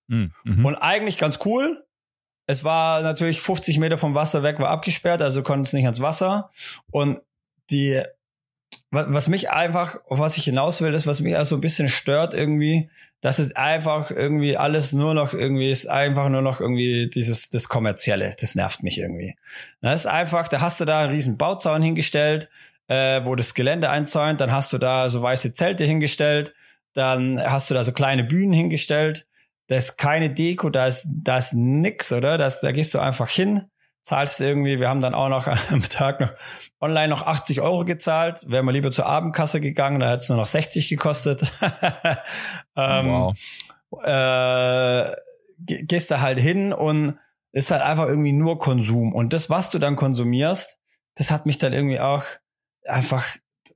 [0.07, 0.33] Mhm.
[0.43, 0.65] mhm.
[0.65, 1.85] Und eigentlich ganz cool.
[2.47, 5.99] Es war natürlich 50 Meter vom Wasser weg, war abgesperrt, also konnten es nicht ans
[5.99, 6.51] Wasser.
[6.91, 7.21] Und
[7.71, 8.03] die
[8.95, 12.33] was mich einfach, auf was ich hinaus will, ist, was mich also ein bisschen stört
[12.33, 12.89] irgendwie,
[13.21, 17.69] dass es einfach irgendwie alles nur noch irgendwie ist, einfach nur noch irgendwie dieses, das
[17.69, 19.35] Kommerzielle, das nervt mich irgendwie.
[19.81, 22.49] Das ist einfach, da hast du da einen riesen Bauzaun hingestellt,
[22.87, 26.53] äh, wo das Gelände einzäunt, dann hast du da so weiße Zelte hingestellt,
[26.93, 29.25] dann hast du da so kleine Bühnen hingestellt,
[29.67, 32.37] da ist keine Deko, da ist, da ist nix, oder?
[32.37, 33.63] Das, da gehst du einfach hin,
[34.05, 36.31] zahlst irgendwie, wir haben dann auch noch am Tag noch
[36.79, 40.37] online noch 80 Euro gezahlt, wären wir lieber zur Abendkasse gegangen, da hätte es nur
[40.37, 41.41] noch 60 gekostet.
[42.75, 43.35] ähm, wow.
[44.03, 45.15] Äh,
[45.57, 47.17] gehst da halt hin und
[47.51, 49.13] ist halt einfach irgendwie nur Konsum.
[49.13, 50.77] Und das, was du dann konsumierst,
[51.15, 52.23] das hat mich dann irgendwie auch
[52.83, 53.25] einfach,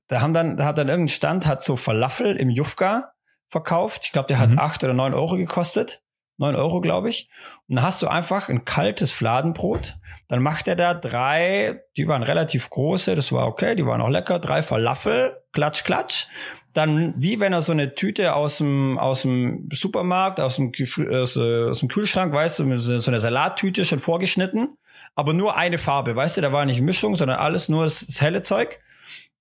[0.08, 3.14] da haben dann, da hat dann irgendein Stand, hat so Falafel im Jufka
[3.48, 4.02] verkauft.
[4.06, 4.60] Ich glaube, der hat mhm.
[4.60, 6.04] acht oder neun Euro gekostet.
[6.40, 7.30] Neun Euro, glaube ich.
[7.68, 12.22] Und dann hast du einfach ein kaltes Fladenbrot dann macht er da drei, die waren
[12.22, 16.28] relativ große, das war okay, die waren auch lecker, drei Falafel, klatsch, klatsch.
[16.72, 20.72] Dann, wie wenn er so eine Tüte aus dem, aus dem Supermarkt, aus dem,
[21.12, 24.78] aus, aus dem Kühlschrank, weißt du, so eine Salattüte schon vorgeschnitten,
[25.16, 28.22] aber nur eine Farbe, weißt du, da war nicht Mischung, sondern alles nur das, das
[28.22, 28.80] helle Zeug.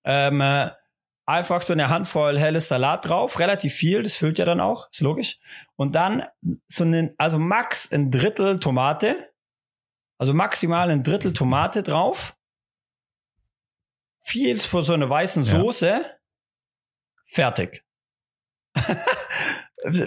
[0.05, 0.71] Ähm, äh,
[1.29, 5.03] einfach so eine Handvoll helles Salat drauf, relativ viel, das füllt ja dann auch, ist
[5.03, 5.39] logisch.
[5.77, 6.25] Und dann
[6.67, 9.31] so einen, also max ein Drittel Tomate,
[10.19, 12.35] also maximal ein Drittel Tomate drauf.
[14.21, 15.87] Viel für so eine weißen Soße.
[15.87, 16.01] Ja.
[17.25, 17.85] Fertig.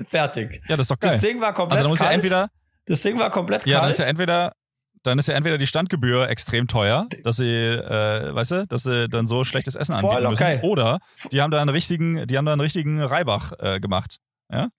[0.07, 0.63] Fertig.
[0.67, 1.11] Ja, das ist doch geil.
[1.11, 1.99] Das Ding war komplett also, kalt.
[2.09, 2.49] Ja entweder,
[2.87, 3.71] das Ding war komplett ja, kalt.
[3.73, 4.55] Ja, dann ist ja entweder
[5.03, 9.09] dann ist ja entweder die Standgebühr extrem teuer, dass sie, äh, weißt du, dass sie
[9.09, 10.55] dann so schlechtes Essen anbieten Voll okay.
[10.55, 10.65] müssen.
[10.65, 10.99] Oder
[11.31, 14.19] die haben da einen richtigen, die haben da einen richtigen Reibach äh, gemacht.
[14.51, 14.69] Ja?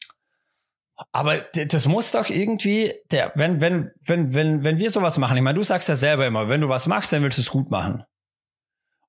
[1.10, 5.42] Aber das muss doch irgendwie, der, wenn, wenn, wenn, wenn, wenn wir sowas machen, ich
[5.42, 7.70] meine, du sagst ja selber immer, wenn du was machst, dann willst du es gut
[7.70, 8.04] machen.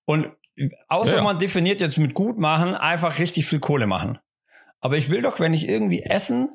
[0.06, 0.32] Und
[0.88, 4.20] außer ja, man definiert jetzt mit gut machen, einfach richtig viel Kohle machen.
[4.80, 6.50] Aber ich will doch, wenn ich irgendwie Essen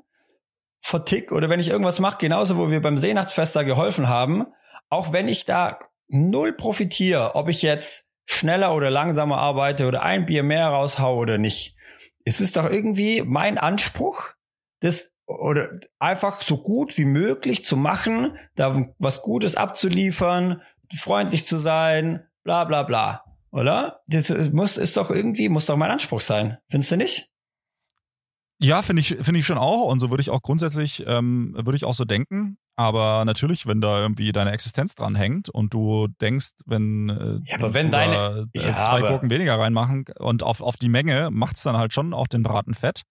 [0.80, 4.46] vertick oder wenn ich irgendwas mache, genauso wo wir beim Seenachtsfest da geholfen haben,
[4.90, 10.26] auch wenn ich da null profitiere, ob ich jetzt schneller oder langsamer arbeite oder ein
[10.26, 11.76] Bier mehr raushau oder nicht,
[12.24, 14.30] ist es doch irgendwie mein Anspruch,
[14.80, 20.62] das oder einfach so gut wie möglich zu machen, da was Gutes abzuliefern,
[20.96, 23.24] freundlich zu sein, bla bla bla.
[23.50, 24.00] Oder?
[24.06, 26.58] Das muss, ist doch irgendwie, muss doch mein Anspruch sein.
[26.68, 27.32] Findest du nicht?
[28.60, 29.84] Ja, finde ich, finde ich schon auch.
[29.84, 32.58] Und so würde ich auch grundsätzlich, ähm, würde ich auch so denken.
[32.74, 37.58] Aber natürlich, wenn da irgendwie deine Existenz dran hängt und du denkst, wenn, äh, ja,
[37.58, 41.62] aber wenn deine, äh, ja, zwei Gurken weniger reinmachen und auf, auf die Menge macht's
[41.62, 43.02] dann halt schon auch den Braten fett.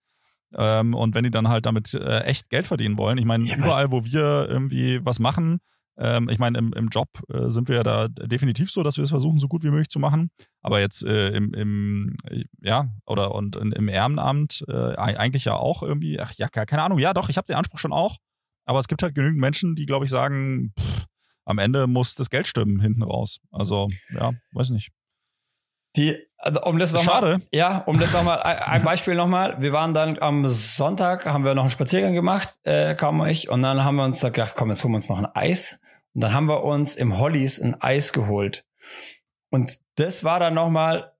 [0.55, 3.57] Ähm, und wenn die dann halt damit äh, echt Geld verdienen wollen, ich meine, ja,
[3.57, 5.59] überall, wo wir irgendwie was machen,
[5.97, 9.03] ähm, ich meine, im, im Job äh, sind wir ja da definitiv so, dass wir
[9.03, 10.29] es versuchen, so gut wie möglich zu machen.
[10.61, 12.17] Aber jetzt äh, im, im,
[12.61, 17.13] ja, oder und im Ehrenamt äh, eigentlich ja auch irgendwie, ach ja, keine Ahnung, ja
[17.13, 18.17] doch, ich habe den Anspruch schon auch.
[18.65, 21.05] Aber es gibt halt genügend Menschen, die, glaube ich, sagen, pff,
[21.45, 23.39] am Ende muss das Geld stimmen hinten raus.
[23.51, 24.91] Also, ja, weiß nicht.
[25.95, 26.15] Die,
[26.63, 27.41] um das nochmal, Schade.
[27.51, 29.55] ja, um das nochmal, ein Beispiel nochmal.
[29.59, 33.63] Wir waren dann am Sonntag, haben wir noch einen Spaziergang gemacht, äh, kaum ich, und
[33.63, 35.81] dann haben wir uns da gedacht, komm, jetzt holen wir uns noch ein Eis.
[36.13, 38.65] Und dann haben wir uns im Hollies ein Eis geholt.
[39.49, 41.13] Und das war dann nochmal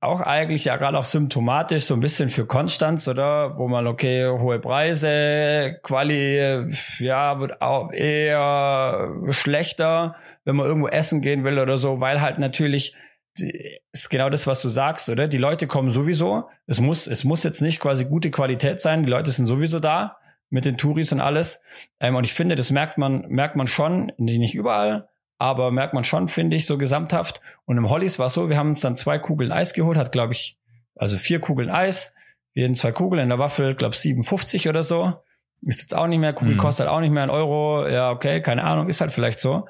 [0.00, 3.58] auch eigentlich ja gerade auch symptomatisch so ein bisschen für Konstanz, oder?
[3.58, 11.20] Wo man, okay, hohe Preise, Quali, ja, wird auch eher schlechter, wenn man irgendwo essen
[11.20, 12.94] gehen will oder so, weil halt natürlich
[13.36, 15.28] ist genau das, was du sagst, oder?
[15.28, 16.48] Die Leute kommen sowieso.
[16.66, 19.04] Es muss, es muss jetzt nicht quasi gute Qualität sein.
[19.04, 20.16] Die Leute sind sowieso da
[20.50, 21.62] mit den Touris und alles.
[22.00, 25.08] Ähm, und ich finde, das merkt man, merkt man schon, nicht überall,
[25.38, 27.40] aber merkt man schon, finde ich, so gesamthaft.
[27.64, 30.12] Und im Hollies war es so, wir haben uns dann zwei Kugeln Eis geholt, hat,
[30.12, 30.58] glaube ich,
[30.96, 32.14] also vier Kugeln Eis,
[32.52, 35.14] jeden zwei Kugeln in der Waffel, glaube 57 oder so.
[35.62, 36.58] Ist jetzt auch nicht mehr, Kugel mhm.
[36.58, 37.86] kostet auch nicht mehr ein Euro.
[37.86, 39.66] Ja, okay, keine Ahnung, ist halt vielleicht so.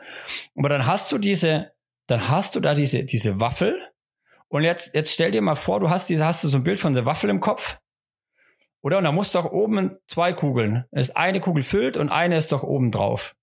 [0.56, 1.72] Aber dann hast du diese,
[2.10, 3.80] dann hast du da diese, diese Waffel.
[4.48, 6.80] Und jetzt, jetzt stell dir mal vor, du hast diese, hast du so ein Bild
[6.80, 7.78] von der Waffel im Kopf.
[8.82, 8.98] Oder?
[8.98, 10.86] Und da musst du auch oben zwei Kugeln.
[10.90, 13.36] Es ist eine Kugel füllt und eine ist doch oben drauf.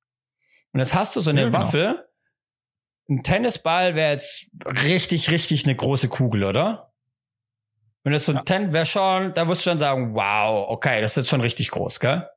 [0.73, 1.59] Und jetzt hast du so eine ja, genau.
[1.59, 2.09] Waffe.
[3.09, 6.91] Ein Tennisball wäre jetzt richtig, richtig eine große Kugel, oder?
[8.03, 8.43] Wenn das so ein ja.
[8.43, 11.71] Ten wäre schon, da wirst du schon sagen, wow, okay, das ist jetzt schon richtig
[11.71, 12.27] groß, gell?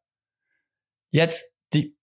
[1.10, 1.96] Jetzt die,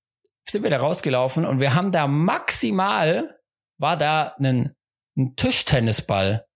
[0.44, 3.37] sind wir da rausgelaufen und wir haben da maximal
[3.78, 4.76] war da ein,
[5.18, 6.48] ein Tischtennisball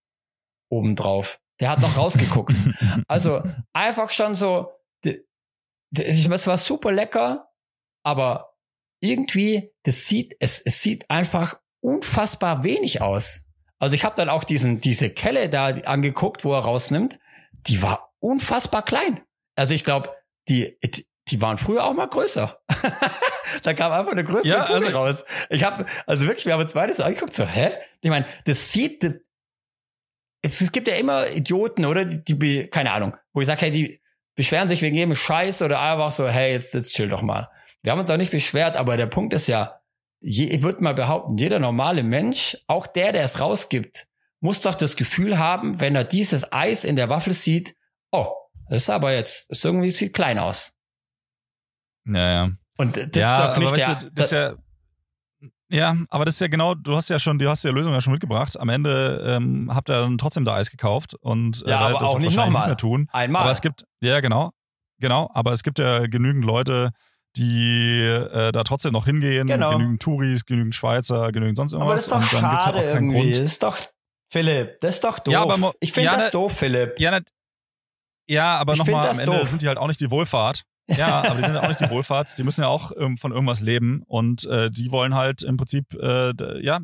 [0.70, 1.40] obendrauf.
[1.60, 2.54] Der hat noch rausgeguckt.
[3.08, 3.42] also
[3.72, 4.72] einfach schon so,
[5.94, 7.48] es war super lecker,
[8.04, 8.54] aber
[9.00, 13.44] irgendwie, das sieht, es, es sieht einfach unfassbar wenig aus.
[13.78, 17.18] Also ich habe dann auch diesen diese Kelle da angeguckt, wo er rausnimmt.
[17.66, 19.20] Die war unfassbar klein.
[19.56, 20.14] Also ich glaube,
[20.48, 20.78] die
[21.28, 22.60] die waren früher auch mal größer.
[23.62, 25.24] da kam einfach eine größere ja, also, raus.
[25.50, 27.72] Ich habe also wirklich, wir haben uns beides so angeguckt, so hä?
[28.00, 29.18] Ich meine, das sieht das,
[30.42, 32.04] es, es gibt ja immer Idioten, oder?
[32.04, 34.00] Die, die keine Ahnung, wo ich sage, hey, die
[34.34, 37.50] beschweren sich wegen jedem Scheiß oder einfach so, hey, jetzt, jetzt chill doch mal.
[37.82, 39.80] Wir haben uns auch nicht beschwert, aber der Punkt ist ja,
[40.20, 44.06] je, ich würde mal behaupten, jeder normale Mensch, auch der, der es rausgibt,
[44.40, 47.76] muss doch das Gefühl haben, wenn er dieses Eis in der Waffel sieht,
[48.10, 48.28] oh,
[48.68, 50.74] das ist aber jetzt, das irgendwie sieht klein aus.
[52.06, 52.50] Ja, ja.
[52.78, 54.54] Und das ja, ist doch nicht der, du, das, das ja,
[55.72, 58.02] ja, aber das ist ja genau, du hast ja schon, du hast ja Lösung ja
[58.02, 58.60] schon mitgebracht.
[58.60, 62.18] Am Ende ähm, habt ihr dann trotzdem da Eis gekauft und äh, ja, aber auch
[62.18, 62.60] nicht nochmal.
[62.62, 63.08] Nicht mehr tun.
[63.10, 63.42] Einmal.
[63.42, 64.50] Aber es gibt, ja genau,
[65.00, 66.90] genau, aber es gibt ja genügend Leute,
[67.36, 69.46] die äh, da trotzdem noch hingehen.
[69.46, 69.72] Genau.
[69.72, 72.12] Genügend Touris, genügend Schweizer, genügend sonst irgendwas.
[72.12, 73.30] Aber das ist doch schade halt irgendwie.
[73.30, 73.78] Das ist doch,
[74.30, 75.32] Philipp, das ist doch doof.
[75.32, 77.00] Ja, aber, ich finde ja, das doof, Philipp.
[77.00, 77.18] Ja,
[78.26, 79.48] ja aber nochmal, am Ende doof.
[79.48, 80.64] sind die halt auch nicht die Wohlfahrt.
[80.88, 82.36] Ja, aber die sind ja auch nicht die Wohlfahrt.
[82.38, 85.94] Die müssen ja auch ähm, von irgendwas leben und äh, die wollen halt im Prinzip
[85.94, 86.80] äh, ja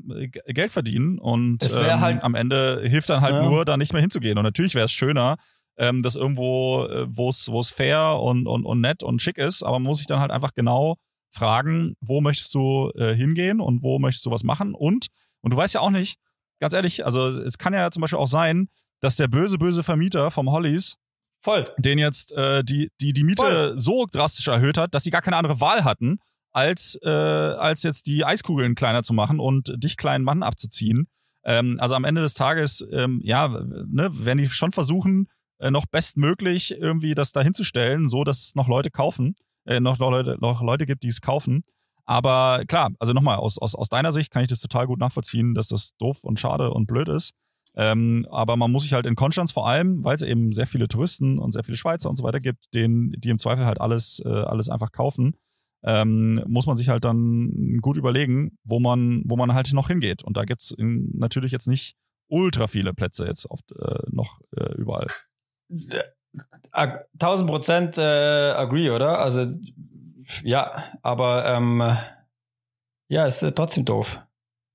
[0.47, 3.43] Geld verdienen und ähm, halt, am Ende hilft dann halt ja.
[3.43, 4.39] nur, da nicht mehr hinzugehen.
[4.39, 5.37] Und natürlich wäre es schöner,
[5.79, 9.39] ähm, das irgendwo, äh, wo es wo es fair und, und und nett und schick
[9.39, 10.97] ist, aber man muss sich dann halt einfach genau
[11.31, 15.09] fragen, wo möchtest du äh, hingehen und wo möchtest du was machen und
[15.41, 16.19] und du weißt ja auch nicht,
[16.61, 18.69] ganz ehrlich, also es kann ja zum Beispiel auch sein,
[19.01, 20.97] dass der böse böse Vermieter vom Hollies
[21.41, 21.65] Voll.
[21.79, 23.79] Den jetzt äh, die, die, die Miete Voll.
[23.79, 26.19] so drastisch erhöht hat, dass sie gar keine andere Wahl hatten,
[26.53, 31.07] als, äh, als jetzt die Eiskugeln kleiner zu machen und dich kleinen Mann abzuziehen.
[31.45, 35.29] Ähm, also am Ende des Tages, ähm, ja, ne, werden die schon versuchen,
[35.59, 39.99] äh, noch bestmöglich irgendwie das da hinzustellen, so dass es noch Leute kaufen, äh, noch,
[39.99, 41.63] Leute, noch Leute gibt, die es kaufen.
[42.05, 45.55] Aber klar, also nochmal, aus, aus, aus deiner Sicht kann ich das total gut nachvollziehen,
[45.55, 47.33] dass das doof und schade und blöd ist.
[47.79, 50.89] Ähm, aber man muss sich halt in Konstanz vor allem, weil es eben sehr viele
[50.89, 54.21] Touristen und sehr viele Schweizer und so weiter gibt, denen, die im Zweifel halt alles,
[54.25, 55.37] äh, alles einfach kaufen,
[55.85, 60.25] ähm, muss man sich halt dann gut überlegen, wo man, wo man halt noch hingeht.
[60.25, 61.95] Und da gibt's in, natürlich jetzt nicht
[62.29, 65.07] ultra viele Plätze jetzt oft äh, noch äh, überall.
[66.73, 69.21] 1000 Prozent äh, agree, oder?
[69.21, 69.47] Also
[70.43, 71.97] ja, aber ähm,
[73.09, 74.21] ja, ist äh, trotzdem doof.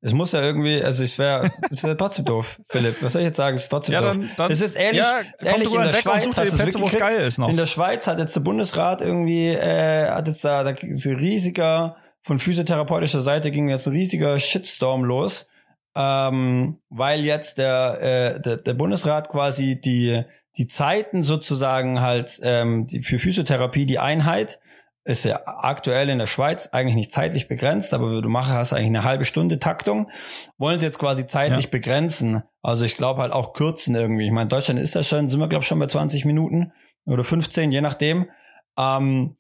[0.06, 3.02] Es muss ja irgendwie, also es wäre, es wäre trotzdem doof, Philipp.
[3.02, 3.56] Was soll ich jetzt sagen?
[3.56, 4.12] Es ist trotzdem ja, doof.
[4.12, 7.22] Dann, dann, es ist ehrlich, ja, ehrlich in der Schweiz, und Plätze, wo es geil
[7.22, 7.50] ist noch.
[7.50, 11.16] In der Schweiz hat jetzt der Bundesrat irgendwie, äh, hat jetzt da, da ist ein
[11.16, 15.48] riesiger, von physiotherapeutischer Seite ging jetzt ein riesiger Shitstorm los,
[15.96, 20.24] ähm, weil jetzt der, äh, der, der Bundesrat quasi die,
[20.58, 24.60] die Zeiten sozusagen halt ähm, die, für Physiotherapie, die Einheit,
[25.06, 28.88] ist ja aktuell in der Schweiz eigentlich nicht zeitlich begrenzt, aber du machst, hast eigentlich
[28.88, 30.10] eine halbe Stunde Taktung,
[30.58, 31.72] wollen sie jetzt quasi zeitlich ja.
[31.72, 32.44] begrenzen.
[32.62, 34.26] Also ich glaube halt auch kürzen irgendwie.
[34.26, 36.72] Ich meine, in Deutschland ist das schon, sind wir glaube ich schon bei 20 Minuten
[37.06, 38.30] oder 15, je nachdem.
[38.78, 39.36] Ähm,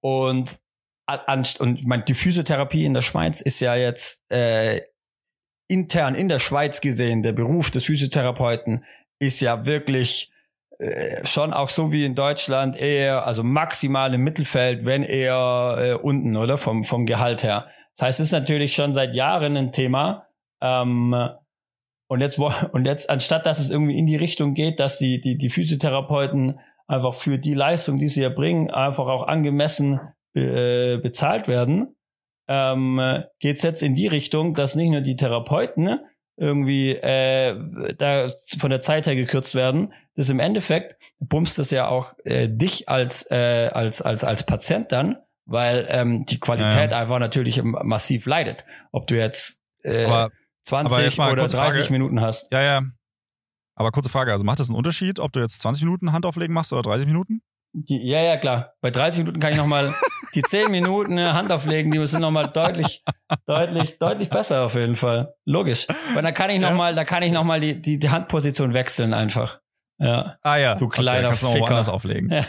[0.00, 0.58] und
[1.60, 4.80] und mein, die Physiotherapie in der Schweiz ist ja jetzt äh,
[5.68, 8.84] intern in der Schweiz gesehen, der Beruf des Physiotherapeuten
[9.20, 10.32] ist ja wirklich
[11.24, 16.36] schon auch so wie in Deutschland eher, also maximal im Mittelfeld, wenn eher äh, unten,
[16.36, 16.58] oder?
[16.58, 17.68] Vom, vom Gehalt her.
[17.94, 20.26] Das heißt, es ist natürlich schon seit Jahren ein Thema.
[20.60, 21.14] Ähm,
[22.08, 22.38] und jetzt,
[22.72, 26.60] und jetzt, anstatt dass es irgendwie in die Richtung geht, dass die, die, die Physiotherapeuten
[26.86, 30.00] einfach für die Leistung, die sie erbringen, einfach auch angemessen
[30.34, 31.96] äh, bezahlt werden,
[32.48, 33.00] ähm,
[33.40, 35.98] geht es jetzt in die Richtung, dass nicht nur die Therapeuten
[36.36, 41.88] irgendwie äh, da von der Zeit her gekürzt werden, das im Endeffekt bummst das ja
[41.88, 46.96] auch äh, dich als äh, als als als Patient dann, weil ähm, die Qualität ja,
[46.96, 47.02] ja.
[47.02, 48.64] einfach natürlich massiv leidet.
[48.92, 51.92] Ob du jetzt äh, aber, 20 aber oder 30 Frage.
[51.92, 52.52] Minuten hast.
[52.52, 52.82] Ja, ja.
[53.74, 56.72] Aber kurze Frage, also macht das einen Unterschied, ob du jetzt 20 Minuten Handauflegen machst
[56.72, 57.42] oder 30 Minuten?
[57.74, 58.72] Die, ja, ja, klar.
[58.80, 59.94] Bei 30 Minuten kann ich nochmal
[60.34, 63.04] die 10 Minuten äh, Hand auflegen, die sind nochmal deutlich,
[63.46, 65.34] deutlich, deutlich besser auf jeden Fall.
[65.44, 65.86] Logisch.
[66.14, 66.96] Weil da kann ich nochmal, ja.
[66.96, 69.60] da kann ich nochmal die, die, die Handposition wechseln einfach.
[69.98, 70.36] Ja.
[70.42, 70.74] Ah ja.
[70.74, 71.64] Du kleiner okay, Ficker.
[71.64, 72.28] Kannst du auflegen.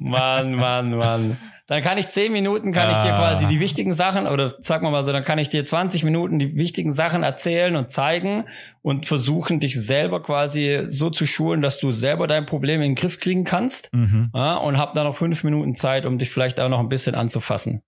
[0.00, 1.38] Mann, Mann, Mann.
[1.66, 2.92] Dann kann ich zehn Minuten, kann ah.
[2.92, 3.18] ich dir ah.
[3.18, 6.38] quasi die wichtigen Sachen, oder sag mal mal so, dann kann ich dir 20 Minuten
[6.38, 8.44] die wichtigen Sachen erzählen und zeigen
[8.82, 12.94] und versuchen, dich selber quasi so zu schulen, dass du selber dein Problem in den
[12.96, 13.94] Griff kriegen kannst.
[13.94, 14.30] Mhm.
[14.34, 17.14] Ja, und hab dann noch fünf Minuten Zeit, um dich vielleicht auch noch ein bisschen
[17.14, 17.82] anzufassen.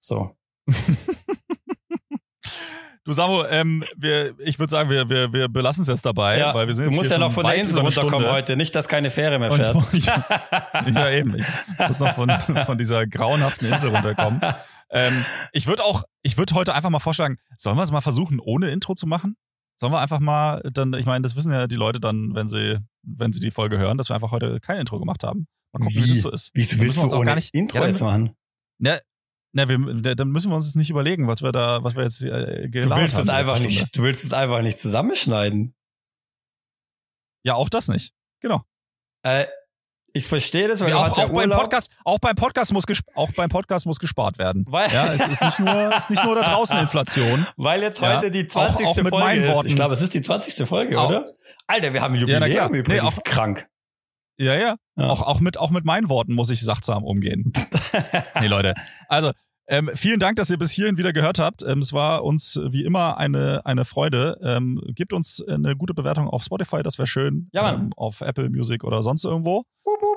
[0.00, 0.36] So.
[3.04, 6.54] Du Samu, ähm, wir, ich würde sagen, wir, wir, wir belassen es jetzt dabei, ja,
[6.54, 9.10] weil wir sind Du musst ja noch von der Insel runterkommen heute, nicht, dass keine
[9.10, 9.76] Fähre mehr fährt.
[9.92, 11.34] Ich, ja, eben.
[11.36, 11.44] Ich
[11.86, 14.40] muss noch von, von dieser grauenhaften Insel runterkommen.
[14.90, 18.40] ähm, ich würde auch, ich würde heute einfach mal vorschlagen, sollen wir es mal versuchen,
[18.40, 19.36] ohne Intro zu machen?
[19.76, 22.78] Sollen wir einfach mal dann, ich meine, das wissen ja die Leute dann, wenn sie,
[23.02, 25.46] wenn sie die Folge hören, dass wir einfach heute kein Intro gemacht haben.
[25.72, 26.52] Mal gucken, wie, wie das so ist.
[26.54, 28.34] Wie willst du ohne gar nicht- Intro Ja, jetzt machen?
[28.78, 28.98] Na,
[29.54, 32.22] na, wir, dann müssen wir uns jetzt nicht überlegen, was wir da, was wir jetzt
[32.22, 33.20] äh, Du gelabert willst haben.
[33.22, 33.82] es die einfach letzte Stunde.
[33.84, 35.74] nicht, du willst es einfach nicht zusammenschneiden.
[37.44, 38.12] Ja, auch das nicht.
[38.40, 38.62] Genau.
[39.22, 39.46] Äh,
[40.12, 41.60] ich verstehe das, weil du auch, ja auch beim Urlaub.
[41.62, 44.64] Podcast, auch beim Podcast muss auch beim Podcast muss gespart werden.
[44.68, 47.46] Weil- ja, es ist nicht nur, es ist nicht nur da draußen Inflation.
[47.56, 48.86] Weil jetzt Ja, heute die auch- 20.
[48.86, 49.54] auch mit Folge ist.
[49.54, 49.68] Worten.
[49.68, 50.66] Ich glaube, es ist die 20.
[50.68, 51.32] Folge, Auch- oder?
[51.66, 52.38] Alter, wir haben ein Ja.
[52.38, 53.18] Jubiläum Nee, übrigens.
[53.18, 53.68] auch- krank.
[54.36, 54.76] Ja, ja.
[54.96, 55.08] Ja.
[55.10, 57.52] Auch, auch mit, auch mit meinen Worten muss ich sachtsam umgehen.
[58.40, 58.74] nee, Leute.
[59.08, 59.32] Also,
[59.66, 61.62] ähm, vielen Dank, dass ihr bis hierhin wieder gehört habt.
[61.62, 64.38] Ähm, es war uns wie immer eine, eine Freude.
[64.42, 67.48] Ähm, gebt uns eine gute Bewertung auf Spotify, das wäre schön.
[67.52, 67.74] Ja, Mann.
[67.74, 69.64] Ähm, auf Apple Music oder sonst irgendwo.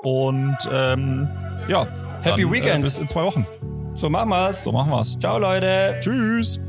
[0.02, 1.28] Und ähm,
[1.68, 1.86] ja.
[2.22, 2.78] Happy dann, Weekend.
[2.80, 3.46] Äh, bis in zwei Wochen.
[3.94, 4.64] So machen wir's.
[4.64, 5.18] So machen wir's.
[5.18, 5.96] Ciao, Leute.
[6.00, 6.60] Tschüss.